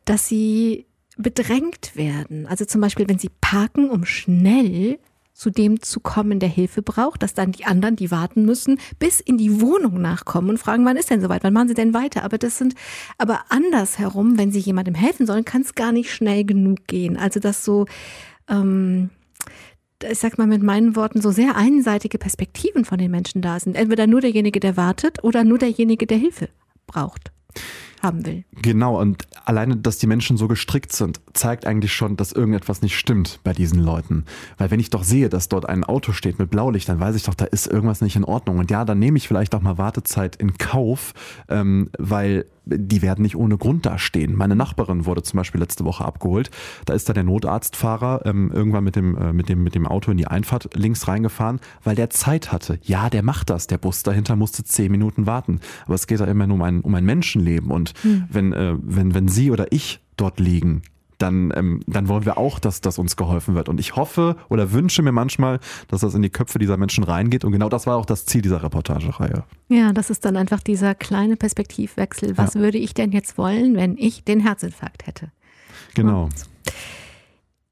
dass 0.04 0.28
sie 0.28 0.88
bedrängt 1.18 1.96
werden. 1.96 2.48
Also 2.48 2.66
zum 2.66 2.82
Beispiel, 2.82 3.08
wenn 3.08 3.20
sie 3.20 3.32
parken, 3.42 3.90
um 3.90 4.06
schnell 4.06 5.00
zu 5.36 5.50
dem 5.50 5.82
zu 5.82 6.00
kommen, 6.00 6.40
der 6.40 6.50
Hilfe 6.50 6.82
braucht, 6.82 7.22
dass 7.22 7.34
dann 7.34 7.52
die 7.52 7.66
anderen, 7.66 7.98
die 7.98 8.10
warten 8.10 8.46
müssen, 8.46 8.80
bis 9.00 9.20
in 9.20 9.38
die 9.38 9.60
Wohnung 9.60 10.02
nachkommen 10.02 10.50
und 10.50 10.58
fragen, 10.58 10.86
wann 10.86 10.96
ist 10.96 11.10
denn 11.10 11.22
soweit, 11.22 11.44
wann 11.44 11.54
machen 11.54 11.68
sie 11.68 11.74
denn 11.74 11.94
weiter? 11.94 12.24
Aber 12.24 12.38
das 12.38 12.58
sind, 12.58 12.74
aber 13.18 13.42
andersherum, 13.50 14.38
wenn 14.38 14.52
sie 14.52 14.60
jemandem 14.60 14.96
helfen 14.96 15.28
sollen, 15.28 15.44
kann 15.44 15.62
es 15.62 15.76
gar 15.76 15.92
nicht 15.92 16.12
schnell 16.12 16.46
genug 16.46 16.88
gehen. 16.88 17.18
Also 17.18 17.42
das 17.42 17.66
so, 17.66 17.86
ähm, 18.50 19.10
ich 20.10 20.20
sag 20.20 20.38
mal 20.38 20.48
mit 20.48 20.64
meinen 20.64 20.96
Worten, 20.96 21.22
so 21.22 21.32
sehr 21.32 21.58
einseitige 21.58 22.18
Perspektiven 22.18 22.86
von 22.86 22.98
den 22.98 23.12
Menschen 23.12 23.42
da 23.42 23.60
sind. 23.60 23.76
Entweder 23.76 24.08
nur 24.08 24.22
derjenige, 24.22 24.62
der 24.62 24.78
wartet 24.78 25.22
oder 25.24 25.44
nur 25.44 25.58
derjenige, 25.58 26.08
der 26.08 26.18
Hilfe 26.18 26.48
braucht, 26.88 27.34
haben 28.02 28.26
will. 28.26 28.44
Genau, 28.62 29.00
und 29.00 29.28
alleine, 29.46 29.78
dass 29.78 29.98
die 29.98 30.08
Menschen 30.08 30.38
so 30.38 30.48
gestrickt 30.48 30.92
sind, 30.92 31.22
zeigt 31.34 31.66
eigentlich 31.66 31.94
schon, 31.94 32.18
dass 32.18 32.32
irgendetwas 32.32 32.82
nicht 32.82 32.98
stimmt 32.98 33.40
bei 33.44 33.54
diesen 33.54 33.80
Leuten. 33.80 34.26
Weil 34.58 34.72
wenn 34.72 34.80
ich 34.80 34.90
doch 34.90 35.04
sehe, 35.04 35.30
dass 35.30 35.50
dort 35.50 35.68
ein 35.68 35.84
Auto 35.84 36.12
steht 36.12 36.40
mit 36.40 36.50
Blaulicht, 36.50 36.90
dann 36.90 37.00
weiß 37.00 37.16
ich 37.16 37.24
doch, 37.24 37.34
da 37.34 37.46
ist 37.46 37.68
irgendwas 37.68 38.02
nicht 38.02 38.16
in 38.16 38.24
Ordnung. 38.24 38.60
Und 38.60 38.72
ja, 38.72 38.86
dann 38.86 39.00
nehme 39.00 39.18
ich 39.18 39.28
vielleicht 39.28 39.56
auch 39.56 39.62
mal 39.62 39.78
Wartezeit 39.78 40.36
in 40.36 40.58
Kauf, 40.58 41.14
ähm, 41.50 41.90
weil 41.98 42.46
die 42.66 43.02
werden 43.02 43.22
nicht 43.22 43.36
ohne 43.36 43.58
Grund 43.58 43.86
da 43.86 43.98
stehen. 43.98 44.36
Meine 44.36 44.56
Nachbarin 44.56 45.06
wurde 45.06 45.24
zum 45.24 45.38
Beispiel 45.38 45.62
letzte 45.62 45.86
Woche 45.86 46.04
abgeholt. 46.04 46.50
Da 46.86 46.94
ist 46.94 47.08
da 47.08 47.14
der 47.14 47.24
Notarztfahrer 47.24 48.26
ähm, 48.26 48.52
irgendwann 48.52 48.84
mit 48.84 48.96
dem, 48.96 49.16
äh, 49.18 49.34
mit, 49.34 49.50
dem, 49.50 49.64
mit 49.64 49.76
dem 49.76 49.86
Auto 49.86 50.12
in 50.12 50.18
die 50.18 50.28
Einfahrt 50.28 50.70
links 50.74 51.08
reingefahren, 51.08 51.60
weil 51.84 51.96
der 51.96 52.10
Zeit 52.10 52.52
hatte. 52.52 52.80
Ja, 52.82 53.10
der 53.10 53.24
macht 53.24 53.50
das. 53.50 53.68
Der 53.68 53.78
Bus 53.78 54.04
dahinter 54.04 54.36
musste 54.36 54.64
zehn 54.64 54.92
Minuten 54.92 55.26
warten. 55.26 55.60
Aber 55.86 55.96
es 55.96 56.08
geht 56.08 56.20
da 56.20 56.26
immer 56.26 56.48
nur 56.48 56.56
um 56.56 56.64
ein, 56.64 56.82
um 56.82 56.96
ein 56.96 57.06
Menschenleben. 57.06 57.72
Und 57.72 57.85
wenn, 58.30 58.54
äh, 58.54 58.76
wenn, 58.82 59.14
wenn 59.14 59.28
Sie 59.28 59.52
oder 59.52 59.72
ich 59.72 60.00
dort 60.18 60.40
liegen, 60.40 60.82
dann, 61.18 61.52
ähm, 61.56 61.82
dann 61.88 62.08
wollen 62.08 62.26
wir 62.26 62.38
auch, 62.38 62.60
dass 62.60 62.82
das 62.82 62.98
uns 62.98 63.16
geholfen 63.16 63.56
wird. 63.56 63.70
Und 63.70 63.80
ich 63.80 63.96
hoffe 63.96 64.36
oder 64.50 64.72
wünsche 64.72 65.02
mir 65.02 65.12
manchmal, 65.12 65.60
dass 65.88 66.02
das 66.02 66.14
in 66.14 66.22
die 66.22 66.30
Köpfe 66.30 66.60
dieser 66.60 66.78
Menschen 66.78 67.04
reingeht. 67.04 67.46
Und 67.46 67.52
genau 67.52 67.70
das 67.70 67.88
war 67.88 67.98
auch 67.98 68.06
das 68.06 68.26
Ziel 68.26 68.42
dieser 68.42 68.64
Reportagereihe. 68.64 69.44
Ja, 69.70 69.94
das 69.94 70.10
ist 70.10 70.26
dann 70.26 70.36
einfach 70.36 70.62
dieser 70.62 70.96
kleine 70.96 71.38
Perspektivwechsel. 71.38 72.38
Was 72.38 72.56
würde 72.56 72.78
ich 72.78 72.94
denn 72.94 73.12
jetzt 73.12 73.38
wollen, 73.38 73.76
wenn 73.76 73.98
ich 73.98 74.24
den 74.24 74.40
Herzinfarkt 74.40 75.08
hätte? 75.08 75.32
Genau. 75.94 76.30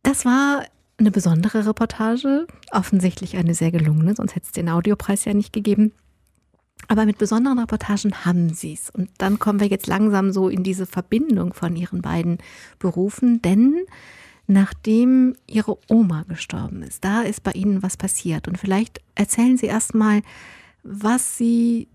Das 0.03 0.25
war 0.25 0.63
eine 0.97 1.11
besondere 1.11 1.65
Reportage, 1.65 2.47
offensichtlich 2.71 3.37
eine 3.37 3.53
sehr 3.53 3.71
gelungene, 3.71 4.15
sonst 4.15 4.35
hätte 4.35 4.45
es 4.45 4.51
den 4.51 4.69
Audiopreis 4.69 5.25
ja 5.25 5.33
nicht 5.33 5.51
gegeben. 5.51 5.91
Aber 6.87 7.05
mit 7.05 7.17
besonderen 7.17 7.59
Reportagen 7.59 8.25
haben 8.25 8.53
sie 8.53 8.73
es. 8.73 8.89
Und 8.89 9.09
dann 9.17 9.39
kommen 9.39 9.59
wir 9.59 9.67
jetzt 9.67 9.87
langsam 9.87 10.31
so 10.31 10.49
in 10.49 10.63
diese 10.63 10.85
Verbindung 10.85 11.53
von 11.53 11.75
ihren 11.75 12.01
beiden 12.01 12.37
Berufen, 12.79 13.41
denn 13.41 13.85
nachdem 14.47 15.35
ihre 15.47 15.77
Oma 15.89 16.23
gestorben 16.27 16.83
ist, 16.83 17.03
da 17.05 17.21
ist 17.21 17.43
bei 17.43 17.51
ihnen 17.51 17.83
was 17.83 17.97
passiert. 17.97 18.47
Und 18.47 18.57
vielleicht 18.57 19.01
erzählen 19.15 19.57
Sie 19.57 19.67
erst 19.67 19.95
mal, 19.95 20.21
was 20.83 21.37
sie, 21.37 21.87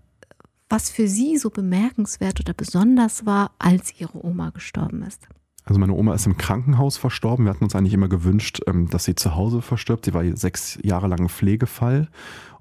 was 0.67 0.89
für 0.89 1.07
sie 1.07 1.37
so 1.37 1.49
bemerkenswert 1.49 2.39
oder 2.39 2.53
besonders 2.53 3.25
war, 3.25 3.51
als 3.59 3.99
ihre 3.99 4.25
Oma 4.25 4.49
gestorben 4.49 5.03
ist. 5.03 5.27
Also 5.65 5.79
meine 5.79 5.93
Oma 5.93 6.15
ist 6.15 6.25
im 6.25 6.37
Krankenhaus 6.37 6.97
verstorben. 6.97 7.45
Wir 7.45 7.51
hatten 7.51 7.63
uns 7.63 7.75
eigentlich 7.75 7.93
immer 7.93 8.07
gewünscht, 8.07 8.61
ähm, 8.65 8.89
dass 8.89 9.03
sie 9.03 9.13
zu 9.13 9.35
Hause 9.35 9.61
verstirbt. 9.61 10.05
Sie 10.05 10.15
war 10.15 10.23
sechs 10.35 10.79
Jahre 10.81 11.07
lang 11.07 11.29
Pflegefall. 11.29 12.07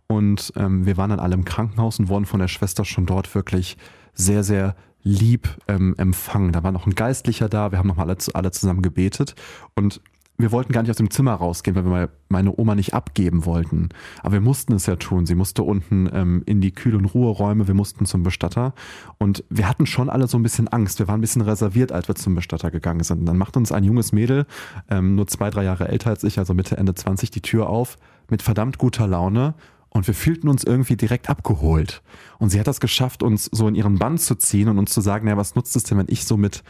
Und 0.08 0.52
ähm, 0.56 0.86
wir 0.86 0.96
waren 0.96 1.10
dann 1.10 1.20
alle 1.20 1.34
im 1.34 1.44
Krankenhaus 1.44 1.98
und 1.98 2.08
wurden 2.08 2.24
von 2.24 2.40
der 2.40 2.48
Schwester 2.48 2.84
schon 2.84 3.06
dort 3.06 3.34
wirklich 3.34 3.76
sehr, 4.14 4.42
sehr 4.42 4.74
lieb 5.02 5.48
ähm, 5.68 5.94
empfangen. 5.98 6.52
Da 6.52 6.62
war 6.62 6.72
noch 6.72 6.86
ein 6.86 6.94
Geistlicher 6.94 7.48
da, 7.48 7.70
wir 7.70 7.78
haben 7.78 7.88
nochmal 7.88 8.08
alle, 8.08 8.18
alle 8.34 8.50
zusammen 8.50 8.82
gebetet 8.82 9.34
und 9.74 10.00
wir 10.40 10.52
wollten 10.52 10.72
gar 10.72 10.82
nicht 10.82 10.90
aus 10.90 10.96
dem 10.98 11.10
Zimmer 11.10 11.34
rausgehen, 11.34 11.74
weil 11.74 11.84
wir 11.84 12.10
meine 12.28 12.56
Oma 12.56 12.76
nicht 12.76 12.94
abgeben 12.94 13.44
wollten. 13.44 13.88
Aber 14.22 14.34
wir 14.34 14.40
mussten 14.40 14.72
es 14.72 14.86
ja 14.86 14.94
tun. 14.94 15.26
Sie 15.26 15.34
musste 15.34 15.64
unten 15.64 16.08
ähm, 16.12 16.44
in 16.46 16.60
die 16.60 16.70
Kühl- 16.70 16.94
und 16.94 17.06
Ruheräume, 17.06 17.66
wir 17.66 17.74
mussten 17.74 18.06
zum 18.06 18.22
Bestatter. 18.22 18.72
Und 19.18 19.42
wir 19.50 19.68
hatten 19.68 19.84
schon 19.84 20.08
alle 20.08 20.28
so 20.28 20.38
ein 20.38 20.44
bisschen 20.44 20.68
Angst. 20.68 21.00
Wir 21.00 21.08
waren 21.08 21.18
ein 21.18 21.22
bisschen 21.22 21.42
reserviert, 21.42 21.90
als 21.90 22.06
wir 22.06 22.14
zum 22.14 22.36
Bestatter 22.36 22.70
gegangen 22.70 23.02
sind. 23.02 23.18
Und 23.18 23.26
dann 23.26 23.36
macht 23.36 23.56
uns 23.56 23.72
ein 23.72 23.82
junges 23.82 24.12
Mädel, 24.12 24.46
ähm, 24.88 25.16
nur 25.16 25.26
zwei, 25.26 25.50
drei 25.50 25.64
Jahre 25.64 25.88
älter 25.88 26.10
als 26.10 26.22
ich, 26.22 26.38
also 26.38 26.54
Mitte, 26.54 26.76
Ende 26.76 26.94
20, 26.94 27.32
die 27.32 27.42
Tür 27.42 27.68
auf, 27.68 27.96
mit 28.30 28.40
verdammt 28.40 28.78
guter 28.78 29.08
Laune. 29.08 29.54
Und 29.98 30.06
wir 30.06 30.14
fühlten 30.14 30.48
uns 30.48 30.62
irgendwie 30.62 30.96
direkt 30.96 31.28
abgeholt. 31.28 32.02
Und 32.38 32.50
sie 32.50 32.60
hat 32.60 32.68
das 32.68 32.78
geschafft, 32.78 33.24
uns 33.24 33.46
so 33.46 33.66
in 33.66 33.74
ihren 33.74 33.98
Bann 33.98 34.16
zu 34.16 34.36
ziehen 34.36 34.68
und 34.68 34.78
uns 34.78 34.92
zu 34.92 35.00
sagen, 35.00 35.24
naja, 35.24 35.36
was 35.36 35.56
nutzt 35.56 35.74
es 35.74 35.82
denn, 35.82 35.98
wenn 35.98 36.06
ich 36.08 36.24
so 36.24 36.36
mit 36.36 36.62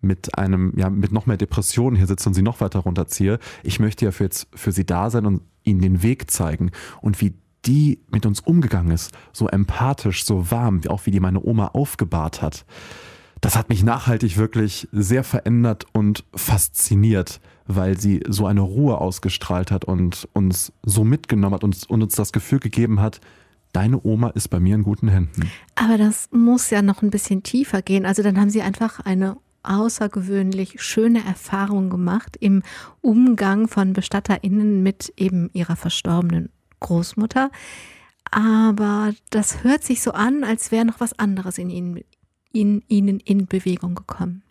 mit 0.00 0.36
einem, 0.36 0.72
ja, 0.76 0.90
mit 0.90 1.12
noch 1.12 1.26
mehr 1.26 1.36
Depressionen 1.36 1.94
hier 1.94 2.08
sitze 2.08 2.28
und 2.28 2.34
sie 2.34 2.42
noch 2.42 2.60
weiter 2.60 2.80
runterziehe. 2.80 3.38
Ich 3.62 3.78
möchte 3.78 4.04
ja 4.04 4.10
für 4.10 4.24
jetzt 4.24 4.48
für 4.52 4.72
sie 4.72 4.84
da 4.84 5.10
sein 5.10 5.26
und 5.26 5.42
ihnen 5.62 5.80
den 5.80 6.02
Weg 6.02 6.28
zeigen. 6.28 6.72
Und 7.00 7.20
wie 7.20 7.34
die 7.64 8.00
mit 8.10 8.26
uns 8.26 8.40
umgegangen 8.40 8.90
ist, 8.90 9.12
so 9.32 9.46
empathisch, 9.46 10.24
so 10.24 10.50
warm, 10.50 10.82
wie 10.82 10.88
auch 10.88 11.06
wie 11.06 11.12
die 11.12 11.20
meine 11.20 11.40
Oma 11.40 11.68
aufgebahrt 11.68 12.42
hat. 12.42 12.66
Das 13.40 13.54
hat 13.54 13.68
mich 13.68 13.84
nachhaltig 13.84 14.36
wirklich 14.36 14.88
sehr 14.90 15.22
verändert 15.22 15.86
und 15.92 16.24
fasziniert, 16.34 17.40
weil 17.66 17.98
sie 17.98 18.22
so 18.28 18.46
eine 18.46 18.60
Ruhe 18.60 18.98
ausgestrahlt 18.98 19.70
hat 19.70 19.84
und 19.84 20.28
uns 20.32 20.72
so 20.84 21.04
mitgenommen 21.04 21.54
hat 21.54 21.64
und, 21.64 21.88
und 21.88 22.02
uns 22.02 22.14
das 22.14 22.32
Gefühl 22.32 22.60
gegeben 22.60 23.00
hat, 23.00 23.20
deine 23.72 24.00
Oma 24.04 24.28
ist 24.30 24.48
bei 24.48 24.60
mir 24.60 24.74
in 24.74 24.82
guten 24.82 25.08
Händen. 25.08 25.50
Aber 25.74 25.98
das 25.98 26.28
muss 26.32 26.70
ja 26.70 26.82
noch 26.82 27.02
ein 27.02 27.10
bisschen 27.10 27.42
tiefer 27.42 27.82
gehen. 27.82 28.06
Also 28.06 28.22
dann 28.22 28.38
haben 28.38 28.50
Sie 28.50 28.62
einfach 28.62 29.00
eine 29.00 29.36
außergewöhnlich 29.62 30.82
schöne 30.82 31.24
Erfahrung 31.24 31.88
gemacht 31.88 32.36
im 32.40 32.62
Umgang 33.00 33.68
von 33.68 33.92
BestatterInnen 33.92 34.82
mit 34.82 35.12
eben 35.16 35.50
ihrer 35.52 35.76
verstorbenen 35.76 36.50
Großmutter. 36.80 37.50
Aber 38.30 39.12
das 39.30 39.62
hört 39.62 39.84
sich 39.84 40.02
so 40.02 40.12
an, 40.12 40.42
als 40.42 40.72
wäre 40.72 40.84
noch 40.84 41.00
was 41.00 41.18
anderes 41.18 41.58
in 41.58 41.70
ihnen, 41.70 42.00
in 42.52 42.82
ihnen 42.88 43.20
in 43.20 43.46
Bewegung 43.46 43.94
gekommen. 43.94 44.42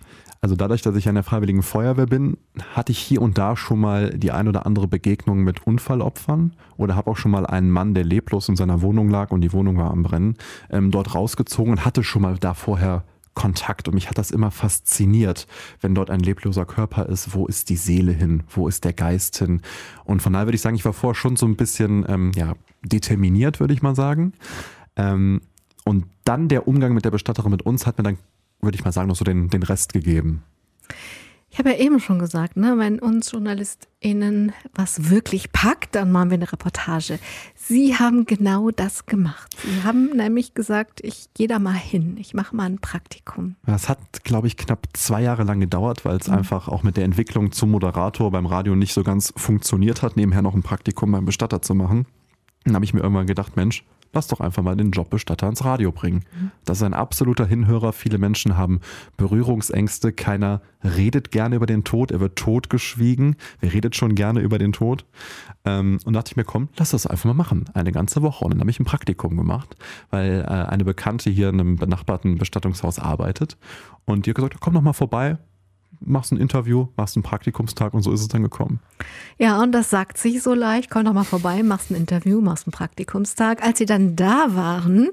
Also 0.43 0.55
dadurch, 0.55 0.81
dass 0.81 0.95
ich 0.95 1.07
an 1.07 1.13
der 1.13 1.23
Freiwilligen 1.23 1.61
Feuerwehr 1.61 2.07
bin, 2.07 2.35
hatte 2.73 2.91
ich 2.91 2.97
hier 2.97 3.21
und 3.21 3.37
da 3.37 3.55
schon 3.55 3.79
mal 3.79 4.09
die 4.17 4.31
ein 4.31 4.47
oder 4.47 4.65
andere 4.65 4.87
Begegnung 4.87 5.43
mit 5.43 5.67
Unfallopfern 5.67 6.53
oder 6.77 6.95
habe 6.95 7.11
auch 7.11 7.17
schon 7.17 7.29
mal 7.29 7.45
einen 7.45 7.69
Mann, 7.69 7.93
der 7.93 8.03
leblos 8.03 8.49
in 8.49 8.55
seiner 8.55 8.81
Wohnung 8.81 9.11
lag 9.11 9.29
und 9.29 9.41
die 9.41 9.53
Wohnung 9.53 9.77
war 9.77 9.91
am 9.91 10.01
Brennen, 10.01 10.37
ähm, 10.71 10.89
dort 10.89 11.13
rausgezogen 11.13 11.73
und 11.73 11.85
hatte 11.85 12.03
schon 12.03 12.23
mal 12.23 12.37
da 12.39 12.55
vorher 12.55 13.03
Kontakt. 13.35 13.87
Und 13.87 13.93
mich 13.93 14.09
hat 14.09 14.17
das 14.17 14.31
immer 14.31 14.49
fasziniert, 14.49 15.47
wenn 15.79 15.93
dort 15.93 16.09
ein 16.09 16.19
lebloser 16.19 16.65
Körper 16.65 17.05
ist, 17.05 17.35
wo 17.35 17.45
ist 17.45 17.69
die 17.69 17.77
Seele 17.77 18.11
hin, 18.11 18.43
wo 18.49 18.67
ist 18.67 18.83
der 18.83 18.93
Geist 18.93 19.37
hin? 19.37 19.61
Und 20.05 20.23
von 20.23 20.33
daher 20.33 20.47
würde 20.47 20.55
ich 20.55 20.61
sagen, 20.61 20.75
ich 20.75 20.85
war 20.85 20.93
vorher 20.93 21.15
schon 21.15 21.35
so 21.35 21.45
ein 21.45 21.55
bisschen 21.55 22.03
ähm, 22.09 22.31
ja, 22.35 22.55
determiniert, 22.83 23.59
würde 23.59 23.75
ich 23.75 23.83
mal 23.83 23.95
sagen. 23.95 24.33
Ähm, 24.95 25.41
und 25.85 26.05
dann 26.25 26.47
der 26.47 26.67
Umgang 26.67 26.93
mit 26.93 27.05
der 27.05 27.11
Bestatterin 27.11 27.51
mit 27.51 27.61
uns 27.61 27.85
hat 27.85 27.97
mir 27.97 28.03
dann, 28.03 28.17
würde 28.61 28.75
ich 28.75 28.83
mal 28.83 28.91
sagen, 28.91 29.07
noch 29.07 29.15
so 29.15 29.25
den, 29.25 29.49
den 29.49 29.63
Rest 29.63 29.93
gegeben. 29.93 30.43
Ich 31.53 31.59
habe 31.59 31.71
ja 31.71 31.79
eben 31.79 31.99
schon 31.99 32.17
gesagt, 32.17 32.55
ne, 32.55 32.75
wenn 32.77 32.97
uns 32.99 33.33
JournalistInnen 33.33 34.53
was 34.73 35.09
wirklich 35.09 35.51
packt, 35.51 35.95
dann 35.95 36.09
machen 36.09 36.29
wir 36.29 36.35
eine 36.35 36.49
Reportage. 36.49 37.19
Sie 37.55 37.93
haben 37.97 38.25
genau 38.25 38.71
das 38.71 39.05
gemacht. 39.05 39.53
Sie 39.61 39.83
haben 39.83 40.15
nämlich 40.15 40.53
gesagt, 40.53 41.01
ich 41.03 41.27
gehe 41.33 41.49
da 41.49 41.59
mal 41.59 41.73
hin, 41.73 42.15
ich 42.17 42.33
mache 42.33 42.55
mal 42.55 42.63
ein 42.63 42.79
Praktikum. 42.79 43.57
Das 43.65 43.89
hat, 43.89 44.23
glaube 44.23 44.47
ich, 44.47 44.55
knapp 44.55 44.87
zwei 44.93 45.21
Jahre 45.21 45.43
lang 45.43 45.59
gedauert, 45.59 46.05
weil 46.05 46.15
es 46.15 46.29
mhm. 46.29 46.35
einfach 46.35 46.69
auch 46.69 46.83
mit 46.83 46.95
der 46.95 47.03
Entwicklung 47.03 47.51
zum 47.51 47.71
Moderator 47.71 48.31
beim 48.31 48.45
Radio 48.45 48.73
nicht 48.77 48.93
so 48.93 49.03
ganz 49.03 49.33
funktioniert 49.35 50.03
hat, 50.03 50.15
nebenher 50.15 50.41
noch 50.41 50.55
ein 50.55 50.63
Praktikum 50.63 51.11
beim 51.11 51.25
Bestatter 51.25 51.61
zu 51.61 51.75
machen. 51.75 52.05
Dann 52.63 52.75
habe 52.75 52.85
ich 52.85 52.93
mir 52.93 53.01
irgendwann 53.01 53.27
gedacht, 53.27 53.57
Mensch, 53.57 53.83
lass 54.13 54.27
doch 54.27 54.39
einfach 54.39 54.63
mal 54.63 54.75
den 54.75 54.91
Jobbestatter 54.91 55.47
ins 55.47 55.63
Radio 55.63 55.91
bringen. 55.91 56.23
Das 56.65 56.77
ist 56.77 56.83
ein 56.83 56.93
absoluter 56.93 57.45
Hinhörer. 57.45 57.93
Viele 57.93 58.17
Menschen 58.17 58.57
haben 58.57 58.81
Berührungsängste. 59.17 60.11
Keiner 60.11 60.61
redet 60.83 61.31
gerne 61.31 61.55
über 61.55 61.65
den 61.65 61.83
Tod. 61.83 62.11
Er 62.11 62.19
wird 62.19 62.37
totgeschwiegen. 62.37 63.35
Wer 63.59 63.73
redet 63.73 63.95
schon 63.95 64.15
gerne 64.15 64.39
über 64.41 64.57
den 64.57 64.73
Tod? 64.73 65.05
Ähm, 65.65 65.99
und 66.05 66.13
dachte 66.13 66.31
ich 66.31 66.37
mir, 66.37 66.43
komm, 66.43 66.69
lass 66.77 66.91
das 66.91 67.07
einfach 67.07 67.25
mal 67.25 67.33
machen. 67.33 67.65
Eine 67.73 67.91
ganze 67.91 68.21
Woche. 68.21 68.43
Und 68.45 68.51
dann 68.51 68.59
habe 68.59 68.71
ich 68.71 68.79
ein 68.79 68.85
Praktikum 68.85 69.37
gemacht, 69.37 69.75
weil 70.09 70.41
äh, 70.41 70.47
eine 70.47 70.83
Bekannte 70.83 71.29
hier 71.29 71.49
in 71.49 71.59
einem 71.59 71.75
benachbarten 71.75 72.37
Bestattungshaus 72.37 72.99
arbeitet. 72.99 73.57
Und 74.05 74.25
die 74.25 74.31
hat 74.31 74.35
gesagt, 74.35 74.57
komm 74.59 74.73
doch 74.73 74.81
mal 74.81 74.93
vorbei. 74.93 75.37
Machst 76.01 76.31
ein 76.31 76.37
Interview, 76.37 76.87
machst 76.97 77.15
einen 77.15 77.23
Praktikumstag 77.23 77.93
und 77.93 78.01
so 78.01 78.11
ist 78.11 78.21
es 78.21 78.27
dann 78.27 78.43
gekommen. 78.43 78.79
Ja, 79.37 79.61
und 79.61 79.71
das 79.71 79.89
sagt 79.89 80.17
sich 80.17 80.41
so 80.41 80.53
leicht, 80.53 80.89
komm 80.89 81.05
doch 81.05 81.13
mal 81.13 81.23
vorbei, 81.23 81.63
machst 81.63 81.91
ein 81.91 81.95
Interview, 81.95 82.41
machst 82.41 82.67
einen 82.67 82.73
Praktikumstag. 82.73 83.63
Als 83.63 83.77
sie 83.77 83.85
dann 83.85 84.15
da 84.15 84.47
waren, 84.55 85.09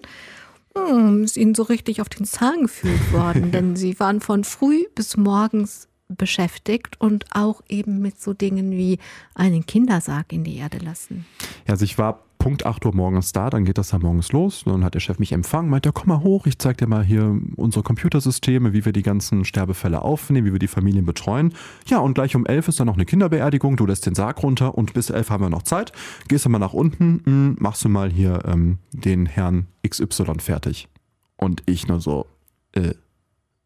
hm, 0.76 1.24
ist 1.24 1.36
ihnen 1.36 1.54
so 1.54 1.62
richtig 1.62 2.00
auf 2.00 2.08
den 2.08 2.24
Zahn 2.26 2.62
gefühlt 2.62 3.12
worden, 3.12 3.50
denn 3.52 3.76
sie 3.76 3.98
waren 4.00 4.20
von 4.20 4.44
früh 4.44 4.84
bis 4.94 5.16
morgens 5.16 5.88
beschäftigt 6.08 7.00
und 7.00 7.26
auch 7.32 7.60
eben 7.68 8.00
mit 8.00 8.20
so 8.20 8.32
Dingen 8.32 8.72
wie 8.72 8.98
einen 9.34 9.66
Kindersarg 9.66 10.32
in 10.32 10.42
die 10.42 10.56
Erde 10.56 10.78
lassen. 10.78 11.26
Ja, 11.66 11.72
also 11.72 11.84
ich 11.84 11.98
war 11.98 12.22
Punkt 12.38 12.66
8 12.66 12.86
Uhr 12.86 12.94
morgens 12.94 13.32
da, 13.32 13.50
dann 13.50 13.64
geht 13.64 13.78
das 13.78 13.88
da 13.88 13.98
morgens 13.98 14.32
los. 14.32 14.62
Dann 14.64 14.84
hat 14.84 14.94
der 14.94 15.00
Chef 15.00 15.18
mich 15.18 15.32
empfangen, 15.32 15.70
meint, 15.70 15.86
ja, 15.86 15.92
komm 15.92 16.08
mal 16.08 16.20
hoch, 16.20 16.46
ich 16.46 16.58
zeig 16.58 16.78
dir 16.78 16.86
mal 16.86 17.04
hier 17.04 17.38
unsere 17.56 17.82
Computersysteme, 17.82 18.72
wie 18.72 18.84
wir 18.84 18.92
die 18.92 19.02
ganzen 19.02 19.44
Sterbefälle 19.44 20.02
aufnehmen, 20.02 20.46
wie 20.46 20.52
wir 20.52 20.58
die 20.58 20.68
Familien 20.68 21.04
betreuen. 21.04 21.52
Ja, 21.86 21.98
und 21.98 22.14
gleich 22.14 22.36
um 22.36 22.46
11 22.46 22.68
ist 22.68 22.80
dann 22.80 22.86
noch 22.86 22.94
eine 22.94 23.04
Kinderbeerdigung, 23.04 23.76
du 23.76 23.86
lässt 23.86 24.06
den 24.06 24.14
Sarg 24.14 24.42
runter 24.42 24.76
und 24.76 24.94
bis 24.94 25.10
11 25.10 25.30
haben 25.30 25.44
wir 25.44 25.50
noch 25.50 25.62
Zeit. 25.62 25.92
Gehst 26.28 26.44
du 26.44 26.48
mal 26.48 26.58
nach 26.58 26.72
unten, 26.72 27.22
hm, 27.24 27.56
machst 27.58 27.84
du 27.84 27.88
mal 27.88 28.10
hier 28.10 28.42
ähm, 28.46 28.78
den 28.92 29.26
Herrn 29.26 29.66
XY 29.86 30.38
fertig. 30.38 30.88
Und 31.36 31.62
ich 31.66 31.88
nur 31.88 32.00
so, 32.00 32.26
äh, 32.72 32.94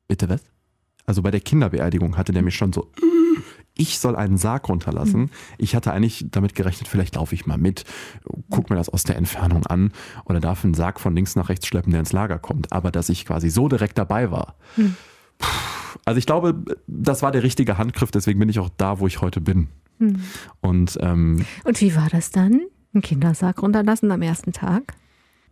bitte 0.09 0.29
was? 0.29 0.43
Also 1.07 1.23
bei 1.23 1.31
der 1.31 1.41
Kinderbeerdigung 1.41 2.17
hatte 2.17 2.33
der 2.33 2.43
mich 2.43 2.55
schon 2.55 2.73
so, 2.73 2.91
äh, 2.97 3.12
ich 3.83 3.99
soll 3.99 4.16
einen 4.16 4.37
Sarg 4.38 4.68
runterlassen. 4.68 5.23
Mhm. 5.23 5.31
Ich 5.59 5.75
hatte 5.75 5.92
eigentlich 5.92 6.27
damit 6.31 6.55
gerechnet, 6.55 6.88
vielleicht 6.88 7.16
laufe 7.16 7.35
ich 7.35 7.47
mal 7.47 7.59
mit, 7.59 7.85
guck 8.51 8.71
mir 8.71 8.77
das 8.77 8.88
aus 8.88 9.03
der 9.03 9.16
Entfernung 9.16 9.66
an 9.66 9.92
oder 10.25 10.40
darf 10.40 10.64
einen 10.64 10.75
Sarg 10.75 11.01
von 11.01 11.14
links 11.14 11.37
nach 11.37 11.49
rechts 11.49 11.66
schleppen, 11.66 11.90
der 11.90 12.01
ins 12.01 12.12
Lager 12.12 12.38
kommt. 12.38 12.73
Aber 12.73 12.90
dass 12.90 13.09
ich 13.09 13.27
quasi 13.27 13.51
so 13.51 13.68
direkt 13.68 13.99
dabei 13.99 14.31
war. 14.31 14.55
Mhm. 14.77 14.97
Also 16.05 16.18
ich 16.18 16.27
glaube, 16.27 16.62
das 16.87 17.23
war 17.23 17.33
der 17.33 17.42
richtige 17.42 17.79
Handgriff, 17.79 18.11
deswegen 18.11 18.38
bin 18.38 18.49
ich 18.49 18.59
auch 18.59 18.71
da, 18.77 19.01
wo 19.01 19.07
ich 19.07 19.21
heute 19.21 19.40
bin. 19.40 19.68
Mhm. 19.99 20.23
Und, 20.61 20.99
ähm, 21.01 21.45
Und 21.64 21.81
wie 21.81 21.95
war 21.95 22.09
das 22.09 22.31
dann? 22.31 22.62
Einen 22.95 23.03
Kindersarg 23.03 23.62
runterlassen 23.62 24.11
am 24.11 24.23
ersten 24.23 24.53
Tag? 24.53 24.95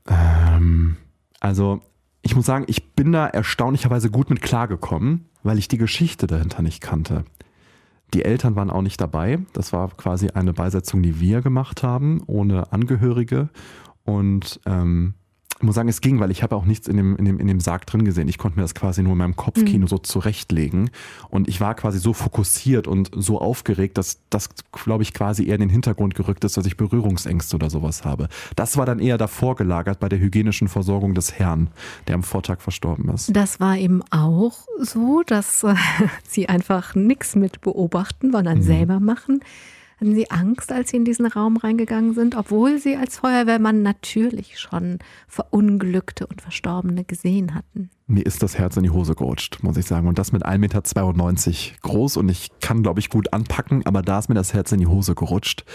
Ähm, 0.09 0.97
also 1.41 1.83
ich 2.23 2.37
muss 2.37 2.47
sagen, 2.47 2.65
ich 2.69 2.93
bin 2.93 3.13
da 3.13 3.27
erstaunlicherweise 3.27 4.11
gut 4.11 4.31
mit 4.31 4.43
klargekommen, 4.43 5.27
weil 5.43 5.59
ich 5.59 5.69
die 5.69 5.79
Geschichte 5.79 6.27
dahinter 6.27 6.63
nicht 6.63 6.81
kannte. 6.81 7.25
Die 8.15 8.25
Eltern 8.25 8.57
waren 8.57 8.71
auch 8.71 8.83
nicht 8.83 9.01
dabei. 9.01 9.39
Das 9.53 9.73
war 9.73 9.89
quasi 9.97 10.29
eine 10.31 10.53
Beisetzung, 10.53 11.03
die 11.03 11.21
wir 11.21 11.43
gemacht 11.43 11.83
haben, 11.83 12.23
ohne 12.27 12.73
Angehörige. 12.73 13.51
Und 14.05 14.61
ähm, 14.67 15.15
ich 15.61 15.67
muss 15.67 15.75
sagen, 15.75 15.91
es 15.91 16.01
ging, 16.01 16.21
weil 16.21 16.31
ich 16.31 16.43
habe 16.43 16.57
auch 16.57 16.65
nichts 16.65 16.89
in 16.89 16.97
dem, 16.97 17.17
in, 17.17 17.27
dem, 17.27 17.39
in 17.39 17.47
dem 17.47 17.61
Sarg 17.61 17.85
drin 17.85 18.07
gesehen. 18.07 18.29
Ich 18.29 18.39
konnte 18.39 18.57
mir 18.57 18.63
das 18.63 18.75
quasi 18.75 19.03
nur 19.03 19.13
in 19.13 19.19
meinem 19.19 19.37
Kopfkino 19.37 19.85
mhm. 19.85 19.89
so 19.89 19.99
zurechtlegen. 19.99 20.89
Und 21.29 21.49
ich 21.49 21.61
war 21.61 21.75
quasi 21.75 21.99
so 21.99 22.15
fokussiert 22.15 22.89
und 22.89 23.11
so 23.15 23.39
aufgeregt, 23.39 23.99
dass 23.99 24.21
das, 24.31 24.49
glaube 24.73 25.03
ich, 25.03 25.13
quasi 25.13 25.47
eher 25.47 25.57
in 25.57 25.61
den 25.61 25.69
Hintergrund 25.69 26.15
gerückt 26.15 26.45
ist, 26.45 26.57
dass 26.57 26.65
ich 26.65 26.79
Berührungsängste 26.79 27.57
oder 27.57 27.69
sowas 27.69 28.07
habe. 28.07 28.29
Das 28.57 28.79
war 28.79 28.87
dann 28.87 29.01
eher 29.01 29.19
davor 29.19 29.55
gelagert 29.55 30.01
bei 30.01 30.09
der 30.09 30.19
hygienischen 30.19 30.69
Versorgung 30.69 31.15
des 31.15 31.39
Herrn, 31.39 31.69
der 32.09 32.15
am 32.15 32.23
Vortag 32.23 32.63
verstorben 32.63 33.11
ist. 33.11 33.37
Das 33.37 33.61
war 33.61 33.77
eben 33.77 34.03
auch 34.11 34.67
so, 34.79 35.23
dass 35.27 35.63
äh, 35.63 35.75
sie 36.27 36.49
einfach 36.49 36.95
nichts 36.95 37.37
mit 37.37 37.61
beobachten, 37.61 38.33
sondern 38.33 38.59
mhm. 38.59 38.63
selber 38.63 38.99
machen. 38.99 39.41
Hatten 40.01 40.15
Sie 40.15 40.31
Angst, 40.31 40.73
als 40.73 40.91
Sie 40.91 40.97
in 40.97 41.05
diesen 41.05 41.27
Raum 41.27 41.59
reingegangen 41.59 42.15
sind, 42.15 42.35
obwohl 42.35 42.79
Sie 42.79 42.97
als 42.97 43.19
Feuerwehrmann 43.19 43.83
natürlich 43.83 44.59
schon 44.59 44.99
Verunglückte 45.29 46.27
und 46.27 46.41
Verstorbene 46.41 47.05
gesehen 47.05 47.55
hatten? 47.55 47.91
Mir 48.07 48.25
ist 48.25 48.43
das 48.43 48.57
Herz 48.57 48.79
in 48.79 48.83
die 48.83 48.91
Hose 48.91 49.15
gerutscht, 49.15 49.59
muss 49.63 49.77
ich 49.77 49.85
sagen. 49.85 50.09
Und 50.09 50.19
das 50.19 50.33
mit 50.33 50.47
1,92 50.47 50.59
Meter 50.59 50.83
groß 51.83 52.17
und 52.17 52.31
ich 52.31 52.51
kann, 52.63 52.83
glaube 52.83 52.99
ich, 52.99 53.11
gut 53.11 53.35
anpacken, 53.35 53.85
aber 53.85 54.01
da 54.01 54.19
ist 54.19 54.31
mir 54.31 54.35
das 54.35 54.55
Herz 54.55 54.73
in 54.73 54.81
die 54.81 54.87
Hose 54.87 55.15
gerutscht, 55.15 55.67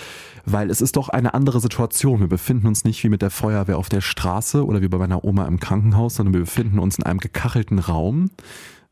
weil 0.44 0.72
es 0.72 0.82
ist 0.82 0.96
doch 0.96 1.10
eine 1.10 1.36
andere 1.36 1.60
Situation. 1.60 2.20
Wir 2.20 2.28
befinden 2.28 2.66
uns 2.66 2.84
nicht 2.84 3.04
wie 3.04 3.10
mit 3.10 3.22
der 3.22 3.30
Feuerwehr 3.30 3.78
auf 3.78 3.90
der 3.90 4.02
Straße 4.02 4.66
oder 4.66 4.82
wie 4.82 4.88
bei 4.88 4.98
meiner 4.98 5.24
Oma 5.24 5.46
im 5.46 5.60
Krankenhaus, 5.60 6.16
sondern 6.16 6.34
wir 6.34 6.42
befinden 6.42 6.80
uns 6.80 6.98
in 6.98 7.04
einem 7.04 7.20
gekachelten 7.20 7.78
Raum 7.78 8.32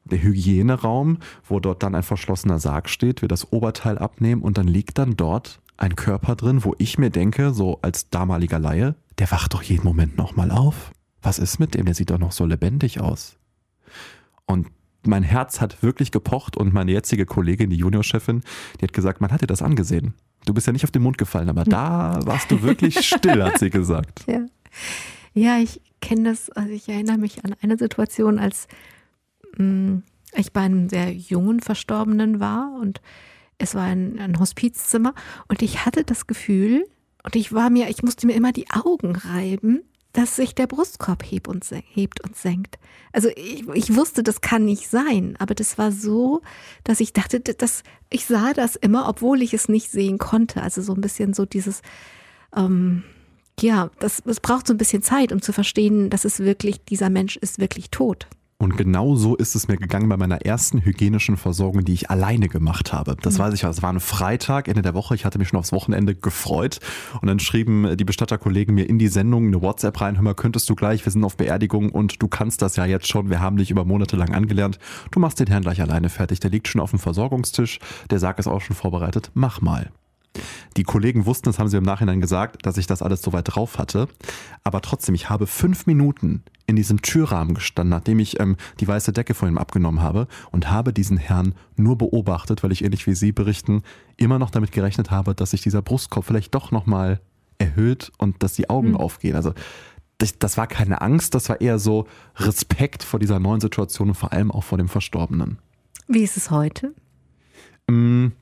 der 0.06 0.22
Hygieneraum, 0.22 1.20
wo 1.48 1.60
dort 1.60 1.84
dann 1.84 1.96
ein 1.96 2.04
verschlossener 2.04 2.60
Sarg 2.60 2.90
steht, 2.90 3.22
wir 3.22 3.30
das 3.30 3.52
Oberteil 3.52 3.98
abnehmen 3.98 4.42
und 4.42 4.58
dann 4.58 4.68
liegt 4.68 4.98
dann 4.98 5.16
dort 5.16 5.62
ein 5.78 5.96
Körper 5.96 6.36
drin, 6.36 6.64
wo 6.64 6.76
ich 6.78 6.98
mir 6.98 7.10
denke, 7.10 7.54
so 7.54 7.80
als 7.82 8.10
damaliger 8.10 8.60
Laie, 8.60 8.96
der 9.18 9.32
wacht 9.32 9.54
doch 9.54 9.64
jeden 9.64 9.84
Moment 9.84 10.18
nochmal 10.18 10.52
auf. 10.52 10.92
Was 11.22 11.40
ist 11.40 11.60
mit 11.60 11.74
dem? 11.74 11.86
Der 11.86 11.96
sieht 11.96 12.10
doch 12.10 12.20
noch 12.20 12.32
so 12.32 12.46
lebendig 12.46 13.00
aus. 13.00 13.38
Und 14.46 14.68
mein 15.06 15.24
Herz 15.24 15.62
hat 15.62 15.84
wirklich 15.84 16.12
gepocht 16.12 16.58
und 16.58 16.74
meine 16.74 16.92
jetzige 16.92 17.26
Kollegin, 17.26 17.70
die 17.70 17.78
Juniorchefin, 17.78 18.42
die 18.80 18.84
hat 18.84 18.94
gesagt, 18.94 19.22
man 19.22 19.32
hat 19.32 19.42
dir 19.42 19.48
das 19.48 19.62
angesehen. 19.62 20.14
Du 20.46 20.54
bist 20.54 20.68
ja 20.68 20.74
nicht 20.74 20.84
auf 20.84 20.92
den 20.92 21.02
Mund 21.02 21.18
gefallen, 21.18 21.50
aber 21.50 21.64
da 21.64 22.20
warst 22.26 22.52
du 22.52 22.62
wirklich 22.62 23.06
still, 23.06 23.44
hat 23.44 23.60
sie 23.60 23.70
gesagt. 23.70 24.26
Ja, 24.28 24.46
ja 25.34 25.58
ich 25.58 25.82
kenne 26.02 26.30
das, 26.30 26.50
also 26.50 26.72
ich 26.72 26.88
erinnere 26.90 27.18
mich 27.18 27.44
an 27.46 27.56
eine 27.62 27.78
Situation, 27.78 28.40
als 28.40 28.68
ich 30.36 30.52
bei 30.52 30.62
einem 30.62 30.90
sehr 30.90 31.12
jungen 31.12 31.60
Verstorbenen 31.60 32.40
war 32.40 32.78
und 32.82 33.02
es 33.58 33.76
war 33.76 33.84
ein, 33.84 34.20
ein 34.20 34.40
Hospizzimmer 34.40 35.14
und 35.48 35.62
ich 35.62 35.86
hatte 35.86 36.04
das 36.04 36.28
Gefühl 36.28 36.86
und 37.24 37.36
ich 37.36 37.54
war 37.54 37.70
mir, 37.70 37.90
ich 37.90 38.04
musste 38.04 38.28
mir 38.28 38.34
immer 38.34 38.52
die 38.52 38.70
Augen 38.70 39.16
reiben, 39.16 39.82
dass 40.12 40.36
sich 40.36 40.54
der 40.54 40.68
Brustkorb 40.68 41.24
hebt 41.24 41.48
und, 41.48 41.66
hebt 41.92 42.24
und 42.24 42.36
senkt. 42.36 42.78
Also 43.12 43.30
ich, 43.36 43.68
ich, 43.74 43.96
wusste, 43.96 44.22
das 44.22 44.42
kann 44.42 44.64
nicht 44.64 44.88
sein, 44.88 45.36
aber 45.40 45.56
das 45.56 45.78
war 45.80 45.92
so, 45.92 46.42
dass 46.84 47.00
ich 47.00 47.14
dachte, 47.14 47.40
dass 47.40 47.84
ich 48.10 48.26
sah 48.26 48.54
das 48.54 48.76
immer, 48.76 49.08
obwohl 49.08 49.42
ich 49.42 49.56
es 49.56 49.70
nicht 49.70 49.90
sehen 49.90 50.20
konnte. 50.20 50.62
Also 50.62 50.84
so 50.84 50.94
ein 50.94 51.02
bisschen 51.02 51.34
so 51.34 51.46
dieses, 51.46 51.82
ähm, 52.56 53.04
ja, 53.60 53.90
das, 54.00 54.22
es 54.26 54.40
braucht 54.40 54.68
so 54.68 54.74
ein 54.76 54.78
bisschen 54.78 55.02
Zeit, 55.02 55.32
um 55.32 55.42
zu 55.42 55.52
verstehen, 55.52 56.12
dass 56.12 56.26
es 56.26 56.40
wirklich, 56.40 56.84
dieser 56.86 57.10
Mensch 57.10 57.38
ist 57.38 57.58
wirklich 57.60 57.90
tot. 57.90 58.28
Und 58.58 58.78
genau 58.78 59.16
so 59.16 59.36
ist 59.36 59.56
es 59.56 59.68
mir 59.68 59.78
gegangen 59.78 60.08
bei 60.08 60.16
meiner 60.16 60.46
ersten 60.46 60.86
hygienischen 60.86 61.38
Versorgung, 61.38 61.84
die 61.84 61.94
ich 61.94 62.10
alleine 62.10 62.48
gemacht 62.48 62.94
habe. 62.94 63.18
Das 63.22 63.38
mhm. 63.38 63.40
weiß 63.40 63.54
ich, 63.56 63.64
es 63.64 63.82
war 63.82 63.92
ein 63.92 64.00
Freitag, 64.00 64.68
Ende 64.68 64.82
der 64.82 64.94
Woche. 64.94 65.16
Ich 65.16 65.26
hatte 65.26 65.38
mich 65.38 65.50
schon 65.50 65.60
aufs 65.60 65.72
Wochenende 65.72 66.16
gefreut. 66.16 66.80
Und 67.22 67.28
dann 67.28 67.40
schrieben 67.40 67.98
die 67.98 68.06
Bestatterkollegen 68.06 68.74
mir 68.74 68.88
in 68.88 69.00
die 69.00 69.10
Sendung 69.10 69.48
eine 69.48 69.62
WhatsApp 69.62 70.00
rein. 70.00 70.16
Hör 70.16 70.24
mal, 70.24 70.36
könntest 70.36 70.70
du 70.70 70.76
gleich, 70.76 71.06
wir 71.06 71.12
sind 71.12 71.24
auf 71.24 71.38
Beerdigung 71.38 71.90
und 71.90 72.22
du 72.22 72.28
kannst 72.28 72.62
das 72.62 72.76
ja 72.76 72.86
jetzt 72.86 73.08
schon. 73.08 73.30
Wir 73.30 73.42
haben 73.42 73.58
dich 73.58 73.72
über 73.72 73.86
Monate 73.86 74.16
lang 74.16 74.34
angelernt. 74.34 74.80
Du 75.12 75.20
machst 75.20 75.40
den 75.40 75.48
Herrn 75.48 75.64
gleich 75.64 75.82
alleine 75.82 76.10
fertig. 76.10 76.40
Der 76.40 76.52
liegt 76.52 76.68
schon 76.68 76.82
auf 76.82 76.92
dem 76.92 77.00
Versorgungstisch. 77.00 77.80
Der 78.10 78.20
Sarg 78.20 78.40
ist 78.40 78.48
auch 78.48 78.62
schon 78.62 78.76
vorbereitet. 78.76 79.32
Mach 79.34 79.62
mal. 79.62 79.92
Die 80.78 80.84
Kollegen 80.84 81.26
wussten, 81.26 81.50
das 81.50 81.60
haben 81.60 81.68
sie 81.68 81.78
im 81.78 81.84
Nachhinein 81.84 82.22
gesagt, 82.22 82.66
dass 82.66 82.78
ich 82.78 82.88
das 82.88 83.02
alles 83.02 83.22
so 83.22 83.34
weit 83.34 83.56
drauf 83.56 83.78
hatte. 83.78 84.08
Aber 84.64 84.82
trotzdem, 84.82 85.14
ich 85.16 85.30
habe 85.30 85.46
fünf 85.46 85.86
Minuten 85.86 86.44
in 86.66 86.76
diesem 86.76 87.02
Türrahmen 87.02 87.56
gestanden, 87.56 87.90
nachdem 87.90 88.20
ich 88.20 88.40
ähm, 88.40 88.56
die 88.80 88.88
weiße 88.88 89.12
Decke 89.12 89.34
von 89.34 89.50
ihm 89.50 89.58
abgenommen 89.58 90.02
habe 90.02 90.28
und 90.52 90.70
habe 90.72 90.94
diesen 90.94 91.18
Herrn 91.18 91.56
nur 91.76 91.98
beobachtet, 91.98 92.64
weil 92.64 92.72
ich 92.72 92.84
ähnlich 92.84 93.06
wie 93.06 93.16
Sie 93.16 93.32
berichten, 93.32 93.84
immer 94.18 94.40
noch 94.40 94.50
damit 94.50 94.72
gerechnet 94.72 95.12
habe, 95.12 95.36
dass 95.36 95.52
sich 95.52 95.62
dieser 95.62 95.82
Brustkorb 95.82 96.26
vielleicht 96.26 96.56
doch 96.56 96.72
nochmal 96.72 97.20
erhöht 97.58 98.12
und 98.18 98.44
dass 98.44 98.54
die 98.54 98.70
Augen 98.70 98.92
mhm. 98.92 98.98
aufgehen. 98.98 99.36
Also 99.36 99.54
das, 100.18 100.38
das 100.40 100.58
war 100.58 100.68
keine 100.68 101.02
Angst, 101.02 101.36
das 101.36 101.50
war 101.50 101.60
eher 101.60 101.80
so 101.80 102.08
Respekt 102.38 103.04
vor 103.04 103.20
dieser 103.20 103.40
neuen 103.40 103.62
Situation 103.62 104.10
und 104.10 104.16
vor 104.16 104.32
allem 104.32 104.52
auch 104.52 104.64
vor 104.64 104.78
dem 104.78 104.88
Verstorbenen. 104.88 105.60
Wie 106.08 106.24
ist 106.24 106.38
es 106.38 106.50
heute? 106.52 106.94
Ähm, 107.90 108.34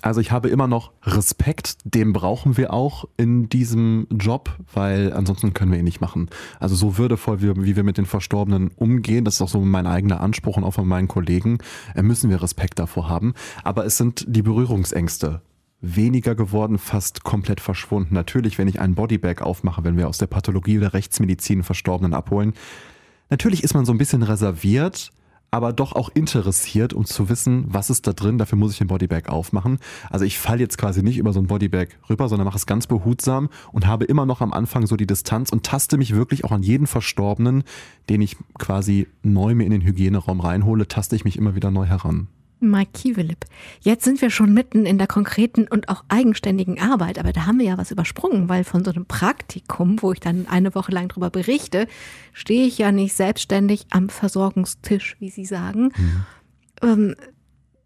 also 0.00 0.20
ich 0.20 0.32
habe 0.32 0.48
immer 0.48 0.68
noch 0.68 0.92
Respekt, 1.02 1.76
den 1.84 2.12
brauchen 2.12 2.56
wir 2.56 2.72
auch 2.72 3.04
in 3.16 3.48
diesem 3.48 4.06
Job, 4.10 4.56
weil 4.72 5.12
ansonsten 5.12 5.54
können 5.54 5.72
wir 5.72 5.78
ihn 5.78 5.84
nicht 5.84 6.00
machen. 6.00 6.28
Also 6.60 6.74
so 6.74 6.98
würdevoll, 6.98 7.42
wie, 7.42 7.64
wie 7.64 7.76
wir 7.76 7.82
mit 7.82 7.98
den 7.98 8.06
Verstorbenen 8.06 8.70
umgehen, 8.76 9.24
das 9.24 9.34
ist 9.34 9.42
auch 9.42 9.48
so 9.48 9.60
mein 9.60 9.86
eigener 9.86 10.20
Anspruch 10.20 10.56
und 10.56 10.64
auch 10.64 10.74
von 10.74 10.86
meinen 10.86 11.08
Kollegen, 11.08 11.58
äh, 11.94 12.02
müssen 12.02 12.30
wir 12.30 12.42
Respekt 12.42 12.78
davor 12.78 13.08
haben. 13.08 13.34
Aber 13.64 13.84
es 13.84 13.96
sind 13.96 14.24
die 14.28 14.42
Berührungsängste 14.42 15.42
weniger 15.80 16.34
geworden, 16.34 16.78
fast 16.78 17.24
komplett 17.24 17.60
verschwunden. 17.60 18.14
Natürlich, 18.14 18.58
wenn 18.58 18.68
ich 18.68 18.80
einen 18.80 18.94
Bodybag 18.94 19.42
aufmache, 19.42 19.82
wenn 19.84 19.96
wir 19.96 20.08
aus 20.08 20.18
der 20.18 20.28
Pathologie 20.28 20.78
oder 20.78 20.94
Rechtsmedizin 20.94 21.64
Verstorbenen 21.64 22.14
abholen, 22.14 22.54
natürlich 23.30 23.64
ist 23.64 23.74
man 23.74 23.84
so 23.84 23.92
ein 23.92 23.98
bisschen 23.98 24.22
reserviert, 24.22 25.10
aber 25.52 25.74
doch 25.74 25.92
auch 25.92 26.08
interessiert, 26.14 26.94
um 26.94 27.04
zu 27.04 27.28
wissen, 27.28 27.66
was 27.68 27.90
ist 27.90 28.06
da 28.06 28.14
drin. 28.14 28.38
Dafür 28.38 28.56
muss 28.56 28.72
ich 28.72 28.78
den 28.78 28.86
Bodybag 28.86 29.28
aufmachen. 29.28 29.78
Also 30.08 30.24
ich 30.24 30.38
falle 30.38 30.60
jetzt 30.60 30.78
quasi 30.78 31.02
nicht 31.02 31.18
über 31.18 31.34
so 31.34 31.40
ein 31.40 31.46
Bodybag 31.46 31.88
rüber, 32.08 32.30
sondern 32.30 32.46
mache 32.46 32.56
es 32.56 32.64
ganz 32.64 32.86
behutsam 32.86 33.50
und 33.70 33.86
habe 33.86 34.06
immer 34.06 34.24
noch 34.24 34.40
am 34.40 34.54
Anfang 34.54 34.86
so 34.86 34.96
die 34.96 35.06
Distanz 35.06 35.50
und 35.50 35.62
taste 35.62 35.98
mich 35.98 36.14
wirklich 36.14 36.44
auch 36.44 36.52
an 36.52 36.62
jeden 36.62 36.86
Verstorbenen, 36.86 37.64
den 38.08 38.22
ich 38.22 38.36
quasi 38.58 39.08
neu 39.22 39.54
mir 39.54 39.64
in 39.64 39.72
den 39.72 39.82
Hygieneraum 39.82 40.40
reinhole, 40.40 40.88
taste 40.88 41.16
ich 41.16 41.26
mich 41.26 41.36
immer 41.36 41.54
wieder 41.54 41.70
neu 41.70 41.84
heran. 41.84 42.28
Mike 42.70 42.92
Kievelip. 42.94 43.44
Jetzt 43.80 44.04
sind 44.04 44.20
wir 44.20 44.30
schon 44.30 44.54
mitten 44.54 44.86
in 44.86 44.98
der 44.98 45.06
konkreten 45.06 45.66
und 45.68 45.88
auch 45.88 46.04
eigenständigen 46.08 46.80
Arbeit, 46.80 47.18
aber 47.18 47.32
da 47.32 47.46
haben 47.46 47.58
wir 47.58 47.66
ja 47.66 47.78
was 47.78 47.90
übersprungen, 47.90 48.48
weil 48.48 48.64
von 48.64 48.84
so 48.84 48.90
einem 48.90 49.06
Praktikum, 49.06 50.00
wo 50.00 50.12
ich 50.12 50.20
dann 50.20 50.46
eine 50.48 50.74
Woche 50.74 50.92
lang 50.92 51.08
darüber 51.08 51.30
berichte, 51.30 51.86
stehe 52.32 52.66
ich 52.66 52.78
ja 52.78 52.92
nicht 52.92 53.14
selbstständig 53.14 53.86
am 53.90 54.08
Versorgungstisch, 54.08 55.16
wie 55.18 55.30
Sie 55.30 55.44
sagen. 55.44 55.92
Mhm. 56.82 57.14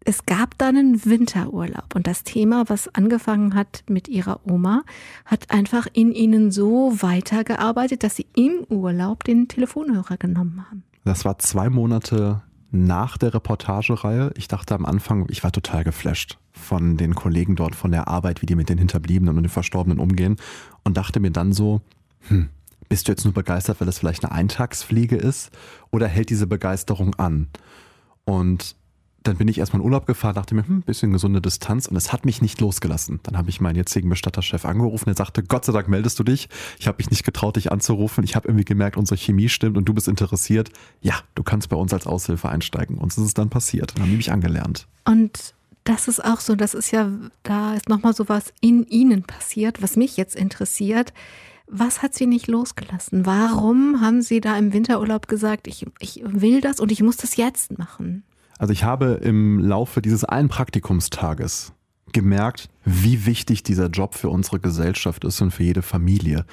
Es 0.09 0.25
gab 0.25 0.57
dann 0.57 0.77
einen 0.77 1.05
Winterurlaub 1.05 1.93
und 1.93 2.07
das 2.07 2.23
Thema, 2.23 2.63
was 2.69 2.87
angefangen 2.95 3.55
hat 3.55 3.83
mit 3.89 4.07
ihrer 4.07 4.39
Oma, 4.49 4.83
hat 5.25 5.51
einfach 5.51 5.85
in 5.91 6.13
ihnen 6.13 6.49
so 6.49 7.01
weitergearbeitet, 7.01 8.03
dass 8.03 8.15
sie 8.15 8.25
im 8.33 8.63
Urlaub 8.69 9.25
den 9.25 9.49
Telefonhörer 9.49 10.15
genommen 10.15 10.65
haben. 10.65 10.83
Das 11.03 11.25
war 11.25 11.39
zwei 11.39 11.69
Monate 11.69 12.41
nach 12.71 13.17
der 13.17 13.33
Reportagereihe. 13.33 14.31
Ich 14.35 14.47
dachte 14.47 14.75
am 14.75 14.85
Anfang, 14.85 15.25
ich 15.29 15.43
war 15.43 15.51
total 15.51 15.83
geflasht 15.83 16.37
von 16.51 16.97
den 16.97 17.15
Kollegen 17.15 17.55
dort, 17.55 17.75
von 17.75 17.91
der 17.91 18.07
Arbeit, 18.07 18.41
wie 18.41 18.45
die 18.45 18.55
mit 18.55 18.69
den 18.69 18.77
Hinterbliebenen 18.77 19.35
und 19.37 19.43
den 19.43 19.49
Verstorbenen 19.49 19.99
umgehen 19.99 20.37
und 20.83 20.97
dachte 20.97 21.19
mir 21.19 21.31
dann 21.31 21.53
so, 21.53 21.81
hm, 22.27 22.49
bist 22.89 23.07
du 23.07 23.11
jetzt 23.11 23.25
nur 23.25 23.33
begeistert, 23.33 23.79
weil 23.79 23.85
das 23.85 23.99
vielleicht 23.99 24.23
eine 24.23 24.33
Eintagsfliege 24.33 25.15
ist 25.15 25.51
oder 25.91 26.07
hält 26.07 26.29
diese 26.29 26.47
Begeisterung 26.47 27.15
an? 27.15 27.47
Und 28.25 28.75
dann 29.23 29.37
bin 29.37 29.47
ich 29.47 29.57
erstmal 29.57 29.81
in 29.81 29.85
Urlaub 29.85 30.05
gefahren, 30.05 30.35
dachte 30.35 30.55
mir, 30.55 30.65
hm, 30.65 30.81
bisschen 30.83 31.11
gesunde 31.11 31.41
Distanz 31.41 31.87
und 31.87 31.95
es 31.95 32.13
hat 32.13 32.25
mich 32.25 32.41
nicht 32.41 32.61
losgelassen. 32.61 33.19
Dann 33.23 33.37
habe 33.37 33.49
ich 33.49 33.59
meinen 33.59 33.75
jetzigen 33.75 34.09
Bestatterchef 34.09 34.65
angerufen, 34.65 35.05
der 35.05 35.15
sagte, 35.15 35.43
Gott 35.43 35.65
sei 35.65 35.73
Dank 35.73 35.87
meldest 35.87 36.17
du 36.19 36.23
dich. 36.23 36.49
Ich 36.79 36.87
habe 36.87 36.97
mich 36.99 37.09
nicht 37.09 37.23
getraut, 37.23 37.55
dich 37.55 37.71
anzurufen. 37.71 38.23
Ich 38.23 38.35
habe 38.35 38.47
irgendwie 38.47 38.65
gemerkt, 38.65 38.97
unsere 38.97 39.17
Chemie 39.17 39.49
stimmt 39.49 39.77
und 39.77 39.85
du 39.85 39.93
bist 39.93 40.07
interessiert. 40.07 40.71
Ja, 41.01 41.15
du 41.35 41.43
kannst 41.43 41.69
bei 41.69 41.75
uns 41.75 41.93
als 41.93 42.07
Aushilfe 42.07 42.49
einsteigen. 42.49 42.97
Und 42.97 43.11
so 43.11 43.21
ist 43.21 43.27
es 43.27 43.33
dann 43.33 43.49
passiert. 43.49 43.95
Dann 43.95 44.03
haben 44.03 44.11
die 44.11 44.17
mich 44.17 44.31
angelernt. 44.31 44.87
Und 45.05 45.53
das 45.83 46.07
ist 46.07 46.23
auch 46.23 46.39
so, 46.39 46.55
das 46.55 46.73
ist 46.73 46.91
ja, 46.91 47.09
da 47.43 47.73
ist 47.73 47.89
nochmal 47.89 48.13
so 48.13 48.27
was 48.29 48.53
in 48.61 48.85
ihnen 48.87 49.23
passiert, 49.23 49.81
was 49.81 49.95
mich 49.95 50.17
jetzt 50.17 50.35
interessiert. 50.35 51.13
Was 51.69 52.01
hat 52.01 52.13
sie 52.13 52.27
nicht 52.27 52.47
losgelassen? 52.47 53.25
Warum 53.25 53.99
haben 53.99 54.21
sie 54.21 54.39
da 54.39 54.57
im 54.57 54.71
Winterurlaub 54.71 55.27
gesagt, 55.27 55.67
ich, 55.67 55.85
ich 55.99 56.21
will 56.25 56.61
das 56.61 56.79
und 56.79 56.93
ich 56.93 57.01
muss 57.01 57.17
das 57.17 57.35
jetzt 57.35 57.77
machen? 57.77 58.23
Also 58.57 58.73
ich 58.73 58.83
habe 58.83 59.19
im 59.23 59.59
Laufe 59.59 60.01
dieses 60.01 60.23
einen 60.23 60.49
Praktikumstages 60.49 61.73
gemerkt, 62.13 62.69
wie 62.85 63.25
wichtig 63.25 63.63
dieser 63.63 63.87
Job 63.87 64.15
für 64.15 64.29
unsere 64.29 64.59
Gesellschaft 64.59 65.23
ist 65.25 65.41
und 65.41 65.51
für 65.51 65.63
jede 65.63 65.81
Familie. 65.81 66.45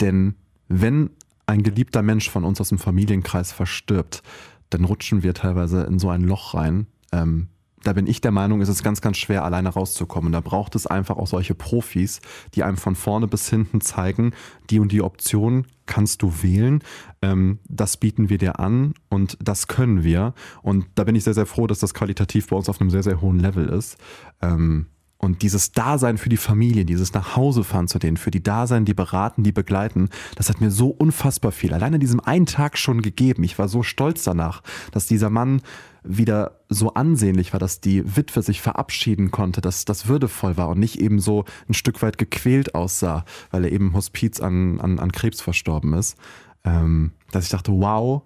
Denn 0.00 0.34
wenn 0.68 1.10
ein 1.46 1.62
geliebter 1.62 2.02
Mensch 2.02 2.30
von 2.30 2.44
uns 2.44 2.60
aus 2.60 2.68
dem 2.68 2.78
Familienkreis 2.78 3.52
verstirbt, 3.52 4.22
dann 4.70 4.84
rutschen 4.84 5.22
wir 5.22 5.34
teilweise 5.34 5.82
in 5.82 5.98
so 5.98 6.08
ein 6.10 6.22
Loch 6.22 6.54
rein, 6.54 6.86
ähm, 7.12 7.48
da 7.82 7.92
bin 7.92 8.06
ich 8.06 8.20
der 8.20 8.30
Meinung, 8.30 8.60
ist 8.60 8.68
es 8.68 8.82
ganz, 8.82 9.00
ganz 9.00 9.16
schwer, 9.16 9.44
alleine 9.44 9.70
rauszukommen. 9.70 10.32
Da 10.32 10.40
braucht 10.40 10.74
es 10.74 10.86
einfach 10.86 11.16
auch 11.16 11.26
solche 11.26 11.54
Profis, 11.54 12.20
die 12.54 12.62
einem 12.62 12.76
von 12.76 12.94
vorne 12.94 13.26
bis 13.26 13.48
hinten 13.48 13.80
zeigen, 13.80 14.32
die 14.68 14.78
und 14.78 14.92
die 14.92 15.02
Option 15.02 15.66
kannst 15.86 16.22
du 16.22 16.42
wählen. 16.42 16.82
Ähm, 17.22 17.58
das 17.68 17.96
bieten 17.96 18.28
wir 18.28 18.38
dir 18.38 18.60
an 18.60 18.94
und 19.08 19.38
das 19.42 19.66
können 19.66 20.04
wir. 20.04 20.34
Und 20.62 20.86
da 20.94 21.04
bin 21.04 21.14
ich 21.14 21.24
sehr, 21.24 21.34
sehr 21.34 21.46
froh, 21.46 21.66
dass 21.66 21.78
das 21.78 21.94
qualitativ 21.94 22.48
bei 22.48 22.56
uns 22.56 22.68
auf 22.68 22.80
einem 22.80 22.90
sehr, 22.90 23.02
sehr 23.02 23.20
hohen 23.20 23.38
Level 23.38 23.68
ist. 23.68 23.96
Ähm, 24.42 24.86
und 25.20 25.42
dieses 25.42 25.72
Dasein 25.72 26.16
für 26.16 26.30
die 26.30 26.38
Familie, 26.38 26.86
dieses 26.86 27.12
Nachhausefahren 27.12 27.88
zu 27.88 27.98
denen, 27.98 28.16
für 28.16 28.30
die 28.30 28.42
Dasein, 28.42 28.86
die 28.86 28.94
beraten, 28.94 29.42
die 29.42 29.52
begleiten, 29.52 30.08
das 30.34 30.48
hat 30.48 30.62
mir 30.62 30.70
so 30.70 30.88
unfassbar 30.88 31.52
viel. 31.52 31.74
Alleine 31.74 31.98
diesem 31.98 32.20
einen 32.20 32.46
Tag 32.46 32.78
schon 32.78 33.02
gegeben. 33.02 33.42
Ich 33.42 33.58
war 33.58 33.68
so 33.68 33.82
stolz 33.82 34.24
danach, 34.24 34.62
dass 34.92 35.06
dieser 35.06 35.28
Mann 35.28 35.60
wieder 36.02 36.60
so 36.68 36.94
ansehnlich 36.94 37.52
war, 37.52 37.60
dass 37.60 37.80
die 37.80 38.16
Witwe 38.16 38.42
sich 38.42 38.60
verabschieden 38.60 39.30
konnte, 39.30 39.60
dass 39.60 39.84
das 39.84 40.06
würdevoll 40.06 40.56
war 40.56 40.68
und 40.68 40.78
nicht 40.78 41.00
eben 41.00 41.20
so 41.20 41.44
ein 41.68 41.74
Stück 41.74 42.02
weit 42.02 42.18
gequält 42.18 42.74
aussah, 42.74 43.24
weil 43.50 43.64
er 43.64 43.72
eben 43.72 43.88
im 43.88 43.94
Hospiz 43.94 44.40
an, 44.40 44.80
an, 44.80 44.98
an 44.98 45.12
Krebs 45.12 45.40
verstorben 45.40 45.94
ist. 45.94 46.16
Ähm, 46.64 47.12
dass 47.30 47.44
ich 47.44 47.50
dachte, 47.50 47.72
wow, 47.72 48.22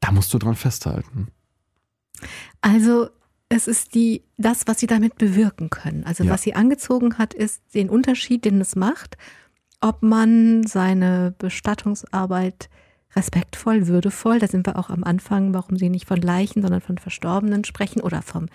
da 0.00 0.12
musst 0.12 0.32
du 0.34 0.38
dran 0.38 0.54
festhalten. 0.54 1.28
Also 2.60 3.08
es 3.48 3.68
ist 3.68 3.94
die, 3.94 4.22
das, 4.36 4.66
was 4.66 4.80
sie 4.80 4.86
damit 4.86 5.16
bewirken 5.16 5.70
können. 5.70 6.04
Also 6.04 6.24
ja. 6.24 6.32
was 6.32 6.42
sie 6.42 6.54
angezogen 6.54 7.18
hat, 7.18 7.34
ist 7.34 7.62
den 7.74 7.88
Unterschied, 7.88 8.44
den 8.44 8.60
es 8.60 8.76
macht, 8.76 9.16
ob 9.80 10.02
man 10.02 10.66
seine 10.66 11.34
Bestattungsarbeit 11.38 12.68
respektvoll, 13.16 13.86
würdevoll, 13.86 14.38
da 14.38 14.46
sind 14.46 14.66
wir 14.66 14.78
auch 14.78 14.90
am 14.90 15.04
Anfang, 15.04 15.54
warum 15.54 15.76
sie 15.76 15.88
nicht 15.88 16.06
von 16.06 16.20
Leichen, 16.20 16.62
sondern 16.62 16.80
von 16.80 16.98
Verstorbenen 16.98 17.64
sprechen 17.64 18.00
oder 18.00 18.22
vom 18.22 18.46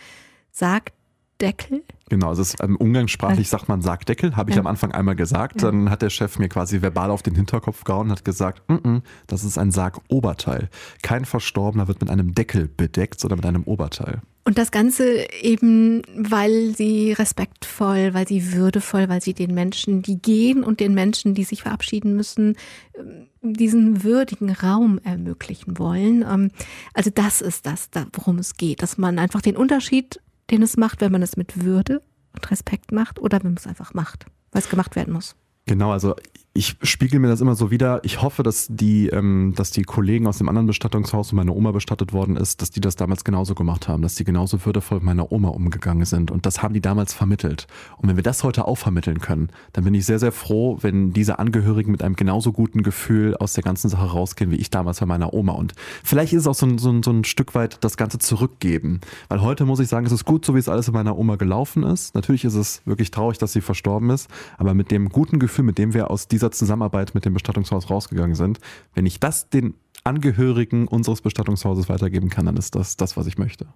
Sargdeckel. 0.51 1.84
Genau, 2.10 2.30
also 2.30 2.41
ist, 2.41 2.62
ähm, 2.62 2.76
umgangssprachlich 2.76 3.49
sagt 3.49 3.70
man 3.70 3.82
Sargdeckel, 3.82 4.36
habe 4.36 4.49
ich 4.49 4.55
ja. 4.55 4.62
am 4.62 4.68
Anfang 4.68 4.91
einmal 4.91 5.16
gesagt. 5.16 5.62
Ja. 5.62 5.72
Dann 5.72 5.89
hat 5.89 6.01
der 6.01 6.10
Chef 6.10 6.39
mir 6.39 6.49
quasi 6.49 6.82
verbal 6.82 7.12
auf 7.12 7.22
den 7.22 7.36
Hinterkopf 7.36 7.84
gehauen 7.84 8.07
und 8.07 8.12
hat 8.12 8.26
gesagt, 8.26 8.68
mm 8.68 8.74
-mm, 8.74 9.01
das 9.28 9.43
ist 9.43 9.57
ein 9.57 9.72
Sargoberteil. 9.72 10.70
Kein 11.01 11.26
Verstorbener 11.26 11.88
wird 11.88 12.01
mit 12.01 12.10
einem 12.10 12.34
Deckel 12.34 12.68
bedeckt, 12.68 13.20
sondern 13.20 13.38
mit 13.38 13.45
einem 13.45 13.64
Oberteil. 13.64 14.22
Und 14.50 14.58
das 14.58 14.72
Ganze 14.72 15.28
eben, 15.43 16.02
weil 16.16 16.76
sie 16.76 17.14
respektvoll, 17.14 18.16
weil 18.16 18.28
sie 18.28 18.54
würdevoll, 18.54 19.08
weil 19.08 19.22
sie 19.22 19.36
den 19.36 19.54
Menschen, 19.54 20.02
die 20.02 20.20
gehen 20.20 20.64
und 20.64 20.80
den 20.80 20.95
Menschen, 20.95 21.36
die 21.36 21.43
sich 21.43 21.62
verabschieden 21.62 22.16
müssen, 22.16 22.56
ähm, 22.97 23.28
diesen 23.43 24.04
würdigen 24.04 24.50
Raum 24.50 25.00
ermöglichen 25.04 25.78
wollen. 25.78 26.26
Ähm, 26.28 26.50
also 26.95 27.12
das 27.14 27.41
ist 27.41 27.68
das, 27.68 27.91
worum 28.14 28.39
es 28.39 28.56
geht, 28.58 28.82
dass 28.82 28.97
man 28.97 29.20
einfach 29.20 29.41
den 29.41 29.56
Unterschied, 29.56 30.20
den 30.50 30.64
es 30.64 30.78
macht, 30.78 31.02
wenn 31.02 31.12
man 31.12 31.22
es 31.22 31.38
mit 31.38 31.64
Würde 31.64 32.02
und 32.34 32.50
Respekt 32.50 32.91
macht 32.91 33.20
oder 33.20 33.38
wenn 33.43 33.52
man 33.52 33.58
es 33.60 33.68
einfach 33.68 33.93
macht, 33.93 34.26
weil 34.52 34.64
es 34.64 34.70
gemacht 34.72 34.95
werden 34.95 35.14
muss. 35.14 35.36
Genau, 35.68 35.91
also 35.91 36.16
ich 36.54 36.76
spiegel 36.82 37.20
mir 37.20 37.28
das 37.28 37.41
immer 37.41 37.56
so 37.56 37.70
wieder. 37.70 38.04
Ich 38.04 38.22
hoffe, 38.22 38.41
dass 38.41 38.68
die, 38.70 39.08
ähm, 39.08 39.54
dass 39.56 39.70
die 39.70 39.84
Kollegen 39.84 40.26
aus 40.26 40.39
dem 40.39 40.50
anderen 40.50 40.66
Bestattungshaus, 40.66 41.32
wo 41.32 41.36
meine 41.36 41.54
Oma 41.54 41.72
bestattet 41.72 42.12
worden 42.12 42.36
ist, 42.36 42.62
dass 42.62 42.72
die 42.72 42.82
das 42.82 42.95
damals 42.95 43.24
genauso 43.24 43.54
gemacht 43.54 43.88
haben, 43.88 44.02
dass 44.02 44.16
die 44.16 44.24
genauso 44.24 44.66
würdevoll 44.66 44.97
mit 44.97 45.06
meiner 45.06 45.32
Oma 45.32 45.50
umgegangen 45.50 46.06
sind. 46.06 46.32
Und 46.32 46.47
das 46.47 46.64
haben 46.64 46.74
die 46.74 46.82
damals 46.82 47.14
vermittelt. 47.14 47.68
Und 47.97 48.10
wenn 48.10 48.16
wir 48.16 48.24
das 48.24 48.43
heute 48.43 48.68
auch 48.68 48.76
vermitteln 48.76 49.20
können, 49.20 49.50
dann 49.74 49.84
bin 49.84 49.93
ich 49.93 50.06
sehr, 50.06 50.18
sehr 50.18 50.32
froh, 50.32 50.80
wenn 50.82 51.14
diese 51.14 51.38
Angehörigen 51.38 51.91
mit 51.91 52.04
einem 52.04 52.16
genauso 52.16 52.52
guten 52.52 52.82
Gefühl 52.82 53.38
aus 53.38 53.54
der 53.54 53.64
ganzen 53.64 53.89
Sache 53.89 54.08
rausgehen, 54.08 54.50
wie 54.50 54.58
ich 54.58 54.72
damals 54.72 55.00
bei 55.00 55.06
meiner 55.06 55.34
Oma. 55.34 55.54
Und 55.54 55.76
vielleicht 56.04 56.34
ist 56.34 56.41
es 56.41 56.47
auch 56.47 56.56
so 56.56 56.66
ein, 56.66 56.80
so 56.80 56.89
ein, 56.89 57.04
so 57.04 57.12
ein 57.12 57.26
Stück 57.26 57.54
weit 57.54 57.78
das 57.84 57.95
Ganze 57.95 58.18
zurückgeben. 58.18 59.02
Weil 59.28 59.41
heute 59.41 59.66
muss 59.66 59.80
ich 59.80 59.88
sagen, 59.88 60.08
es 60.08 60.12
ist 60.12 60.26
gut, 60.26 60.45
so 60.45 60.56
wie 60.56 60.60
es 60.60 60.68
alles 60.68 60.88
in 60.88 60.95
meiner 60.95 61.18
Oma 61.18 61.36
gelaufen 61.36 61.84
ist. 61.84 62.16
Natürlich 62.16 62.43
ist 62.43 62.56
es 62.56 62.82
wirklich 62.86 63.12
traurig, 63.12 63.38
dass 63.38 63.54
sie 63.54 63.62
verstorben 63.62 64.10
ist. 64.10 64.30
Aber 64.58 64.74
mit 64.74 64.89
dem 64.89 65.10
guten 65.10 65.38
Gefühl, 65.38 65.66
mit 65.66 65.78
dem 65.78 65.93
wir 65.93 66.10
aus 66.10 66.28
dieser 66.28 66.39
dieser 66.40 66.52
Zusammenarbeit 66.52 67.14
mit 67.14 67.26
dem 67.26 67.34
Bestattungshaus 67.34 67.90
rausgegangen 67.90 68.36
sind. 68.36 68.60
Wenn 68.94 69.06
ich 69.06 69.20
das 69.20 69.50
den 69.50 69.76
Angehörigen 70.06 70.88
unseres 70.88 71.22
Bestattungshauses 71.22 71.90
weitergeben 71.90 72.30
kann, 72.30 72.46
dann 72.46 72.56
ist 72.56 72.74
das 72.76 72.96
das, 72.96 73.18
was 73.18 73.28
ich 73.28 73.38
möchte. 73.38 73.68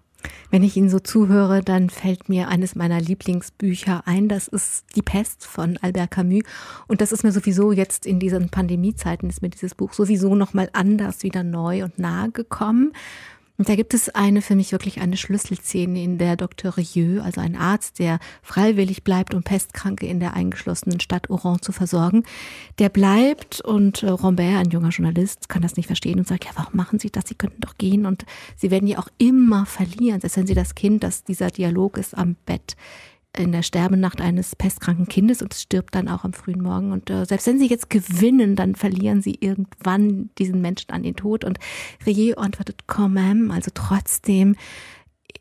Wenn 0.50 0.64
ich 0.64 0.78
Ihnen 0.78 0.90
so 0.90 1.00
zuhöre, 1.00 1.62
dann 1.62 1.90
fällt 1.90 2.30
mir 2.30 2.48
eines 2.48 2.76
meiner 2.76 3.02
Lieblingsbücher 3.02 4.04
ein. 4.08 4.30
Das 4.30 4.48
ist 4.48 4.86
Die 4.96 5.02
Pest 5.02 5.46
von 5.46 5.78
Albert 5.82 6.12
Camus. 6.12 6.44
Und 6.88 7.02
das 7.02 7.12
ist 7.12 7.24
mir 7.24 7.34
sowieso 7.34 7.74
jetzt 7.74 8.06
in 8.06 8.20
diesen 8.20 8.50
Pandemiezeiten, 8.50 9.30
ist 9.30 9.42
mir 9.42 9.50
dieses 9.50 9.76
Buch 9.76 9.92
sowieso 9.92 10.36
nochmal 10.36 10.70
anders 10.72 11.24
wieder 11.24 11.44
neu 11.44 11.84
und 11.84 12.00
nahe 12.00 12.32
gekommen. 12.32 12.94
Und 13.58 13.70
da 13.70 13.76
gibt 13.76 13.94
es 13.94 14.10
eine 14.10 14.42
für 14.42 14.56
mich 14.56 14.72
wirklich 14.72 15.00
eine 15.00 15.16
Schlüsselszene, 15.16 16.02
in 16.02 16.18
der 16.18 16.36
Dr. 16.36 16.76
Rieu, 16.76 17.22
also 17.22 17.40
ein 17.40 17.56
Arzt, 17.56 18.00
der 18.00 18.20
freiwillig 18.42 19.04
bleibt, 19.04 19.36
um 19.36 19.44
Pestkranke 19.44 20.08
in 20.08 20.20
der 20.20 20.34
eingeschlossenen 20.34 21.00
Stadt 21.00 21.30
Oran 21.30 21.62
zu 21.62 21.72
versorgen, 21.72 22.24
der 22.80 22.90
bleibt 22.90 23.62
und 23.62 24.02
äh, 24.02 24.10
Rombert, 24.10 24.58
ein 24.58 24.72
junger 24.72 24.90
Journalist, 24.90 25.50
kann 25.50 25.62
das 25.62 25.76
nicht 25.76 25.86
verstehen 25.86 26.18
und 26.18 26.28
sagt, 26.28 26.46
ja, 26.46 26.52
warum 26.56 26.76
machen 26.76 26.98
Sie 26.98 27.12
das? 27.12 27.28
Sie 27.28 27.36
könnten 27.36 27.62
doch 27.62 27.78
gehen 27.78 28.08
und 28.08 28.26
Sie 28.56 28.72
werden 28.72 28.88
ja 28.88 28.98
auch 28.98 29.10
immer 29.20 29.68
verlieren, 29.68 30.20
selbst 30.20 30.38
wenn 30.38 30.48
Sie 30.48 30.56
das 30.56 30.74
Kind, 30.74 31.04
dass 31.04 31.24
dieser 31.24 31.50
Dialog 31.50 31.98
ist 31.98 32.18
am 32.18 32.36
Bett 32.46 32.76
in 33.38 33.52
der 33.52 33.64
Sterbenacht 33.64 34.22
eines 34.22 34.56
pestkranken 34.56 35.08
Kindes 35.08 35.42
und 35.42 35.54
es 35.54 35.64
stirbt 35.64 35.96
dann 35.96 36.08
auch 36.08 36.24
am 36.24 36.34
frühen 36.34 36.62
Morgen. 36.62 36.92
Und 36.92 37.10
äh, 37.10 37.26
selbst 37.26 37.48
wenn 37.48 37.58
sie 37.58 37.68
jetzt 37.68 37.90
gewinnen, 37.90 38.56
dann 38.56 38.76
verlieren 38.76 39.22
sie 39.22 39.38
irgendwann 39.40 40.30
diesen 40.38 40.62
Menschen 40.62 40.92
an 40.92 41.04
den 41.04 41.16
Tod. 41.16 41.44
Und 41.44 41.58
Rier 42.06 42.38
antwortet 42.38 42.86
quand 42.86 43.14
même, 43.14 43.52
also 43.52 43.72
trotzdem, 43.74 44.56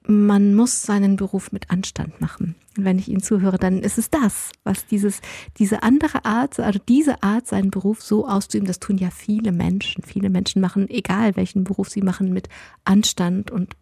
man 0.06 0.54
muss 0.54 0.82
seinen 0.82 1.16
Beruf 1.16 1.52
mit 1.52 1.70
Anstand 1.70 2.20
machen. 2.20 2.54
Und 2.76 2.84
wenn 2.84 2.98
ich 2.98 3.08
Ihnen 3.08 3.22
zuhöre, 3.22 3.58
dann 3.58 3.80
ist 3.80 3.98
es 3.98 4.08
das, 4.08 4.50
was 4.64 4.86
dieses, 4.86 5.20
diese 5.58 5.82
andere 5.82 6.24
Art, 6.24 6.58
also 6.58 6.80
diese 6.88 7.22
Art, 7.22 7.46
seinen 7.46 7.70
Beruf 7.70 8.02
so 8.02 8.26
auszuüben, 8.26 8.66
das 8.66 8.80
tun 8.80 8.96
ja 8.96 9.10
viele 9.10 9.52
Menschen. 9.52 10.02
Viele 10.02 10.30
Menschen 10.30 10.62
machen, 10.62 10.88
egal 10.88 11.36
welchen 11.36 11.64
Beruf 11.64 11.90
sie 11.90 12.02
machen, 12.02 12.32
mit 12.32 12.48
Anstand 12.84 13.50
und 13.50 13.76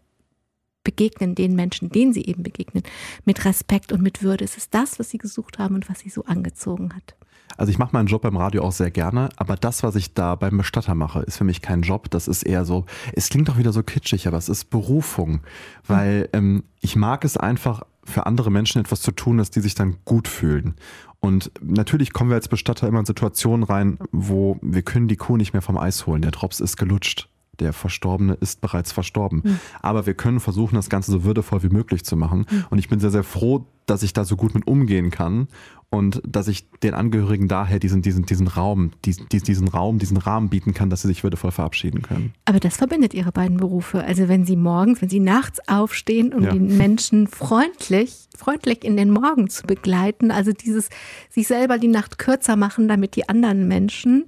begegnen 0.84 1.34
den 1.34 1.54
Menschen, 1.54 1.90
denen 1.90 2.12
sie 2.12 2.24
eben 2.24 2.42
begegnen, 2.42 2.82
mit 3.24 3.44
Respekt 3.44 3.92
und 3.92 4.02
mit 4.02 4.22
Würde. 4.22 4.44
Es 4.44 4.56
ist 4.56 4.74
das, 4.74 4.98
was 4.98 5.10
sie 5.10 5.18
gesucht 5.18 5.58
haben 5.58 5.74
und 5.74 5.88
was 5.88 6.00
sie 6.00 6.10
so 6.10 6.24
angezogen 6.24 6.94
hat. 6.94 7.14
Also 7.56 7.70
ich 7.70 7.78
mache 7.78 7.92
meinen 7.92 8.06
Job 8.06 8.22
beim 8.22 8.36
Radio 8.36 8.62
auch 8.62 8.72
sehr 8.72 8.90
gerne, 8.90 9.28
aber 9.36 9.56
das, 9.56 9.82
was 9.82 9.96
ich 9.96 10.14
da 10.14 10.34
beim 10.34 10.56
Bestatter 10.56 10.94
mache, 10.94 11.20
ist 11.20 11.36
für 11.36 11.44
mich 11.44 11.60
kein 11.60 11.82
Job. 11.82 12.10
Das 12.10 12.28
ist 12.28 12.42
eher 12.42 12.64
so, 12.64 12.86
es 13.12 13.28
klingt 13.28 13.48
doch 13.48 13.58
wieder 13.58 13.72
so 13.72 13.82
kitschig, 13.82 14.26
aber 14.26 14.38
es 14.38 14.48
ist 14.48 14.70
Berufung, 14.70 15.40
weil 15.86 16.28
ähm, 16.32 16.64
ich 16.80 16.96
mag 16.96 17.24
es 17.24 17.36
einfach, 17.36 17.82
für 18.02 18.26
andere 18.26 18.50
Menschen 18.50 18.80
etwas 18.80 19.02
zu 19.02 19.12
tun, 19.12 19.38
dass 19.38 19.50
die 19.50 19.60
sich 19.60 19.74
dann 19.74 19.96
gut 20.04 20.26
fühlen. 20.26 20.74
Und 21.20 21.52
natürlich 21.60 22.12
kommen 22.12 22.30
wir 22.30 22.36
als 22.36 22.48
Bestatter 22.48 22.88
immer 22.88 23.00
in 23.00 23.06
Situationen 23.06 23.62
rein, 23.62 23.98
wo 24.10 24.58
wir 24.62 24.82
können 24.82 25.06
die 25.06 25.16
Kuh 25.16 25.36
nicht 25.36 25.52
mehr 25.52 25.62
vom 25.62 25.76
Eis 25.76 26.06
holen. 26.06 26.22
Der 26.22 26.30
Drops 26.30 26.60
ist 26.60 26.76
gelutscht 26.76 27.29
Der 27.60 27.72
Verstorbene 27.72 28.34
ist 28.34 28.60
bereits 28.60 28.92
verstorben. 28.92 29.42
Mhm. 29.44 29.60
Aber 29.80 30.06
wir 30.06 30.14
können 30.14 30.40
versuchen, 30.40 30.74
das 30.74 30.88
Ganze 30.88 31.12
so 31.12 31.24
würdevoll 31.24 31.62
wie 31.62 31.68
möglich 31.68 32.04
zu 32.04 32.16
machen. 32.16 32.46
Mhm. 32.50 32.64
Und 32.70 32.78
ich 32.78 32.88
bin 32.88 33.00
sehr, 33.00 33.10
sehr 33.10 33.24
froh, 33.24 33.66
dass 33.86 34.02
ich 34.02 34.12
da 34.12 34.24
so 34.24 34.36
gut 34.36 34.54
mit 34.54 34.66
umgehen 34.66 35.10
kann 35.10 35.48
und 35.90 36.22
dass 36.24 36.46
ich 36.46 36.70
den 36.80 36.94
Angehörigen 36.94 37.48
daher 37.48 37.80
diesen, 37.80 38.00
diesen, 38.00 38.24
diesen 38.24 38.46
Raum, 38.46 38.92
diesen, 39.04 39.28
diesen 39.28 39.66
Raum, 39.66 39.98
diesen 39.98 40.16
Rahmen 40.16 40.48
bieten 40.48 40.72
kann, 40.72 40.88
dass 40.88 41.02
sie 41.02 41.08
sich 41.08 41.24
würdevoll 41.24 41.50
verabschieden 41.50 42.02
können. 42.02 42.32
Aber 42.44 42.60
das 42.60 42.76
verbindet 42.76 43.12
Ihre 43.12 43.32
beiden 43.32 43.56
Berufe. 43.56 44.04
Also 44.04 44.28
wenn 44.28 44.44
Sie 44.44 44.54
morgens, 44.54 45.02
wenn 45.02 45.08
Sie 45.08 45.18
nachts 45.18 45.58
aufstehen, 45.68 46.32
um 46.32 46.44
ja. 46.44 46.52
die 46.52 46.60
Menschen 46.60 47.26
freundlich, 47.26 48.28
freundlich 48.36 48.84
in 48.84 48.96
den 48.96 49.10
Morgen 49.10 49.50
zu 49.50 49.64
begleiten, 49.66 50.30
also 50.30 50.52
dieses 50.52 50.88
sich 51.28 51.48
selber 51.48 51.78
die 51.78 51.88
Nacht 51.88 52.18
kürzer 52.18 52.54
machen, 52.54 52.86
damit 52.86 53.16
die 53.16 53.28
anderen 53.28 53.66
Menschen 53.66 54.26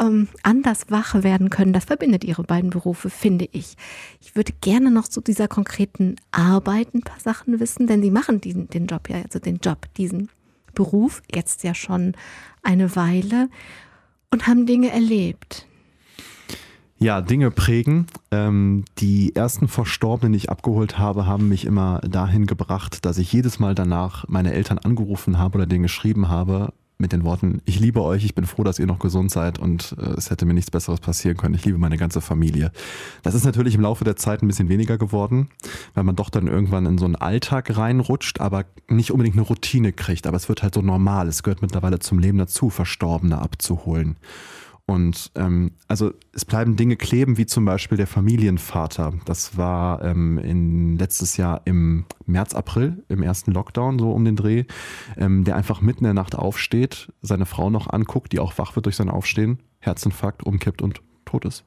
ähm, 0.00 0.28
anders 0.42 0.86
wach 0.88 1.22
werden 1.22 1.50
können, 1.50 1.72
das 1.72 1.84
verbindet 1.84 2.24
Ihre 2.24 2.42
beiden 2.42 2.70
Berufe, 2.70 3.10
finde 3.10 3.48
ich. 3.52 3.76
Ich 4.20 4.36
würde 4.36 4.52
gerne 4.60 4.90
noch 4.90 5.08
zu 5.08 5.20
dieser 5.20 5.48
konkreten 5.48 6.16
Arbeit 6.30 6.94
ein 6.94 7.02
paar 7.02 7.20
Sachen 7.20 7.60
wissen, 7.60 7.86
denn 7.86 8.02
Sie 8.02 8.10
machen 8.10 8.40
diesen, 8.40 8.68
den 8.68 8.86
Job 8.86 9.08
ja, 9.08 9.22
also 9.22 9.38
den 9.38 9.58
Job, 9.58 9.86
diesen 9.96 10.30
Beruf 10.74 11.22
jetzt 11.34 11.64
ja 11.64 11.74
schon 11.74 12.14
eine 12.62 12.94
Weile 12.96 13.48
und 14.30 14.46
haben 14.46 14.66
Dinge 14.66 14.90
erlebt. 14.90 15.66
Ja, 17.00 17.20
Dinge 17.20 17.52
prägen. 17.52 18.06
Ähm, 18.32 18.84
die 18.98 19.34
ersten 19.36 19.68
Verstorbenen, 19.68 20.32
die 20.32 20.38
ich 20.38 20.50
abgeholt 20.50 20.98
habe, 20.98 21.26
haben 21.26 21.48
mich 21.48 21.64
immer 21.64 22.00
dahin 22.00 22.46
gebracht, 22.46 23.04
dass 23.04 23.18
ich 23.18 23.32
jedes 23.32 23.60
Mal 23.60 23.76
danach 23.76 24.26
meine 24.28 24.52
Eltern 24.52 24.78
angerufen 24.78 25.38
habe 25.38 25.58
oder 25.58 25.66
denen 25.66 25.84
geschrieben 25.84 26.28
habe, 26.28 26.72
mit 26.98 27.12
den 27.12 27.22
Worten, 27.24 27.62
ich 27.64 27.78
liebe 27.78 28.02
euch, 28.02 28.24
ich 28.24 28.34
bin 28.34 28.44
froh, 28.44 28.64
dass 28.64 28.80
ihr 28.80 28.86
noch 28.86 28.98
gesund 28.98 29.30
seid 29.30 29.60
und 29.60 29.94
äh, 29.98 30.14
es 30.16 30.30
hätte 30.30 30.46
mir 30.46 30.54
nichts 30.54 30.72
Besseres 30.72 30.98
passieren 30.98 31.36
können. 31.36 31.54
Ich 31.54 31.64
liebe 31.64 31.78
meine 31.78 31.96
ganze 31.96 32.20
Familie. 32.20 32.72
Das 33.22 33.34
ist 33.34 33.44
natürlich 33.44 33.76
im 33.76 33.82
Laufe 33.82 34.02
der 34.02 34.16
Zeit 34.16 34.42
ein 34.42 34.48
bisschen 34.48 34.68
weniger 34.68 34.98
geworden, 34.98 35.48
weil 35.94 36.02
man 36.02 36.16
doch 36.16 36.28
dann 36.28 36.48
irgendwann 36.48 36.86
in 36.86 36.98
so 36.98 37.04
einen 37.04 37.14
Alltag 37.14 37.76
reinrutscht, 37.76 38.40
aber 38.40 38.64
nicht 38.88 39.12
unbedingt 39.12 39.36
eine 39.36 39.46
Routine 39.46 39.92
kriegt. 39.92 40.26
Aber 40.26 40.36
es 40.36 40.48
wird 40.48 40.64
halt 40.64 40.74
so 40.74 40.82
normal. 40.82 41.28
Es 41.28 41.44
gehört 41.44 41.62
mittlerweile 41.62 42.00
zum 42.00 42.18
Leben 42.18 42.38
dazu, 42.38 42.68
Verstorbene 42.68 43.38
abzuholen. 43.38 44.16
Und 44.88 45.32
ähm, 45.34 45.72
also 45.86 46.14
es 46.32 46.46
bleiben 46.46 46.76
Dinge 46.76 46.96
kleben, 46.96 47.36
wie 47.36 47.44
zum 47.44 47.66
Beispiel 47.66 47.98
der 47.98 48.06
Familienvater. 48.06 49.12
Das 49.26 49.58
war 49.58 50.02
ähm, 50.02 50.38
in 50.38 50.96
letztes 50.96 51.36
Jahr 51.36 51.60
im 51.66 52.06
März, 52.24 52.54
April, 52.54 53.04
im 53.08 53.22
ersten 53.22 53.52
Lockdown, 53.52 53.98
so 53.98 54.12
um 54.12 54.24
den 54.24 54.34
Dreh, 54.34 54.64
ähm, 55.18 55.44
der 55.44 55.56
einfach 55.56 55.82
mitten 55.82 55.98
in 55.98 56.04
der 56.04 56.14
Nacht 56.14 56.34
aufsteht, 56.34 57.12
seine 57.20 57.44
Frau 57.44 57.68
noch 57.68 57.90
anguckt, 57.90 58.32
die 58.32 58.40
auch 58.40 58.56
wach 58.56 58.76
wird 58.76 58.86
durch 58.86 58.96
sein 58.96 59.10
Aufstehen, 59.10 59.58
Herzinfarkt, 59.78 60.42
umkippt 60.42 60.80
und 60.80 61.02
tot 61.26 61.44
ist. 61.44 61.64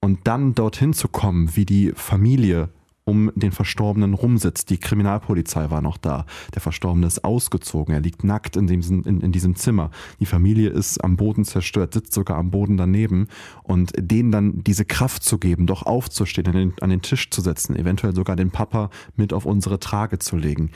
Und 0.00 0.26
dann 0.26 0.54
dorthin 0.54 0.92
zu 0.92 1.08
kommen, 1.08 1.56
wie 1.56 1.64
die 1.64 1.92
Familie 1.96 2.68
um 3.04 3.30
den 3.34 3.52
Verstorbenen 3.52 4.14
rumsitzt. 4.14 4.70
Die 4.70 4.78
Kriminalpolizei 4.78 5.70
war 5.70 5.82
noch 5.82 5.98
da. 5.98 6.24
Der 6.54 6.62
Verstorbene 6.62 7.06
ist 7.06 7.24
ausgezogen. 7.24 7.94
Er 7.94 8.00
liegt 8.00 8.24
nackt 8.24 8.56
in 8.56 8.66
diesem, 8.66 9.02
in, 9.02 9.20
in 9.20 9.32
diesem 9.32 9.56
Zimmer. 9.56 9.90
Die 10.20 10.26
Familie 10.26 10.70
ist 10.70 11.02
am 11.04 11.16
Boden 11.16 11.44
zerstört, 11.44 11.94
sitzt 11.94 12.14
sogar 12.14 12.38
am 12.38 12.50
Boden 12.50 12.76
daneben. 12.76 13.28
Und 13.62 13.92
denen 13.98 14.32
dann 14.32 14.64
diese 14.64 14.84
Kraft 14.84 15.22
zu 15.22 15.38
geben, 15.38 15.66
doch 15.66 15.82
aufzustehen, 15.82 16.46
an 16.46 16.54
den, 16.54 16.74
an 16.80 16.90
den 16.90 17.02
Tisch 17.02 17.30
zu 17.30 17.40
setzen, 17.40 17.76
eventuell 17.76 18.14
sogar 18.14 18.36
den 18.36 18.50
Papa 18.50 18.90
mit 19.16 19.32
auf 19.32 19.44
unsere 19.44 19.78
Trage 19.78 20.18
zu 20.18 20.36
legen. 20.36 20.70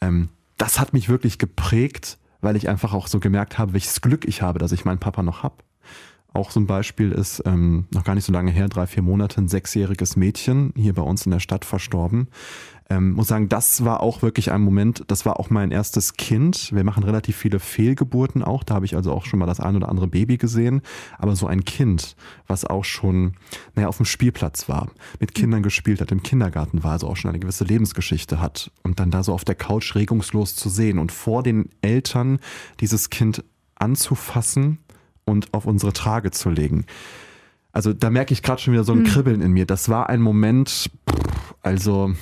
Ähm, 0.00 0.28
das 0.58 0.78
hat 0.78 0.92
mich 0.92 1.08
wirklich 1.08 1.38
geprägt, 1.38 2.18
weil 2.40 2.54
ich 2.56 2.68
einfach 2.68 2.92
auch 2.92 3.08
so 3.08 3.18
gemerkt 3.18 3.58
habe, 3.58 3.72
welches 3.72 4.00
Glück 4.00 4.24
ich 4.26 4.42
habe, 4.42 4.60
dass 4.60 4.70
ich 4.72 4.84
meinen 4.84 4.98
Papa 4.98 5.22
noch 5.22 5.42
habe. 5.42 5.56
Auch 6.34 6.50
so 6.50 6.60
ein 6.60 6.66
Beispiel 6.66 7.12
ist 7.12 7.42
ähm, 7.44 7.86
noch 7.90 8.04
gar 8.04 8.14
nicht 8.14 8.24
so 8.24 8.32
lange 8.32 8.50
her, 8.50 8.68
drei, 8.68 8.86
vier 8.86 9.02
Monate, 9.02 9.40
ein 9.40 9.48
sechsjähriges 9.48 10.16
Mädchen 10.16 10.72
hier 10.76 10.94
bei 10.94 11.02
uns 11.02 11.26
in 11.26 11.32
der 11.32 11.40
Stadt 11.40 11.64
verstorben. 11.64 12.28
Ähm, 12.92 13.12
muss 13.12 13.28
sagen, 13.28 13.48
das 13.48 13.84
war 13.84 14.00
auch 14.00 14.22
wirklich 14.22 14.52
ein 14.52 14.60
Moment, 14.60 15.04
das 15.06 15.24
war 15.24 15.40
auch 15.40 15.48
mein 15.48 15.70
erstes 15.70 16.14
Kind. 16.14 16.70
Wir 16.74 16.84
machen 16.84 17.04
relativ 17.04 17.36
viele 17.36 17.58
Fehlgeburten 17.58 18.42
auch. 18.42 18.64
Da 18.64 18.74
habe 18.74 18.84
ich 18.84 18.96
also 18.96 19.12
auch 19.12 19.24
schon 19.24 19.38
mal 19.38 19.46
das 19.46 19.60
ein 19.60 19.76
oder 19.76 19.88
andere 19.88 20.08
Baby 20.08 20.36
gesehen. 20.36 20.82
Aber 21.18 21.34
so 21.36 21.46
ein 21.46 21.64
Kind, 21.64 22.16
was 22.46 22.64
auch 22.64 22.84
schon 22.84 23.34
naja, 23.74 23.88
auf 23.88 23.96
dem 23.96 24.06
Spielplatz 24.06 24.68
war, 24.68 24.90
mit 25.20 25.34
Kindern 25.34 25.62
gespielt 25.62 26.00
hat, 26.00 26.12
im 26.12 26.22
Kindergarten 26.22 26.82
war, 26.82 26.92
also 26.92 27.08
auch 27.08 27.16
schon 27.16 27.30
eine 27.30 27.38
gewisse 27.38 27.64
Lebensgeschichte 27.64 28.40
hat 28.40 28.70
und 28.82 29.00
dann 29.00 29.10
da 29.10 29.22
so 29.22 29.32
auf 29.32 29.44
der 29.44 29.54
Couch 29.54 29.94
regungslos 29.94 30.54
zu 30.54 30.68
sehen 30.68 30.98
und 30.98 31.12
vor 31.12 31.42
den 31.42 31.70
Eltern 31.80 32.40
dieses 32.80 33.08
Kind 33.08 33.44
anzufassen 33.74 34.78
und 35.24 35.52
auf 35.54 35.66
unsere 35.66 35.92
Trage 35.92 36.30
zu 36.30 36.50
legen. 36.50 36.86
Also 37.72 37.92
da 37.92 38.10
merke 38.10 38.32
ich 38.34 38.42
gerade 38.42 38.60
schon 38.60 38.74
wieder 38.74 38.84
so 38.84 38.92
ein 38.92 39.04
hm. 39.04 39.06
Kribbeln 39.06 39.40
in 39.40 39.52
mir. 39.52 39.66
Das 39.66 39.88
war 39.88 40.08
ein 40.08 40.20
Moment, 40.20 40.90
also 41.62 42.12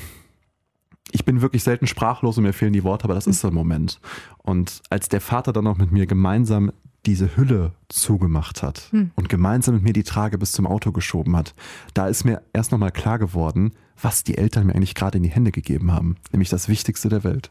ich 1.10 1.24
bin 1.24 1.42
wirklich 1.42 1.64
selten 1.64 1.86
sprachlos 1.86 2.38
und 2.38 2.44
mir 2.44 2.52
fehlen 2.52 2.72
die 2.72 2.84
Worte, 2.84 3.04
aber 3.04 3.14
das 3.14 3.26
hm. 3.26 3.32
ist 3.32 3.40
so 3.40 3.48
ein 3.48 3.54
Moment. 3.54 4.00
Und 4.38 4.82
als 4.90 5.08
der 5.08 5.20
Vater 5.20 5.52
dann 5.52 5.66
auch 5.66 5.76
mit 5.76 5.90
mir 5.90 6.06
gemeinsam 6.06 6.72
diese 7.06 7.36
Hülle 7.36 7.72
zugemacht 7.88 8.62
hat 8.62 8.88
hm. 8.90 9.10
und 9.14 9.28
gemeinsam 9.28 9.76
mit 9.76 9.84
mir 9.84 9.92
die 9.92 10.02
Trage 10.02 10.38
bis 10.38 10.52
zum 10.52 10.66
Auto 10.66 10.92
geschoben 10.92 11.36
hat, 11.36 11.54
da 11.94 12.08
ist 12.08 12.24
mir 12.24 12.42
erst 12.52 12.72
nochmal 12.72 12.92
klar 12.92 13.18
geworden, 13.18 13.72
was 14.00 14.22
die 14.22 14.38
Eltern 14.38 14.66
mir 14.66 14.74
eigentlich 14.74 14.94
gerade 14.94 15.16
in 15.16 15.22
die 15.22 15.30
Hände 15.30 15.50
gegeben 15.50 15.92
haben, 15.92 16.16
nämlich 16.32 16.50
das 16.50 16.68
Wichtigste 16.68 17.08
der 17.08 17.24
Welt. 17.24 17.50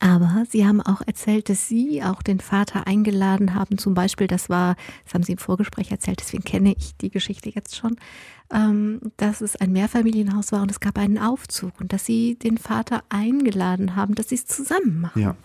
Aber 0.00 0.44
Sie 0.48 0.66
haben 0.66 0.80
auch 0.80 1.00
erzählt, 1.06 1.48
dass 1.48 1.68
Sie 1.68 2.02
auch 2.02 2.22
den 2.22 2.40
Vater 2.40 2.86
eingeladen 2.86 3.54
haben. 3.54 3.78
Zum 3.78 3.94
Beispiel, 3.94 4.26
das 4.26 4.48
war, 4.48 4.76
das 5.04 5.14
haben 5.14 5.22
Sie 5.22 5.32
im 5.32 5.38
Vorgespräch 5.38 5.90
erzählt, 5.90 6.20
deswegen 6.20 6.44
kenne 6.44 6.74
ich 6.76 6.96
die 6.96 7.10
Geschichte 7.10 7.50
jetzt 7.50 7.76
schon, 7.76 7.96
ähm, 8.52 9.00
dass 9.16 9.40
es 9.40 9.56
ein 9.56 9.72
Mehrfamilienhaus 9.72 10.52
war 10.52 10.62
und 10.62 10.70
es 10.70 10.80
gab 10.80 10.98
einen 10.98 11.18
Aufzug 11.18 11.80
und 11.80 11.92
dass 11.92 12.04
Sie 12.04 12.36
den 12.36 12.58
Vater 12.58 13.02
eingeladen 13.08 13.96
haben, 13.96 14.14
dass 14.14 14.28
Sie 14.28 14.34
es 14.34 14.46
zusammen 14.46 15.00
machen. 15.00 15.20
Ja, 15.20 15.36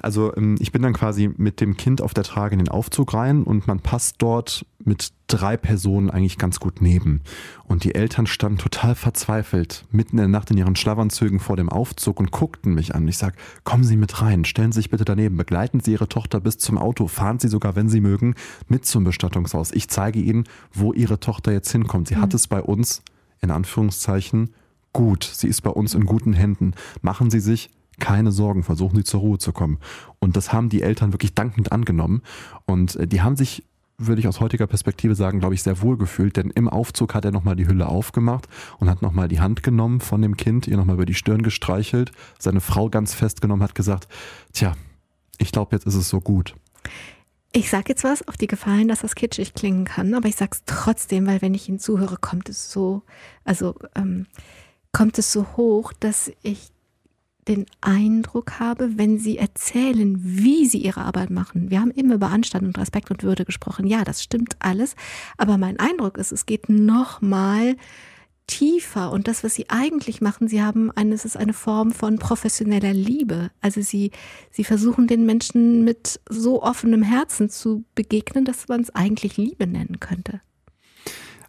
also 0.00 0.34
ähm, 0.36 0.56
ich 0.60 0.72
bin 0.72 0.82
dann 0.82 0.92
quasi 0.92 1.30
mit 1.36 1.60
dem 1.60 1.76
Kind 1.76 2.02
auf 2.02 2.14
der 2.14 2.24
Trage 2.24 2.54
in 2.54 2.58
den 2.58 2.68
Aufzug 2.68 3.14
rein 3.14 3.42
und 3.42 3.66
man 3.66 3.80
passt 3.80 4.16
dort 4.18 4.66
mit 4.84 5.12
drei 5.30 5.56
Personen 5.56 6.10
eigentlich 6.10 6.38
ganz 6.38 6.60
gut 6.60 6.80
neben. 6.80 7.22
Und 7.64 7.84
die 7.84 7.94
Eltern 7.94 8.26
standen 8.26 8.58
total 8.58 8.94
verzweifelt 8.94 9.84
mitten 9.90 10.16
in 10.18 10.24
der 10.24 10.28
Nacht 10.28 10.50
in 10.50 10.58
ihren 10.58 10.76
Schlafanzügen 10.76 11.38
vor 11.38 11.56
dem 11.56 11.68
Aufzug 11.68 12.18
und 12.20 12.32
guckten 12.32 12.74
mich 12.74 12.94
an. 12.94 13.06
Ich 13.08 13.16
sage, 13.16 13.36
kommen 13.64 13.84
Sie 13.84 13.96
mit 13.96 14.20
rein, 14.20 14.44
stellen 14.44 14.72
Sie 14.72 14.80
sich 14.80 14.90
bitte 14.90 15.04
daneben, 15.04 15.36
begleiten 15.36 15.80
Sie 15.80 15.92
Ihre 15.92 16.08
Tochter 16.08 16.40
bis 16.40 16.58
zum 16.58 16.78
Auto, 16.78 17.06
fahren 17.06 17.38
Sie 17.38 17.48
sogar, 17.48 17.76
wenn 17.76 17.88
Sie 17.88 18.00
mögen, 18.00 18.34
mit 18.68 18.84
zum 18.84 19.04
Bestattungshaus. 19.04 19.70
Ich 19.72 19.88
zeige 19.88 20.18
Ihnen, 20.18 20.44
wo 20.72 20.92
Ihre 20.92 21.20
Tochter 21.20 21.52
jetzt 21.52 21.70
hinkommt. 21.70 22.08
Sie 22.08 22.16
mhm. 22.16 22.22
hat 22.22 22.34
es 22.34 22.48
bei 22.48 22.60
uns, 22.60 23.02
in 23.40 23.50
Anführungszeichen, 23.50 24.50
gut. 24.92 25.24
Sie 25.24 25.48
ist 25.48 25.62
bei 25.62 25.70
uns 25.70 25.94
in 25.94 26.04
guten 26.04 26.32
Händen. 26.32 26.74
Machen 27.02 27.30
Sie 27.30 27.40
sich 27.40 27.70
keine 28.00 28.32
Sorgen, 28.32 28.64
versuchen 28.64 28.96
Sie 28.96 29.04
zur 29.04 29.20
Ruhe 29.20 29.38
zu 29.38 29.52
kommen. 29.52 29.78
Und 30.18 30.36
das 30.36 30.52
haben 30.52 30.70
die 30.70 30.82
Eltern 30.82 31.12
wirklich 31.12 31.34
dankend 31.34 31.70
angenommen. 31.70 32.22
Und 32.66 32.96
äh, 32.96 33.06
die 33.06 33.22
haben 33.22 33.36
sich 33.36 33.64
würde 34.06 34.20
ich 34.20 34.28
aus 34.28 34.40
heutiger 34.40 34.66
Perspektive 34.66 35.14
sagen, 35.14 35.40
glaube 35.40 35.54
ich, 35.54 35.62
sehr 35.62 35.82
wohl 35.82 35.96
gefühlt, 35.96 36.36
denn 36.36 36.50
im 36.50 36.68
Aufzug 36.68 37.14
hat 37.14 37.24
er 37.24 37.30
nochmal 37.30 37.56
die 37.56 37.66
Hülle 37.66 37.86
aufgemacht 37.86 38.48
und 38.78 38.88
hat 38.88 39.02
nochmal 39.02 39.28
die 39.28 39.40
Hand 39.40 39.62
genommen 39.62 40.00
von 40.00 40.22
dem 40.22 40.36
Kind, 40.36 40.66
ihr 40.66 40.76
nochmal 40.76 40.96
über 40.96 41.06
die 41.06 41.14
Stirn 41.14 41.42
gestreichelt, 41.42 42.12
seine 42.38 42.60
Frau 42.60 42.88
ganz 42.88 43.14
festgenommen, 43.14 43.62
hat 43.62 43.74
gesagt, 43.74 44.08
tja, 44.52 44.72
ich 45.38 45.52
glaube, 45.52 45.76
jetzt 45.76 45.86
ist 45.86 45.94
es 45.94 46.08
so 46.08 46.20
gut. 46.20 46.54
Ich 47.52 47.68
sage 47.68 47.86
jetzt 47.88 48.04
was 48.04 48.26
auf 48.28 48.36
die 48.36 48.46
Gefallen, 48.46 48.88
dass 48.88 49.00
das 49.00 49.14
kitschig 49.14 49.54
klingen 49.54 49.84
kann, 49.84 50.14
aber 50.14 50.28
ich 50.28 50.36
sage 50.36 50.52
es 50.52 50.62
trotzdem, 50.66 51.26
weil 51.26 51.42
wenn 51.42 51.54
ich 51.54 51.68
Ihnen 51.68 51.80
zuhöre, 51.80 52.16
kommt 52.16 52.48
es 52.48 52.70
so, 52.70 53.02
also 53.44 53.74
ähm, 53.96 54.26
kommt 54.92 55.18
es 55.18 55.32
so 55.32 55.46
hoch, 55.56 55.92
dass 55.98 56.30
ich 56.42 56.70
den 57.50 57.66
Eindruck 57.80 58.60
habe, 58.60 58.96
wenn 58.96 59.18
Sie 59.18 59.36
erzählen, 59.36 60.16
wie 60.22 60.66
Sie 60.66 60.78
Ihre 60.78 61.02
Arbeit 61.02 61.30
machen. 61.30 61.70
Wir 61.70 61.80
haben 61.80 61.90
eben 61.90 62.12
über 62.12 62.28
Anstand 62.28 62.64
und 62.64 62.78
Respekt 62.78 63.10
und 63.10 63.22
Würde 63.22 63.44
gesprochen. 63.44 63.86
Ja, 63.86 64.04
das 64.04 64.22
stimmt 64.22 64.56
alles. 64.60 64.94
Aber 65.36 65.58
mein 65.58 65.78
Eindruck 65.78 66.16
ist, 66.16 66.32
es 66.32 66.46
geht 66.46 66.68
noch 66.68 67.20
mal 67.20 67.76
tiefer 68.46 69.12
und 69.12 69.28
das, 69.28 69.44
was 69.44 69.54
Sie 69.54 69.68
eigentlich 69.68 70.20
machen, 70.20 70.48
Sie 70.48 70.62
haben 70.62 70.90
eine, 70.90 71.14
es 71.14 71.24
ist 71.24 71.36
eine 71.36 71.52
Form 71.52 71.92
von 71.92 72.18
professioneller 72.18 72.92
Liebe. 72.92 73.50
Also 73.60 73.80
Sie, 73.80 74.10
Sie 74.50 74.64
versuchen 74.64 75.06
den 75.06 75.26
Menschen 75.26 75.84
mit 75.84 76.20
so 76.28 76.62
offenem 76.62 77.02
Herzen 77.02 77.50
zu 77.50 77.84
begegnen, 77.94 78.44
dass 78.44 78.68
man 78.68 78.80
es 78.80 78.94
eigentlich 78.94 79.36
Liebe 79.36 79.66
nennen 79.66 80.00
könnte. 80.00 80.40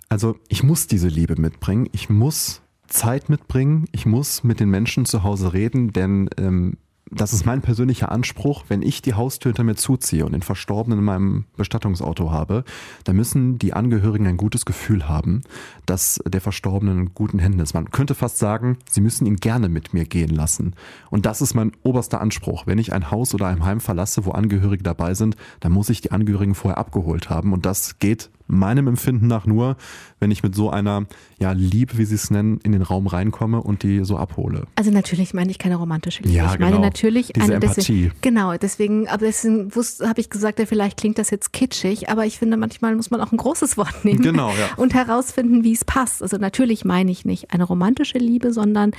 Also 0.09 0.37
ich 0.49 0.63
muss 0.63 0.87
diese 0.87 1.07
Liebe 1.07 1.39
mitbringen. 1.39 1.87
Ich 1.91 2.09
muss 2.09 2.61
Zeit 2.91 3.29
mitbringen. 3.29 3.85
Ich 3.91 4.05
muss 4.05 4.43
mit 4.43 4.59
den 4.59 4.69
Menschen 4.69 5.05
zu 5.05 5.23
Hause 5.23 5.53
reden, 5.53 5.93
denn 5.93 6.29
ähm, 6.37 6.77
das 7.13 7.33
ist 7.33 7.45
mein 7.45 7.61
persönlicher 7.61 8.09
Anspruch, 8.09 8.65
wenn 8.69 8.81
ich 8.81 9.01
die 9.01 9.13
Haustür 9.13 9.49
hinter 9.49 9.65
mir 9.65 9.75
zuziehe 9.75 10.25
und 10.25 10.31
den 10.31 10.41
Verstorbenen 10.41 10.99
in 10.99 11.05
meinem 11.05 11.45
Bestattungsauto 11.57 12.31
habe, 12.31 12.63
dann 13.03 13.17
müssen 13.17 13.59
die 13.59 13.73
Angehörigen 13.73 14.27
ein 14.27 14.37
gutes 14.37 14.63
Gefühl 14.63 15.09
haben, 15.09 15.41
dass 15.85 16.21
der 16.25 16.39
Verstorbene 16.39 16.93
in 16.93 17.13
guten 17.13 17.39
Händen 17.39 17.59
ist. 17.59 17.73
Man 17.73 17.91
könnte 17.91 18.15
fast 18.15 18.37
sagen, 18.37 18.77
sie 18.89 19.01
müssen 19.01 19.25
ihn 19.25 19.35
gerne 19.35 19.67
mit 19.67 19.93
mir 19.93 20.05
gehen 20.05 20.33
lassen. 20.33 20.73
Und 21.09 21.25
das 21.25 21.41
ist 21.41 21.53
mein 21.53 21.73
oberster 21.83 22.21
Anspruch. 22.21 22.65
Wenn 22.65 22.77
ich 22.77 22.93
ein 22.93 23.11
Haus 23.11 23.33
oder 23.33 23.47
ein 23.47 23.65
Heim 23.65 23.81
verlasse, 23.81 24.25
wo 24.25 24.31
Angehörige 24.31 24.83
dabei 24.83 25.13
sind, 25.13 25.35
dann 25.59 25.73
muss 25.73 25.89
ich 25.89 25.99
die 25.99 26.11
Angehörigen 26.11 26.55
vorher 26.55 26.77
abgeholt 26.77 27.29
haben. 27.29 27.51
Und 27.51 27.65
das 27.65 27.99
geht 27.99 28.29
meinem 28.51 28.87
Empfinden 28.87 29.27
nach 29.27 29.45
nur, 29.45 29.77
wenn 30.19 30.31
ich 30.31 30.43
mit 30.43 30.55
so 30.55 30.69
einer 30.69 31.05
ja, 31.39 31.51
Liebe, 31.51 31.97
wie 31.97 32.05
sie 32.05 32.15
es 32.15 32.29
nennen, 32.29 32.59
in 32.63 32.71
den 32.71 32.81
Raum 32.81 33.07
reinkomme 33.07 33.61
und 33.61 33.83
die 33.83 34.03
so 34.05 34.17
abhole. 34.17 34.67
Also 34.75 34.91
natürlich 34.91 35.33
meine 35.33 35.51
ich 35.51 35.57
keine 35.57 35.75
romantische 35.75 36.23
Liebe. 36.23 36.35
Ja, 36.35 36.53
ich 36.53 36.59
meine 36.59 36.73
genau. 36.73 36.83
natürlich 36.83 37.33
Diese 37.33 37.45
eine 37.45 37.55
Empathie. 37.55 38.03
Deswegen, 38.03 38.11
genau, 38.21 38.57
deswegen, 38.57 39.07
aber 39.07 39.25
deswegen 39.25 39.71
habe 39.71 40.21
ich 40.21 40.29
gesagt, 40.29 40.59
ja, 40.59 40.65
vielleicht 40.65 40.97
klingt 40.97 41.17
das 41.17 41.29
jetzt 41.29 41.53
kitschig, 41.53 42.09
aber 42.09 42.25
ich 42.25 42.37
finde, 42.37 42.57
manchmal 42.57 42.95
muss 42.95 43.09
man 43.09 43.21
auch 43.21 43.31
ein 43.31 43.37
großes 43.37 43.77
Wort 43.77 44.05
nehmen 44.05 44.21
Genau, 44.21 44.49
ja. 44.49 44.69
und 44.77 44.93
herausfinden, 44.93 45.63
wie 45.63 45.73
es 45.73 45.85
passt. 45.85 46.21
Also 46.21 46.37
natürlich 46.37 46.85
meine 46.85 47.11
ich 47.11 47.25
nicht 47.25 47.53
eine 47.53 47.63
romantische 47.63 48.17
Liebe, 48.17 48.53
sondern 48.53 48.91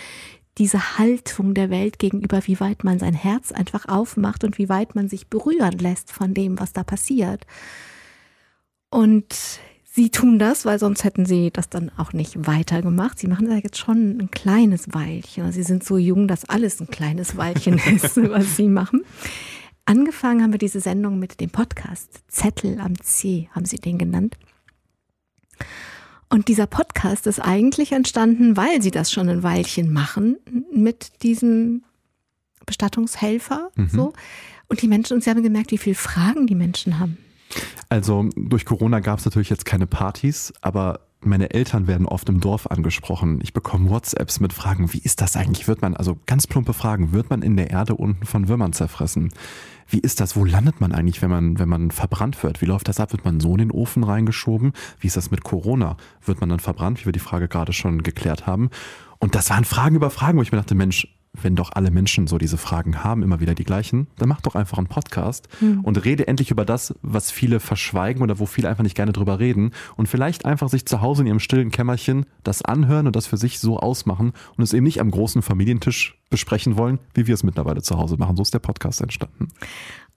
diese 0.59 0.99
Haltung 0.99 1.55
der 1.55 1.71
Welt 1.71 1.99
gegenüber, 1.99 2.41
wie 2.45 2.61
weit 2.61 2.85
man 2.85 2.99
sein 2.99 3.15
Herz 3.15 3.53
einfach 3.53 3.89
aufmacht 3.89 4.45
und 4.45 4.59
wie 4.59 4.69
weit 4.69 4.95
man 4.95 5.09
sich 5.09 5.29
berühren 5.29 5.79
lässt 5.79 6.13
von 6.13 6.35
dem, 6.35 6.61
was 6.61 6.73
da 6.73 6.85
passiert. 6.85 7.47
Und 8.93 9.59
sie 9.85 10.11
tun 10.11 10.39
das, 10.39 10.67
weil 10.67 10.79
sonst 10.79 11.03
hätten 11.03 11.25
sie 11.25 11.51
das 11.51 11.71
dann 11.71 11.91
auch 11.97 12.13
nicht 12.13 12.47
weitergemacht. 12.47 13.19
Sie 13.19 13.27
machen 13.27 13.49
da 13.49 13.55
jetzt 13.55 13.79
schon 13.79 14.19
ein 14.21 14.31
kleines 14.31 14.93
Weilchen. 14.93 15.51
Sie 15.51 15.63
sind 15.63 15.83
so 15.83 15.97
jung, 15.97 16.29
dass 16.29 16.45
alles 16.45 16.79
ein 16.79 16.89
kleines 16.89 17.39
Weilchen 17.39 17.79
ist, 17.91 18.19
was 18.19 18.57
sie 18.59 18.69
machen. 18.69 19.01
Angefangen 19.87 20.43
haben 20.43 20.53
wir 20.53 20.59
diese 20.59 20.81
Sendung 20.81 21.19
mit 21.19 21.41
dem 21.41 21.49
Podcast 21.49 22.21
Zettel 22.29 22.79
am 22.81 23.01
C, 23.01 23.49
haben 23.53 23.65
sie 23.65 23.79
den 23.79 23.97
genannt. 23.97 24.37
Und 26.29 26.49
dieser 26.49 26.67
Podcast 26.67 27.27
ist 27.27 27.41
eigentlich 27.41 27.93
entstanden, 27.93 28.59
weil 28.59 28.83
sie 28.83 28.91
das 28.91 29.11
schon 29.11 29.31
ein 29.31 29.43
Weilchen 29.43 29.91
machen 29.91 30.37
mit 30.71 31.23
diesem 31.23 31.83
Bestattungshelfer. 32.67 33.71
Mhm. 33.75 33.89
So. 33.89 34.13
Und 34.69 34.83
die 34.83 34.89
Menschen, 34.89 35.15
und 35.15 35.25
sie 35.25 35.31
haben 35.31 35.43
gemerkt, 35.43 35.71
wie 35.71 35.79
viele 35.79 35.97
Fragen 35.97 36.47
die 36.47 36.55
Menschen 36.55 36.99
haben. 36.99 37.17
Also 37.89 38.29
durch 38.37 38.65
Corona 38.65 39.01
gab 39.01 39.19
es 39.19 39.25
natürlich 39.25 39.51
jetzt 39.51 39.65
keine 39.65 39.87
Partys, 39.87 40.53
aber 40.61 41.01
meine 41.25 41.51
Eltern 41.51 41.87
werden 41.87 42.07
oft 42.07 42.29
im 42.29 42.41
Dorf 42.41 42.67
angesprochen. 42.67 43.41
Ich 43.43 43.53
bekomme 43.53 43.91
WhatsApps 43.91 44.41
mit 44.41 44.53
Fragen, 44.53 44.93
wie 44.93 44.99
ist 44.99 45.21
das 45.21 45.37
eigentlich? 45.37 45.69
Wird 45.69 45.83
man, 45.83 45.97
also 45.97 46.19
ganz 46.27 46.47
plumpe 46.47 46.73
Fragen, 46.73 47.13
wird 47.13 47.31
man 47.31 47.43
in 47.43 47.57
der 47.57 47.71
Erde 47.71 47.95
unten 47.95 48.27
von 48.27 48.49
Würmern 48.49 48.73
zerfressen? 48.73 49.33
Wie 49.89 50.01
ist 50.01 50.21
das? 50.21 50.37
Wo 50.37 50.45
landet 50.45 50.81
man 50.81 50.93
eigentlich, 50.93 51.23
wenn 51.23 51.31
man, 51.31 51.59
wenn 51.59 51.69
man 51.69 51.91
verbrannt 51.91 52.43
wird? 52.43 52.61
Wie 52.61 52.67
läuft 52.67 52.89
das 52.89 52.99
ab? 52.99 53.13
Wird 53.13 53.25
man 53.25 53.41
so 53.41 53.53
in 53.53 53.59
den 53.59 53.71
Ofen 53.71 54.05
reingeschoben? 54.05 54.73
Wie 54.99 55.07
ist 55.07 55.17
das 55.17 55.31
mit 55.31 55.45
Corona? 55.45 55.97
Wird 56.25 56.41
man 56.41 56.49
dann 56.49 56.61
verbrannt, 56.61 57.01
wie 57.01 57.05
wir 57.07 57.13
die 57.13 57.19
Frage 57.19 57.49
gerade 57.49 57.73
schon 57.73 58.03
geklärt 58.03 58.47
haben? 58.47 58.71
Und 59.19 59.35
das 59.35 59.51
waren 59.51 59.65
Fragen 59.65 59.97
über 59.97 60.11
Fragen, 60.11 60.39
wo 60.39 60.43
ich 60.43 60.51
mir 60.51 60.59
dachte, 60.59 60.75
Mensch, 60.75 61.07
wenn 61.41 61.57
doch 61.57 61.71
alle 61.73 61.91
Menschen 61.91 62.27
so 62.27 62.37
diese 62.37 62.59
Fragen 62.59 63.03
haben, 63.03 63.23
immer 63.23 63.41
wieder 63.41 63.55
die 63.55 63.65
gleichen, 63.65 64.07
dann 64.17 64.29
mach 64.29 64.43
doch 64.43 64.55
einfach 64.55 64.77
einen 64.79 64.87
Podcast 64.87 65.49
Hm. 65.61 65.81
und 65.81 66.05
rede 66.05 66.29
endlich 66.29 66.51
über 66.51 66.65
das, 66.67 66.95
was 67.01 67.31
viele 67.31 67.59
verschweigen 67.59 68.23
oder 68.23 68.39
wo 68.39 68.45
viele 68.47 68.69
einfach 68.69 68.83
nicht 68.83 68.95
gerne 68.97 69.13
drüber 69.13 69.39
reden 69.39 69.73
und 69.97 70.09
vielleicht 70.09 70.45
einfach 70.45 70.69
sich 70.69 70.85
zu 70.85 71.01
Hause 71.01 71.23
in 71.23 71.29
ihrem 71.29 71.41
stillen 71.41 71.71
Kämmerchen 71.71 72.27
das 72.45 72.63
anhören 72.63 73.07
und 73.07 73.17
das 73.17 73.27
für 73.27 73.39
sich 73.39 73.61
so 73.61 73.79
ausmachen 73.79 74.33
und 74.57 74.63
es 74.63 74.75
eben 74.75 74.85
nicht 74.85 75.01
am 75.01 75.11
großen 75.11 75.41
Familientisch 75.41 76.21
besprechen 76.29 76.77
wollen, 76.77 76.99
wie 77.15 77.27
wir 77.27 77.35
es 77.35 77.43
mittlerweile 77.45 77.83
zu 77.83 77.97
Hause 77.97 78.17
machen. 78.19 78.37
So 78.37 78.43
ist 78.43 78.53
der 78.55 78.59
Podcast 78.59 79.01
entstanden. 79.01 79.49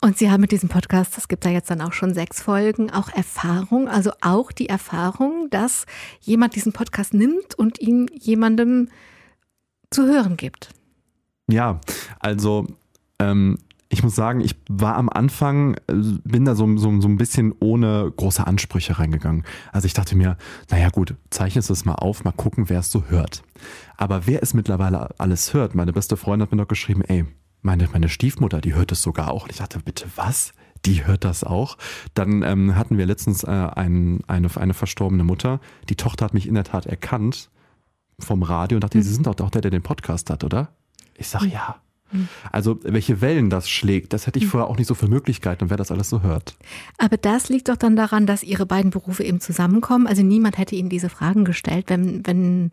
Und 0.01 0.17
Sie 0.17 0.29
haben 0.29 0.41
mit 0.41 0.51
diesem 0.51 0.67
Podcast, 0.69 1.15
das 1.15 1.29
gibt 1.29 1.45
da 1.45 1.49
jetzt 1.49 1.69
dann 1.69 1.81
auch 1.81 1.93
schon 1.93 2.13
sechs 2.13 2.41
Folgen, 2.41 2.91
auch 2.91 3.09
Erfahrung, 3.09 3.87
also 3.87 4.11
auch 4.21 4.51
die 4.51 4.67
Erfahrung, 4.67 5.47
dass 5.49 5.85
jemand 6.21 6.55
diesen 6.55 6.73
Podcast 6.73 7.13
nimmt 7.13 7.55
und 7.55 7.79
ihn 7.79 8.07
jemandem 8.13 8.89
zu 9.89 10.05
hören 10.05 10.35
gibt. 10.35 10.69
Ja, 11.47 11.79
also 12.19 12.65
ähm, 13.19 13.57
ich 13.89 14.03
muss 14.03 14.15
sagen, 14.15 14.41
ich 14.41 14.55
war 14.67 14.95
am 14.95 15.09
Anfang, 15.09 15.75
äh, 15.87 15.93
bin 16.23 16.45
da 16.45 16.55
so, 16.55 16.77
so, 16.77 16.99
so 16.99 17.07
ein 17.07 17.17
bisschen 17.17 17.53
ohne 17.59 18.11
große 18.15 18.45
Ansprüche 18.45 18.99
reingegangen. 18.99 19.43
Also 19.71 19.85
ich 19.85 19.93
dachte 19.93 20.15
mir, 20.15 20.37
naja 20.69 20.89
gut, 20.89 21.15
zeichnest 21.29 21.69
es 21.69 21.85
mal 21.85 21.95
auf, 21.95 22.23
mal 22.23 22.31
gucken, 22.31 22.69
wer 22.69 22.79
es 22.79 22.91
so 22.91 23.05
hört. 23.05 23.43
Aber 23.95 24.27
wer 24.27 24.41
es 24.43 24.53
mittlerweile 24.53 25.17
alles 25.19 25.53
hört, 25.53 25.75
meine 25.75 25.93
beste 25.93 26.17
Freundin 26.17 26.45
hat 26.45 26.51
mir 26.51 26.57
noch 26.57 26.67
geschrieben, 26.67 27.03
ey, 27.03 27.25
meine, 27.61 27.87
meine 27.91 28.09
Stiefmutter, 28.09 28.61
die 28.61 28.73
hört 28.73 28.91
es 28.91 29.01
sogar 29.01 29.31
auch. 29.31 29.43
Und 29.43 29.51
ich 29.51 29.57
dachte, 29.57 29.79
bitte 29.79 30.05
was? 30.15 30.53
Die 30.85 31.05
hört 31.05 31.23
das 31.23 31.43
auch. 31.43 31.77
Dann 32.13 32.43
ähm, 32.43 32.75
hatten 32.75 32.97
wir 32.97 33.05
letztens 33.07 33.43
äh, 33.43 33.49
ein, 33.49 34.19
eine, 34.27 34.49
eine 34.55 34.73
verstorbene 34.73 35.23
Mutter. 35.23 35.59
Die 35.89 35.95
Tochter 35.95 36.25
hat 36.25 36.33
mich 36.33 36.47
in 36.47 36.53
der 36.53 36.63
Tat 36.63 36.85
erkannt 36.85 37.49
vom 38.19 38.43
Radio 38.43 38.75
und 38.75 38.83
dachte, 38.83 39.01
Sie 39.01 39.13
sind 39.13 39.25
doch 39.25 39.39
auch 39.39 39.49
der, 39.49 39.61
der 39.61 39.71
den 39.71 39.81
Podcast 39.81 40.29
hat, 40.29 40.43
oder? 40.43 40.69
Ich 41.17 41.27
sag 41.27 41.43
ja. 41.43 41.75
Also 42.51 42.79
welche 42.83 43.19
Wellen 43.19 43.49
das 43.49 43.67
schlägt, 43.69 44.13
das 44.13 44.25
hätte 44.25 44.39
ich 44.39 44.45
vorher 44.47 44.69
auch 44.69 44.77
nicht 44.77 44.87
so 44.87 44.95
für 44.95 45.07
Möglichkeiten 45.07 45.65
und 45.65 45.69
wer 45.69 45.75
das 45.75 45.91
alles 45.91 46.09
so 46.09 46.21
hört. 46.21 46.55
Aber 46.97 47.17
das 47.17 47.49
liegt 47.49 47.67
doch 47.67 47.75
dann 47.75 47.95
daran, 47.97 48.25
dass 48.25 48.41
Ihre 48.43 48.65
beiden 48.65 48.91
Berufe 48.91 49.23
eben 49.23 49.41
zusammenkommen. 49.41 50.07
Also 50.07 50.21
niemand 50.21 50.57
hätte 50.57 50.75
Ihnen 50.75 50.87
diese 50.89 51.09
Fragen 51.09 51.43
gestellt, 51.43 51.85
wenn, 51.89 52.25
wenn 52.25 52.71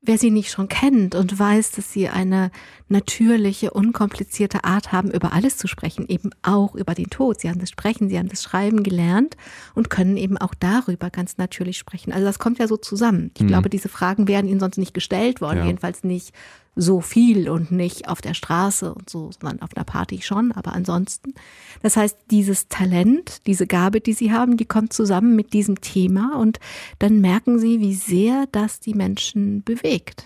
wer 0.00 0.16
Sie 0.16 0.30
nicht 0.30 0.50
schon 0.50 0.68
kennt 0.68 1.14
und 1.14 1.38
weiß, 1.38 1.72
dass 1.72 1.92
Sie 1.92 2.08
eine 2.08 2.50
natürliche, 2.88 3.72
unkomplizierte 3.72 4.64
Art 4.64 4.92
haben, 4.92 5.10
über 5.10 5.32
alles 5.34 5.58
zu 5.58 5.66
sprechen, 5.66 6.06
eben 6.08 6.30
auch 6.42 6.74
über 6.74 6.94
den 6.94 7.10
Tod. 7.10 7.40
Sie 7.40 7.50
haben 7.50 7.58
das 7.58 7.68
Sprechen, 7.70 8.08
Sie 8.08 8.18
haben 8.18 8.28
das 8.28 8.42
Schreiben 8.44 8.82
gelernt 8.82 9.36
und 9.74 9.90
können 9.90 10.16
eben 10.16 10.38
auch 10.38 10.54
darüber 10.54 11.10
ganz 11.10 11.36
natürlich 11.36 11.76
sprechen. 11.76 12.12
Also 12.12 12.24
das 12.24 12.38
kommt 12.38 12.58
ja 12.60 12.68
so 12.68 12.76
zusammen. 12.78 13.32
Ich 13.36 13.42
Mhm. 13.42 13.48
glaube, 13.48 13.68
diese 13.68 13.88
Fragen 13.90 14.26
wären 14.28 14.48
Ihnen 14.48 14.60
sonst 14.60 14.78
nicht 14.78 14.94
gestellt 14.94 15.40
worden, 15.42 15.58
Ja. 15.58 15.66
jedenfalls 15.66 16.02
nicht 16.04 16.32
so 16.78 17.00
viel 17.00 17.48
und 17.48 17.72
nicht 17.72 18.08
auf 18.08 18.20
der 18.20 18.34
Straße 18.34 18.94
und 18.94 19.10
so, 19.10 19.30
sondern 19.32 19.60
auf 19.62 19.76
einer 19.76 19.84
Party 19.84 20.22
schon, 20.22 20.52
aber 20.52 20.72
ansonsten. 20.72 21.34
Das 21.82 21.96
heißt, 21.96 22.16
dieses 22.30 22.68
Talent, 22.68 23.46
diese 23.46 23.66
Gabe, 23.66 24.00
die 24.00 24.12
Sie 24.12 24.32
haben, 24.32 24.56
die 24.56 24.64
kommt 24.64 24.92
zusammen 24.92 25.34
mit 25.34 25.52
diesem 25.52 25.80
Thema 25.80 26.38
und 26.38 26.60
dann 27.00 27.20
merken 27.20 27.58
Sie, 27.58 27.80
wie 27.80 27.94
sehr 27.94 28.46
das 28.52 28.78
die 28.78 28.94
Menschen 28.94 29.64
bewegt. 29.64 30.24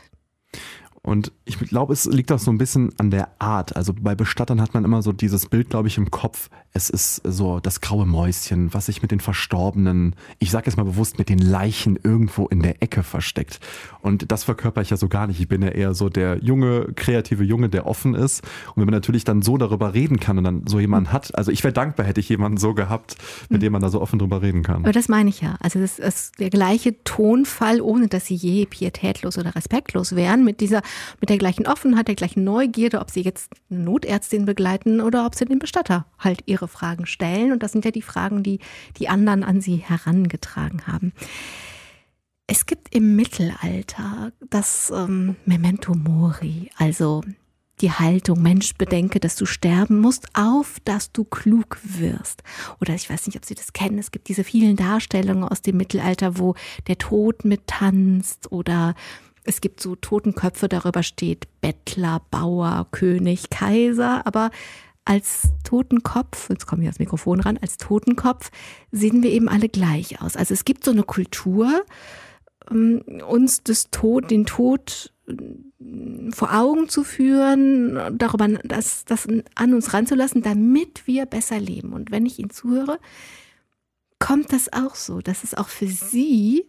Und 1.05 1.33
ich 1.45 1.59
glaube, 1.59 1.93
es 1.93 2.05
liegt 2.05 2.31
auch 2.31 2.39
so 2.39 2.53
ein 2.53 2.59
bisschen 2.59 2.91
an 2.99 3.11
der 3.11 3.29
Art. 3.41 3.75
Also 3.75 3.93
bei 3.93 4.15
Bestattern 4.15 4.61
hat 4.61 4.73
man 4.73 4.85
immer 4.85 5.03
so 5.03 5.13
dieses 5.13 5.47
Bild, 5.47 5.71
glaube 5.71 5.89
ich, 5.89 5.99
im 5.99 6.13
Kopf. 6.13 6.49
Es 6.75 6.91
ist 6.91 7.21
so 7.25 7.59
das 7.59 7.81
graue 7.81 8.07
Mäuschen, 8.07 8.73
was 8.73 8.87
sich 8.87 9.03
mit 9.03 9.11
den 9.11 9.19
Verstorbenen, 9.19 10.15
ich 10.39 10.53
sage 10.53 10.67
jetzt 10.67 10.77
mal 10.77 10.85
bewusst, 10.85 11.19
mit 11.19 11.29
den 11.29 11.41
Leichen 11.41 11.99
irgendwo 12.03 12.47
in 12.47 12.63
der 12.63 12.83
Ecke 12.83 13.03
versteckt. 13.03 13.59
Und 14.01 14.31
das 14.31 14.45
verkörper 14.45 14.81
ich 14.81 14.91
ja 14.91 14.97
so 14.97 15.09
gar 15.09 15.27
nicht. 15.27 15.41
Ich 15.41 15.49
bin 15.49 15.61
ja 15.61 15.71
eher 15.71 15.93
so 15.93 16.09
der 16.09 16.39
junge, 16.39 16.93
kreative 16.95 17.43
Junge, 17.43 17.69
der 17.69 17.87
offen 17.87 18.15
ist. 18.15 18.45
Und 18.69 18.77
wenn 18.77 18.85
man 18.85 18.95
natürlich 18.95 19.25
dann 19.25 19.43
so 19.43 19.59
darüber 19.59 19.95
reden 19.95 20.21
kann 20.21 20.39
und 20.39 20.45
dann 20.45 20.63
so 20.69 20.79
jemanden 20.79 21.13
hat, 21.13 21.37
also 21.37 21.51
ich 21.51 21.65
wäre 21.65 21.75
dankbar, 21.75 22.07
hätte 22.07 22.21
ich 22.21 22.29
jemanden 22.29 22.59
so 22.59 22.75
gehabt, 22.75 23.17
mit 23.49 23.61
dem 23.61 23.73
man 23.73 23.83
da 23.83 23.89
so 23.89 24.01
offen 24.01 24.21
drüber 24.21 24.41
reden 24.41 24.63
kann. 24.63 24.85
Aber 24.85 24.93
das 24.93 25.09
meine 25.09 25.31
ich 25.31 25.41
ja. 25.41 25.57
Also 25.61 25.81
das 25.81 25.99
ist 25.99 26.39
der 26.39 26.51
gleiche 26.51 27.03
Tonfall, 27.03 27.81
ohne 27.81 28.07
dass 28.07 28.27
sie 28.27 28.37
je 28.37 28.67
pietätlos 28.67 29.37
oder 29.37 29.57
respektlos 29.57 30.15
wären, 30.15 30.45
mit 30.45 30.61
dieser, 30.61 30.81
mit 31.21 31.31
der 31.31 31.39
gleichen 31.39 31.67
Offenheit, 31.67 32.09
der 32.09 32.15
gleichen 32.15 32.45
Neugierde, 32.45 33.01
ob 33.01 33.11
sie 33.11 33.23
jetzt 33.23 33.51
eine 33.71 33.81
Notärztin 33.81 34.45
begleiten 34.45 35.01
oder 35.01 35.27
ob 35.27 35.35
sie 35.35 35.45
den 35.45 35.59
Bestatter 35.59 36.07
halt 36.19 36.43
ihre 36.47 36.69
Fragen 36.69 37.07
stellen. 37.07 37.53
Und 37.53 37.63
das 37.63 37.73
sind 37.73 37.85
ja 37.85 37.91
die 37.91 38.03
Fragen, 38.03 38.43
die 38.43 38.59
die 38.99 39.09
anderen 39.09 39.45
an 39.45 39.61
sie 39.61 39.77
herangetragen 39.77 40.87
haben. 40.87 41.13
Es 42.47 42.67
gibt 42.67 42.95
im 42.95 43.17
Mittelalter 43.17 44.33
das 44.51 44.93
ähm, 44.95 45.37
Memento 45.47 45.95
Mori, 45.95 46.71
also 46.77 47.23
die 47.81 47.91
Haltung, 47.91 48.43
Mensch, 48.43 48.75
bedenke, 48.75 49.21
dass 49.21 49.37
du 49.37 49.45
sterben 49.45 50.01
musst, 50.01 50.29
auf 50.35 50.79
dass 50.85 51.13
du 51.13 51.25
klug 51.25 51.79
wirst. 51.83 52.43
Oder 52.81 52.95
ich 52.95 53.11
weiß 53.11 53.27
nicht, 53.27 53.37
ob 53.37 53.45
Sie 53.45 53.55
das 53.55 53.73
kennen, 53.73 53.99
es 53.99 54.11
gibt 54.11 54.29
diese 54.29 54.45
vielen 54.45 54.77
Darstellungen 54.77 55.45
aus 55.45 55.63
dem 55.63 55.77
Mittelalter, 55.77 56.39
wo 56.39 56.55
der 56.87 56.99
Tod 56.99 57.45
mittanzt 57.45 58.51
oder 58.53 58.95
es 59.45 59.61
gibt 59.61 59.81
so 59.81 59.97
Totenköpfe, 59.97 60.69
darüber 60.69 61.03
steht 61.03 61.47
Bettler, 61.61 62.23
Bauer, 62.31 62.87
König, 62.91 63.51
Kaiser, 63.51 64.27
aber 64.27 64.51
als 65.05 65.49
Totenkopf, 65.65 66.49
jetzt 66.51 66.67
komme 66.67 66.83
ich 66.83 66.87
ans 66.87 67.01
Mikrofon 67.01 67.41
ran, 67.41 67.59
als 67.61 67.77
Totenkopf 67.77 68.51
sehen 68.93 69.23
wir 69.23 69.31
eben 69.31 69.49
alle 69.49 69.69
gleich 69.69 70.23
aus. 70.23 70.37
Also 70.37 70.55
es 70.55 70.65
gibt 70.65 70.85
so 70.85 70.93
eine 70.93 71.03
Kultur, 71.03 71.85
ähm, 72.71 73.03
uns 73.27 73.65
das 73.65 73.91
Tod, 73.91 74.31
den 74.31 74.47
Tod 74.47 75.13
äh, 75.27 75.35
vor 76.31 76.55
Augen 76.55 76.89
zu 76.89 77.03
führen, 77.03 78.17
darüber 78.17 78.47
das, 78.63 79.05
das 79.05 79.27
an 79.57 79.75
uns 79.75 79.93
ranzulassen, 79.93 80.43
damit 80.43 81.07
wir 81.07 81.27
besser 81.27 81.59
leben. 81.59 81.93
Und 81.93 82.13
wenn 82.13 82.25
ich 82.25 82.39
Ihnen 82.39 82.51
zuhöre, 82.51 83.01
kommt 84.21 84.53
das 84.53 84.73
auch 84.73 84.95
so, 84.95 85.21
dass 85.21 85.43
es 85.43 85.55
auch 85.55 85.69
für 85.69 85.89
Sie 85.89 86.65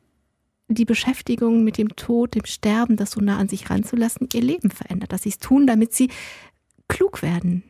die 0.74 0.86
Beschäftigung 0.86 1.64
mit 1.64 1.78
dem 1.78 1.96
Tod, 1.96 2.36
dem 2.36 2.46
Sterben, 2.46 2.96
das 2.96 3.12
so 3.12 3.22
nah 3.22 3.38
an 3.38 3.50
sich 3.50 3.70
ranzulassen, 3.70 4.30
ihr 4.34 4.42
Leben 4.42 4.72
verändert, 4.72 5.12
dass 5.12 5.24
sie 5.24 5.30
es 5.30 5.40
tun, 5.40 5.68
damit 5.68 5.94
sie 5.94 6.10
klug 6.88 7.22
werden. 7.22 7.64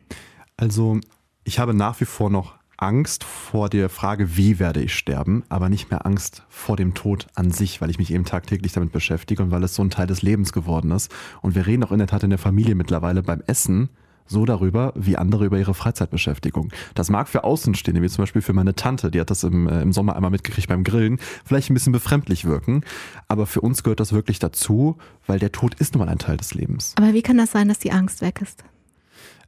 Also 0.58 1.00
ich 1.44 1.60
habe 1.60 1.74
nach 1.74 2.00
wie 2.00 2.06
vor 2.06 2.30
noch 2.30 2.56
Angst 2.78 3.24
vor 3.24 3.70
der 3.70 3.88
Frage, 3.90 4.36
wie 4.36 4.60
werde 4.60 4.82
ich 4.82 4.94
sterben, 4.94 5.44
aber 5.48 5.70
nicht 5.70 5.90
mehr 5.90 6.06
Angst 6.06 6.44
vor 6.50 6.76
dem 6.76 6.94
Tod 6.94 7.28
an 7.36 7.52
sich, 7.52 7.80
weil 7.80 7.90
ich 7.90 7.98
mich 7.98 8.12
eben 8.12 8.26
tagtäglich 8.26 8.74
damit 8.74 8.92
beschäftige 8.92 9.42
und 9.42 9.52
weil 9.52 9.64
es 9.64 9.76
so 9.76 9.84
ein 9.84 9.90
Teil 9.90 10.08
des 10.08 10.22
Lebens 10.22 10.52
geworden 10.52 10.92
ist. 10.92 11.12
Und 11.42 11.56
wir 11.56 11.66
reden 11.66 11.84
auch 11.84 11.92
in 11.92 12.00
der 12.00 12.08
Tat 12.08 12.24
in 12.24 12.30
der 12.30 12.40
Familie 12.40 12.76
mittlerweile 12.76 13.24
beim 13.24 13.42
Essen 13.48 13.90
so 14.26 14.46
darüber, 14.46 14.94
wie 14.96 15.18
andere 15.18 15.46
über 15.46 15.60
ihre 15.60 15.74
Freizeitbeschäftigung. 15.74 16.72
Das 16.96 17.10
mag 17.10 17.28
für 17.28 17.44
Außenstehende, 17.44 18.02
wie 18.02 18.10
zum 18.10 18.24
Beispiel 18.24 18.42
für 18.42 18.54
meine 18.54 18.76
Tante, 18.76 19.12
die 19.12 19.20
hat 19.20 19.30
das 19.30 19.44
im, 19.44 19.68
äh, 19.68 19.82
im 19.82 19.94
Sommer 19.94 20.16
einmal 20.16 20.32
mitgekriegt 20.32 20.68
beim 20.68 20.84
Grillen, 20.84 21.20
vielleicht 21.46 21.70
ein 21.70 21.74
bisschen 21.74 21.94
befremdlich 21.94 22.46
wirken. 22.46 22.84
Aber 23.28 23.46
für 23.46 23.62
uns 23.62 23.84
gehört 23.84 24.00
das 24.00 24.14
wirklich 24.14 24.40
dazu, 24.40 24.98
weil 25.28 25.40
der 25.40 25.52
Tod 25.52 25.76
ist 25.76 25.94
nun 25.94 26.06
mal 26.06 26.12
ein 26.12 26.20
Teil 26.20 26.38
des 26.38 26.54
Lebens. 26.54 26.94
Aber 26.98 27.14
wie 27.14 27.22
kann 27.22 27.38
das 27.38 27.52
sein, 27.52 27.68
dass 27.68 27.80
die 27.80 27.92
Angst 27.92 28.22
weg 28.22 28.42
ist? 28.42 28.64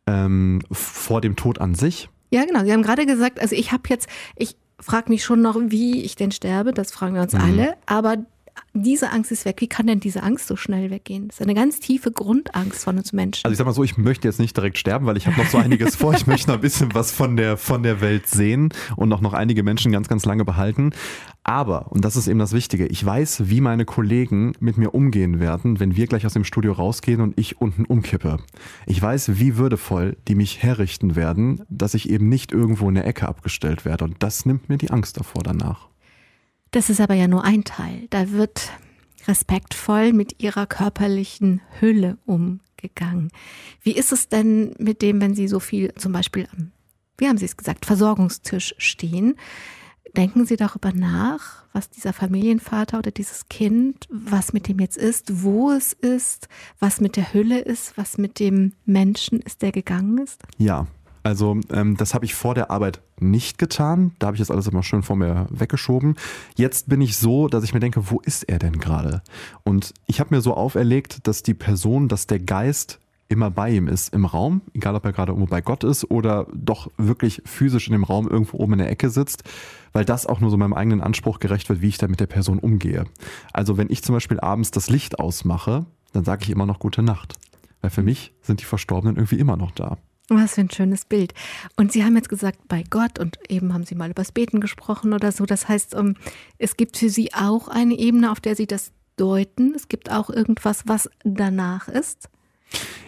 Ähm, 0.08 0.62
vor 0.72 1.22
dem 1.22 1.36
Tod 1.36 1.60
an 1.60 1.76
sich? 1.76 2.10
Ja, 2.32 2.46
genau. 2.46 2.64
Sie 2.64 2.72
haben 2.72 2.84
gerade 2.84 3.06
gesagt, 3.06 3.40
also 3.40 3.56
ich 3.56 3.72
habe 3.72 3.84
jetzt, 3.90 4.08
ich 4.36 4.56
frage 4.80 5.10
mich 5.10 5.24
schon 5.24 5.42
noch, 5.42 5.58
wie 5.68 6.04
ich 6.04 6.16
denn 6.16 6.32
sterbe, 6.32 6.74
das 6.74 6.92
fragen 6.92 7.16
wir 7.16 7.22
uns 7.22 7.34
mhm. 7.34 7.42
alle, 7.42 7.78
aber 7.86 8.18
diese 8.74 9.12
Angst 9.12 9.32
ist 9.32 9.46
weg. 9.46 9.62
Wie 9.62 9.68
kann 9.68 9.88
denn 9.88 10.00
diese 10.00 10.22
Angst 10.24 10.48
so 10.48 10.56
schnell 10.56 10.92
weggehen? 10.92 11.28
Das 11.28 11.38
ist 11.38 11.42
eine 11.42 11.54
ganz 11.54 11.80
tiefe 11.80 12.12
Grundangst 12.12 12.84
von 12.84 12.98
uns 12.98 13.14
Menschen. 13.14 13.46
Also 13.46 13.54
ich 13.54 13.58
sag 13.58 13.66
mal 13.66 13.74
so, 13.74 13.84
ich 13.84 13.98
möchte 13.98 14.28
jetzt 14.28 14.40
nicht 14.40 14.56
direkt 14.56 14.78
sterben, 14.78 15.06
weil 15.06 15.18
ich 15.18 15.28
habe 15.28 15.38
noch 15.38 15.48
so 15.48 15.58
einiges 15.58 15.96
vor. 15.96 16.14
Ich 16.14 16.28
möchte 16.28 16.50
noch 16.50 16.56
ein 16.56 16.62
bisschen 16.62 16.94
was 16.94 17.12
von 17.12 17.38
der, 17.38 17.58
von 17.58 17.84
der 17.84 18.02
Welt 18.02 18.28
sehen 18.28 18.74
und 18.96 19.12
auch 19.14 19.22
noch 19.22 19.34
einige 19.34 19.64
Menschen 19.64 19.92
ganz, 19.92 20.08
ganz 20.08 20.26
lange 20.26 20.44
behalten. 20.46 20.92
Aber, 21.44 21.92
und 21.92 22.04
das 22.04 22.16
ist 22.16 22.28
eben 22.28 22.40
das 22.40 22.54
Wichtige, 22.54 22.88
ich 22.88 23.06
weiß, 23.06 23.50
wie 23.50 23.62
meine 23.62 23.86
Kollegen 23.86 24.54
mit 24.60 24.78
mir 24.78 24.96
umgehen 24.96 25.40
werden, 25.40 25.80
wenn 25.80 25.96
wir 25.96 26.08
gleich 26.08 26.26
aus 26.26 26.34
dem 26.34 26.44
Studio 26.44 26.74
rausgehen 26.74 27.22
und 27.22 27.40
ich 27.40 27.62
unten 27.62 27.86
umkippe. 27.86 28.40
Ich 28.88 29.02
weiß, 29.02 29.38
wie 29.40 29.58
würdevoll 29.58 30.18
die 30.28 30.36
mich 30.36 30.64
herrichten 30.64 31.16
werden, 31.16 31.62
dass 31.70 31.94
ich 31.94 32.10
eben 32.10 32.30
nicht 32.30 32.52
irgendwo 32.52 32.90
in 32.90 32.96
der 32.96 33.06
Ecke 33.06 33.28
abgestellt 33.28 33.86
werde. 33.86 34.06
Und 34.06 34.16
das 34.20 34.46
nimmt 34.46 34.70
mir 34.70 34.78
die 34.78 34.90
Angst 34.90 35.18
davor 35.18 35.44
danach. 35.44 35.88
Das 36.76 36.90
ist 36.90 37.00
aber 37.00 37.14
ja 37.14 37.30
nur 37.30 37.46
ein 37.46 37.64
Teil. 37.64 38.06
Da 38.10 38.32
wird 38.32 38.70
respektvoll 39.30 40.12
mit 40.12 40.44
ihrer 40.44 40.68
körperlichen 40.68 41.62
Hülle 41.80 42.18
umgegangen. 42.26 43.32
Wie 43.82 43.94
ist 43.94 44.12
es 44.12 44.28
denn 44.28 44.76
mit 44.78 45.02
dem, 45.02 45.22
wenn 45.22 45.36
Sie 45.36 45.48
so 45.48 45.62
viel 45.62 45.94
zum 45.94 46.12
Beispiel 46.12 46.50
am, 46.52 46.74
wie 47.18 47.30
haben 47.30 47.38
Sie 47.38 47.46
es 47.46 47.56
gesagt, 47.56 47.86
Versorgungstisch 47.86 48.76
stehen? 48.78 49.36
Denken 50.18 50.46
Sie 50.46 50.58
darüber 50.58 50.92
nach, 50.92 51.64
was 51.72 51.90
dieser 51.90 52.12
Familienvater 52.12 52.98
oder 52.98 53.12
dieses 53.12 53.48
Kind, 53.48 54.06
was 54.10 54.52
mit 54.52 54.68
dem 54.68 54.80
jetzt 54.80 54.98
ist, 54.98 55.44
wo 55.44 55.72
es 55.72 55.94
ist, 55.94 56.50
was 56.80 57.00
mit 57.00 57.16
der 57.16 57.32
Hülle 57.32 57.60
ist, 57.60 57.98
was 57.98 58.18
mit 58.18 58.38
dem 58.38 58.74
Menschen 58.84 59.40
ist, 59.40 59.62
der 59.62 59.72
gegangen 59.72 60.18
ist? 60.18 60.42
Ja, 60.58 60.88
also 61.26 61.60
ähm, 61.72 61.98
das 61.98 62.14
habe 62.14 62.24
ich 62.24 62.36
vor 62.36 62.54
der 62.54 62.70
Arbeit 62.70 63.02
nicht 63.20 63.58
getan. 63.58 64.12
Da 64.20 64.28
habe 64.28 64.36
ich 64.36 64.42
das 64.42 64.52
alles 64.52 64.68
immer 64.68 64.84
schön 64.84 65.02
vor 65.02 65.16
mir 65.16 65.48
weggeschoben. 65.50 66.18
Jetzt 66.56 66.88
bin 66.88 67.02
ich 67.02 67.18
so, 67.18 67.48
dass 67.48 67.64
ich 67.64 67.74
mir 67.74 67.80
denke, 67.80 68.12
wo 68.12 68.20
ist 68.20 68.44
er 68.44 68.60
denn 68.60 68.78
gerade? 68.78 69.24
Und 69.64 69.92
ich 70.06 70.20
habe 70.20 70.36
mir 70.36 70.42
so 70.42 70.54
auferlegt, 70.54 71.28
dass 71.28 71.42
die 71.42 71.56
Person, 71.56 72.10
dass 72.10 72.28
der 72.28 72.38
Geist 72.38 73.00
immer 73.28 73.50
bei 73.50 73.72
ihm 73.72 73.88
ist 73.88 74.14
im 74.14 74.26
Raum, 74.26 74.62
egal 74.76 74.94
ob 74.94 75.04
er 75.04 75.14
gerade 75.14 75.32
irgendwo 75.32 75.50
bei 75.50 75.62
Gott 75.62 75.84
ist 75.84 76.12
oder 76.12 76.46
doch 76.54 76.92
wirklich 76.98 77.42
physisch 77.44 77.88
in 77.88 77.94
dem 77.94 78.04
Raum 78.04 78.28
irgendwo 78.28 78.60
oben 78.60 78.74
in 78.74 78.80
der 78.80 78.92
Ecke 78.92 79.10
sitzt, 79.10 79.46
weil 79.94 80.06
das 80.06 80.28
auch 80.28 80.42
nur 80.42 80.52
so 80.52 80.58
meinem 80.58 80.76
eigenen 80.76 81.02
Anspruch 81.02 81.40
gerecht 81.40 81.70
wird, 81.70 81.82
wie 81.82 81.88
ich 81.88 81.98
da 81.98 82.08
mit 82.08 82.20
der 82.20 82.28
Person 82.28 82.60
umgehe. 82.60 83.06
Also 83.52 83.78
wenn 83.78 83.90
ich 83.90 84.04
zum 84.04 84.14
Beispiel 84.14 84.40
abends 84.40 84.70
das 84.70 84.92
Licht 84.92 85.18
ausmache, 85.18 85.88
dann 86.14 86.24
sage 86.24 86.44
ich 86.44 86.52
immer 86.52 86.68
noch 86.68 86.78
gute 86.78 87.02
Nacht. 87.02 87.34
Weil 87.82 87.90
für 87.90 88.04
mich 88.04 88.32
sind 88.44 88.62
die 88.62 88.66
Verstorbenen 88.66 89.16
irgendwie 89.16 89.40
immer 89.40 89.58
noch 89.58 89.72
da. 89.72 89.98
Was 90.30 90.56
für 90.56 90.62
ein 90.62 90.72
schönes 90.72 91.06
Bild. 91.06 91.34
Und 91.76 91.92
Sie 91.92 92.04
haben 92.04 92.16
jetzt 92.16 92.30
gesagt, 92.30 92.68
bei 92.68 92.84
Gott 92.90 93.20
und 93.20 93.38
eben 93.48 93.74
haben 93.74 93.86
Sie 93.86 93.96
mal 93.96 94.10
übers 94.10 94.32
Beten 94.32 94.60
gesprochen 94.60 95.14
oder 95.14 95.32
so. 95.32 95.46
Das 95.46 95.68
heißt, 95.68 95.94
ähm, 95.96 96.16
es 96.58 96.78
gibt 96.78 96.98
für 96.98 97.10
Sie 97.10 97.34
auch 97.34 97.68
eine 97.68 97.94
Ebene, 97.98 98.32
auf 98.32 98.40
der 98.40 98.56
Sie 98.56 98.66
das 98.66 98.92
deuten. 99.18 99.74
Es 99.76 99.88
gibt 99.88 100.12
auch 100.12 100.30
irgendwas, 100.30 100.88
was 100.88 101.10
danach 101.24 101.88
ist. 101.88 102.30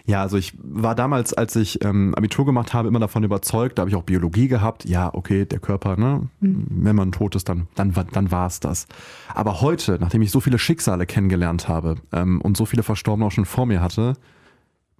Ja, 0.06 0.22
also 0.22 0.38
ich 0.38 0.54
war 0.62 0.96
damals, 0.96 1.34
als 1.34 1.56
ich 1.58 1.84
ähm, 1.84 2.16
Abitur 2.16 2.46
gemacht 2.46 2.74
habe, 2.74 2.88
immer 2.88 3.00
davon 3.00 3.24
überzeugt, 3.24 3.78
da 3.78 3.82
habe 3.82 3.90
ich 3.90 3.96
auch 3.96 4.04
Biologie 4.04 4.48
gehabt. 4.48 4.86
Ja, 4.86 5.14
okay, 5.14 5.46
der 5.46 5.60
Körper, 5.60 5.98
ne? 5.98 6.30
Mhm. 6.40 6.68
wenn 6.70 6.96
man 6.96 7.12
tot 7.12 7.36
ist, 7.36 7.50
dann, 7.50 7.68
dann, 7.76 7.94
dann 8.14 8.32
war 8.32 8.48
es 8.48 8.62
das. 8.62 8.88
Aber 9.34 9.60
heute, 9.60 9.98
nachdem 10.00 10.22
ich 10.22 10.32
so 10.32 10.40
viele 10.40 10.60
Schicksale 10.60 11.06
kennengelernt 11.06 11.68
habe 11.68 11.96
ähm, 12.14 12.40
und 12.40 12.56
so 12.56 12.66
viele 12.66 12.84
Verstorbene 12.84 13.26
auch 13.26 13.32
schon 13.32 13.46
vor 13.46 13.66
mir 13.66 13.82
hatte, 13.82 14.14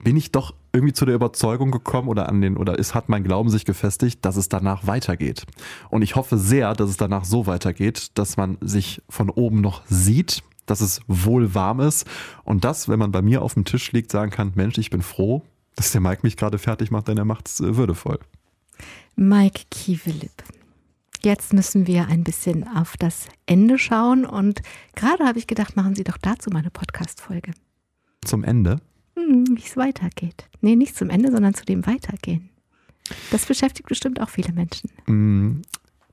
bin 0.04 0.18
ich 0.18 0.32
doch 0.32 0.54
irgendwie 0.78 0.94
zu 0.94 1.06
der 1.06 1.16
Überzeugung 1.16 1.72
gekommen 1.72 2.08
oder 2.08 2.30
an 2.30 2.42
den 2.42 2.56
oder 2.58 2.80
es 2.80 2.94
hat 2.94 3.10
mein 3.10 3.24
Glauben 3.24 3.50
sich 3.50 3.66
gefestigt, 3.66 4.24
dass 4.24 4.36
es 4.36 4.48
danach 4.48 4.88
weitergeht. 4.88 5.44
Und 5.90 6.04
ich 6.04 6.16
hoffe 6.16 6.38
sehr, 6.38 6.74
dass 6.74 6.90
es 6.90 6.98
danach 6.98 7.26
so 7.26 7.48
weitergeht, 7.48 8.18
dass 8.18 8.38
man 8.38 8.58
sich 8.62 9.02
von 9.10 9.30
oben 9.30 9.62
noch 9.62 9.82
sieht, 9.88 10.44
dass 10.66 10.82
es 10.82 11.02
wohl 11.08 11.54
warm 11.56 11.80
ist 11.80 12.06
und 12.44 12.64
das, 12.64 12.88
wenn 12.88 13.00
man 13.00 13.12
bei 13.12 13.22
mir 13.22 13.42
auf 13.42 13.56
dem 13.56 13.66
Tisch 13.66 13.92
liegt, 13.92 14.12
sagen 14.12 14.32
kann, 14.32 14.52
Mensch, 14.56 14.78
ich 14.78 14.90
bin 14.90 15.02
froh, 15.02 15.44
dass 15.76 15.92
der 15.92 16.02
Mike 16.02 16.22
mich 16.24 16.38
gerade 16.38 16.58
fertig 16.58 16.92
macht, 16.92 17.08
denn 17.08 17.18
er 17.18 17.26
macht 17.26 17.48
es 17.48 17.60
äh, 17.60 17.76
würdevoll. 17.76 18.20
Mike 19.16 19.64
Kiewelip. 19.72 20.44
Jetzt 21.24 21.54
müssen 21.54 21.88
wir 21.88 22.08
ein 22.08 22.24
bisschen 22.24 22.68
auf 22.68 22.96
das 22.98 23.28
Ende 23.48 23.80
schauen 23.80 24.26
und 24.26 24.62
gerade 24.96 25.26
habe 25.26 25.40
ich 25.40 25.48
gedacht, 25.48 25.76
machen 25.76 25.96
Sie 25.96 26.04
doch 26.04 26.18
dazu 26.18 26.52
mal 26.52 26.60
eine 26.60 26.70
Podcast-Folge. 26.70 27.54
Zum 28.24 28.44
Ende? 28.44 28.80
Hm, 29.18 29.58
wie 29.58 29.64
es 29.64 29.76
weitergeht. 29.76 30.48
Nee, 30.62 30.76
nicht 30.76 30.96
zum 30.96 31.10
Ende, 31.10 31.32
sondern 31.32 31.54
zu 31.54 31.66
dem 31.66 31.86
Weitergehen. 31.88 32.50
Das 33.32 33.46
beschäftigt 33.46 33.90
bestimmt 33.90 34.22
auch 34.22 34.30
viele 34.30 34.52
Menschen. 34.54 34.90
Mm, 35.08 35.62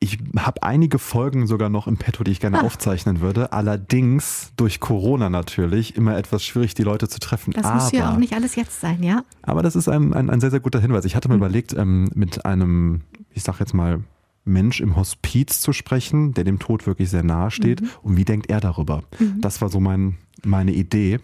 ich 0.00 0.18
habe 0.38 0.62
einige 0.62 0.98
Folgen 0.98 1.46
sogar 1.46 1.68
noch 1.68 1.86
im 1.86 1.96
Petto, 1.96 2.24
die 2.24 2.30
ich 2.30 2.40
gerne 2.40 2.60
ah. 2.60 2.62
aufzeichnen 2.62 3.20
würde. 3.20 3.52
Allerdings 3.52 4.52
durch 4.56 4.80
Corona 4.80 5.28
natürlich 5.30 5.96
immer 5.96 6.16
etwas 6.16 6.44
schwierig, 6.44 6.74
die 6.74 6.82
Leute 6.82 7.08
zu 7.08 7.18
treffen. 7.20 7.52
Das 7.52 7.64
aber, 7.64 7.74
muss 7.76 7.92
ja 7.92 8.12
auch 8.12 8.16
nicht 8.16 8.34
alles 8.34 8.54
jetzt 8.54 8.80
sein, 8.80 9.02
ja? 9.02 9.24
Aber 9.42 9.62
das 9.62 9.76
ist 9.76 9.88
ein, 9.88 10.12
ein, 10.14 10.30
ein 10.30 10.40
sehr, 10.40 10.50
sehr 10.50 10.60
guter 10.60 10.80
Hinweis. 10.80 11.04
Ich 11.04 11.16
hatte 11.16 11.28
mir 11.28 11.36
mhm. 11.36 11.42
überlegt, 11.42 11.74
ähm, 11.74 12.10
mit 12.14 12.44
einem, 12.44 13.02
ich 13.30 13.42
sag 13.42 13.60
jetzt 13.60 13.74
mal, 13.74 14.00
Mensch 14.44 14.80
im 14.80 14.96
Hospiz 14.96 15.60
zu 15.60 15.72
sprechen, 15.72 16.34
der 16.34 16.44
dem 16.44 16.58
Tod 16.58 16.86
wirklich 16.86 17.08
sehr 17.08 17.22
nahe 17.22 17.50
steht. 17.50 17.80
Mhm. 17.80 17.88
Und 18.02 18.16
wie 18.16 18.24
denkt 18.24 18.50
er 18.50 18.60
darüber? 18.60 19.02
Mhm. 19.18 19.40
Das 19.40 19.62
war 19.62 19.70
so 19.70 19.80
mein, 19.80 20.18
meine 20.46 20.72
Idee. 20.72 21.20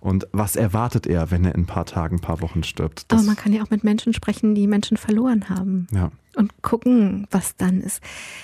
Und 0.00 0.26
was 0.32 0.56
erwartet 0.56 1.06
er, 1.06 1.30
wenn 1.30 1.44
er 1.44 1.54
in 1.54 1.62
ein 1.62 1.66
paar 1.66 1.86
Tagen, 1.86 2.16
ein 2.16 2.20
paar 2.20 2.40
Wochen 2.40 2.62
stirbt? 2.62 3.06
Das 3.08 3.20
Aber 3.20 3.26
man 3.26 3.36
kann 3.36 3.52
ja 3.52 3.62
auch 3.62 3.70
mit 3.70 3.84
Menschen 3.84 4.12
sprechen, 4.12 4.54
die 4.54 4.66
Menschen 4.66 4.96
verloren 4.96 5.48
haben. 5.48 5.86
Ja. 5.92 6.10
Und 6.36 6.62
gucken, 6.62 7.26
was 7.30 7.56
dann 7.56 7.80
ist. 7.80 8.02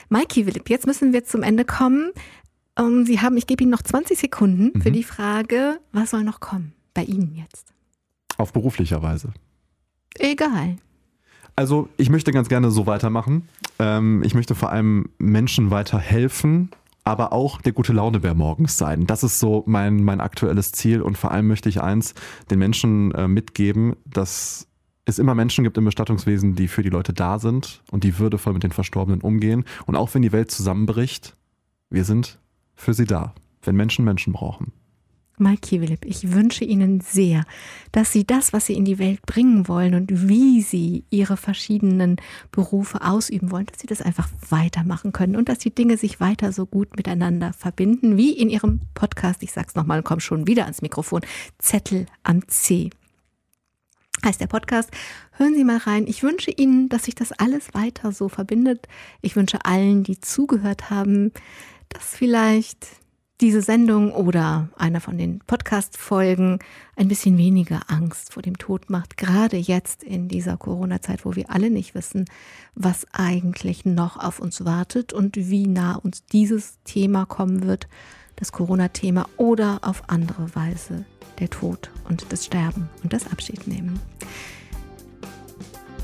Maiki 0.08 0.44
Philipp, 0.44 0.70
jetzt 0.70 0.86
müssen 0.86 1.12
wir 1.12 1.24
zum 1.24 1.42
Ende 1.42 1.64
kommen. 1.64 2.12
Ähm, 2.78 3.04
Sie 3.04 3.20
haben, 3.20 3.36
ich 3.36 3.46
gebe 3.46 3.62
Ihnen 3.62 3.72
noch 3.72 3.82
20 3.82 4.18
Sekunden 4.18 4.70
mhm. 4.74 4.82
für 4.82 4.90
die 4.90 5.04
Frage, 5.04 5.80
was 5.92 6.10
soll 6.10 6.22
noch 6.22 6.40
kommen 6.40 6.72
bei 6.94 7.02
Ihnen 7.02 7.34
jetzt? 7.34 7.72
Auf 8.36 8.52
beruflicher 8.52 9.02
Weise. 9.02 9.32
Egal. 10.18 10.76
Also 11.56 11.88
ich 11.96 12.10
möchte 12.10 12.32
ganz 12.32 12.48
gerne 12.48 12.70
so 12.70 12.86
weitermachen. 12.86 13.48
Ähm, 13.78 14.22
ich 14.24 14.34
möchte 14.34 14.54
vor 14.54 14.70
allem 14.70 15.10
Menschen 15.18 15.70
weiterhelfen 15.70 16.70
aber 17.10 17.32
auch 17.32 17.60
der 17.60 17.72
gute 17.72 17.92
Launebär 17.92 18.34
morgens 18.34 18.78
sein. 18.78 19.04
Das 19.04 19.24
ist 19.24 19.40
so 19.40 19.64
mein, 19.66 20.04
mein 20.04 20.20
aktuelles 20.20 20.70
Ziel 20.70 21.02
und 21.02 21.18
vor 21.18 21.32
allem 21.32 21.48
möchte 21.48 21.68
ich 21.68 21.82
eins 21.82 22.14
den 22.52 22.60
Menschen 22.60 23.10
äh, 23.12 23.26
mitgeben, 23.26 23.96
dass 24.06 24.68
es 25.06 25.18
immer 25.18 25.34
Menschen 25.34 25.64
gibt 25.64 25.76
im 25.76 25.86
Bestattungswesen, 25.86 26.54
die 26.54 26.68
für 26.68 26.84
die 26.84 26.88
Leute 26.88 27.12
da 27.12 27.40
sind 27.40 27.82
und 27.90 28.04
die 28.04 28.20
würdevoll 28.20 28.52
mit 28.52 28.62
den 28.62 28.70
Verstorbenen 28.70 29.22
umgehen. 29.22 29.64
Und 29.86 29.96
auch 29.96 30.14
wenn 30.14 30.22
die 30.22 30.30
Welt 30.30 30.52
zusammenbricht, 30.52 31.36
wir 31.90 32.04
sind 32.04 32.38
für 32.76 32.94
sie 32.94 33.06
da, 33.06 33.34
wenn 33.62 33.74
Menschen 33.74 34.04
Menschen 34.04 34.32
brauchen. 34.32 34.70
Mike 35.40 35.62
Kiewilip, 35.62 36.04
ich 36.04 36.32
wünsche 36.32 36.64
Ihnen 36.64 37.00
sehr, 37.00 37.44
dass 37.92 38.12
Sie 38.12 38.24
das, 38.24 38.52
was 38.52 38.66
Sie 38.66 38.74
in 38.74 38.84
die 38.84 38.98
Welt 38.98 39.22
bringen 39.22 39.66
wollen 39.66 39.94
und 39.94 40.28
wie 40.28 40.62
Sie 40.62 41.04
Ihre 41.10 41.36
verschiedenen 41.36 42.16
Berufe 42.52 43.02
ausüben 43.02 43.50
wollen, 43.50 43.66
dass 43.66 43.80
Sie 43.80 43.86
das 43.86 44.02
einfach 44.02 44.28
weitermachen 44.48 45.12
können 45.12 45.36
und 45.36 45.48
dass 45.48 45.58
die 45.58 45.74
Dinge 45.74 45.96
sich 45.96 46.20
weiter 46.20 46.52
so 46.52 46.66
gut 46.66 46.96
miteinander 46.96 47.52
verbinden, 47.52 48.16
wie 48.16 48.32
in 48.32 48.50
Ihrem 48.50 48.80
Podcast, 48.94 49.42
ich 49.42 49.52
sag's 49.52 49.74
nochmal, 49.74 50.02
komm 50.02 50.20
schon 50.20 50.46
wieder 50.46 50.64
ans 50.64 50.82
Mikrofon, 50.82 51.22
Zettel 51.58 52.06
am 52.22 52.46
C. 52.46 52.90
Heißt 54.24 54.40
der 54.40 54.48
Podcast. 54.48 54.90
Hören 55.32 55.54
Sie 55.54 55.64
mal 55.64 55.78
rein. 55.78 56.06
Ich 56.06 56.22
wünsche 56.22 56.50
Ihnen, 56.50 56.90
dass 56.90 57.04
sich 57.04 57.14
das 57.14 57.32
alles 57.32 57.72
weiter 57.72 58.12
so 58.12 58.28
verbindet. 58.28 58.86
Ich 59.22 59.34
wünsche 59.34 59.64
allen, 59.64 60.04
die 60.04 60.20
zugehört 60.20 60.90
haben, 60.90 61.32
dass 61.88 62.16
vielleicht 62.16 62.86
diese 63.40 63.62
Sendung 63.62 64.12
oder 64.12 64.68
einer 64.76 65.00
von 65.00 65.16
den 65.16 65.40
Podcast-Folgen 65.40 66.58
ein 66.96 67.08
bisschen 67.08 67.38
weniger 67.38 67.80
Angst 67.88 68.34
vor 68.34 68.42
dem 68.42 68.58
Tod 68.58 68.90
macht, 68.90 69.16
gerade 69.16 69.56
jetzt 69.56 70.02
in 70.02 70.28
dieser 70.28 70.56
Corona-Zeit, 70.56 71.24
wo 71.24 71.34
wir 71.36 71.50
alle 71.50 71.70
nicht 71.70 71.94
wissen, 71.94 72.26
was 72.74 73.06
eigentlich 73.12 73.84
noch 73.86 74.18
auf 74.18 74.40
uns 74.40 74.64
wartet 74.64 75.12
und 75.12 75.36
wie 75.36 75.66
nah 75.66 75.94
uns 75.96 76.26
dieses 76.26 76.78
Thema 76.84 77.24
kommen 77.24 77.64
wird, 77.64 77.88
das 78.36 78.52
Corona-Thema 78.52 79.26
oder 79.38 79.80
auf 79.82 80.08
andere 80.08 80.54
Weise 80.54 81.06
der 81.38 81.48
Tod 81.48 81.90
und 82.08 82.26
das 82.30 82.44
Sterben 82.44 82.90
und 83.02 83.12
das 83.12 83.30
Abschiednehmen. 83.30 83.98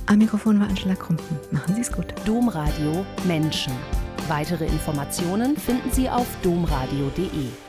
Am 0.06 0.18
Mikrofon 0.18 0.60
war 0.60 0.68
Angela 0.68 0.94
Krumpen. 0.94 1.36
Machen 1.50 1.74
Sie 1.74 1.80
es 1.80 1.92
gut. 1.92 2.14
Domradio 2.24 3.04
Menschen. 3.26 3.72
Weitere 4.28 4.66
Informationen 4.66 5.56
finden 5.56 5.90
Sie 5.92 6.10
auf 6.10 6.26
domradio.de. 6.42 7.65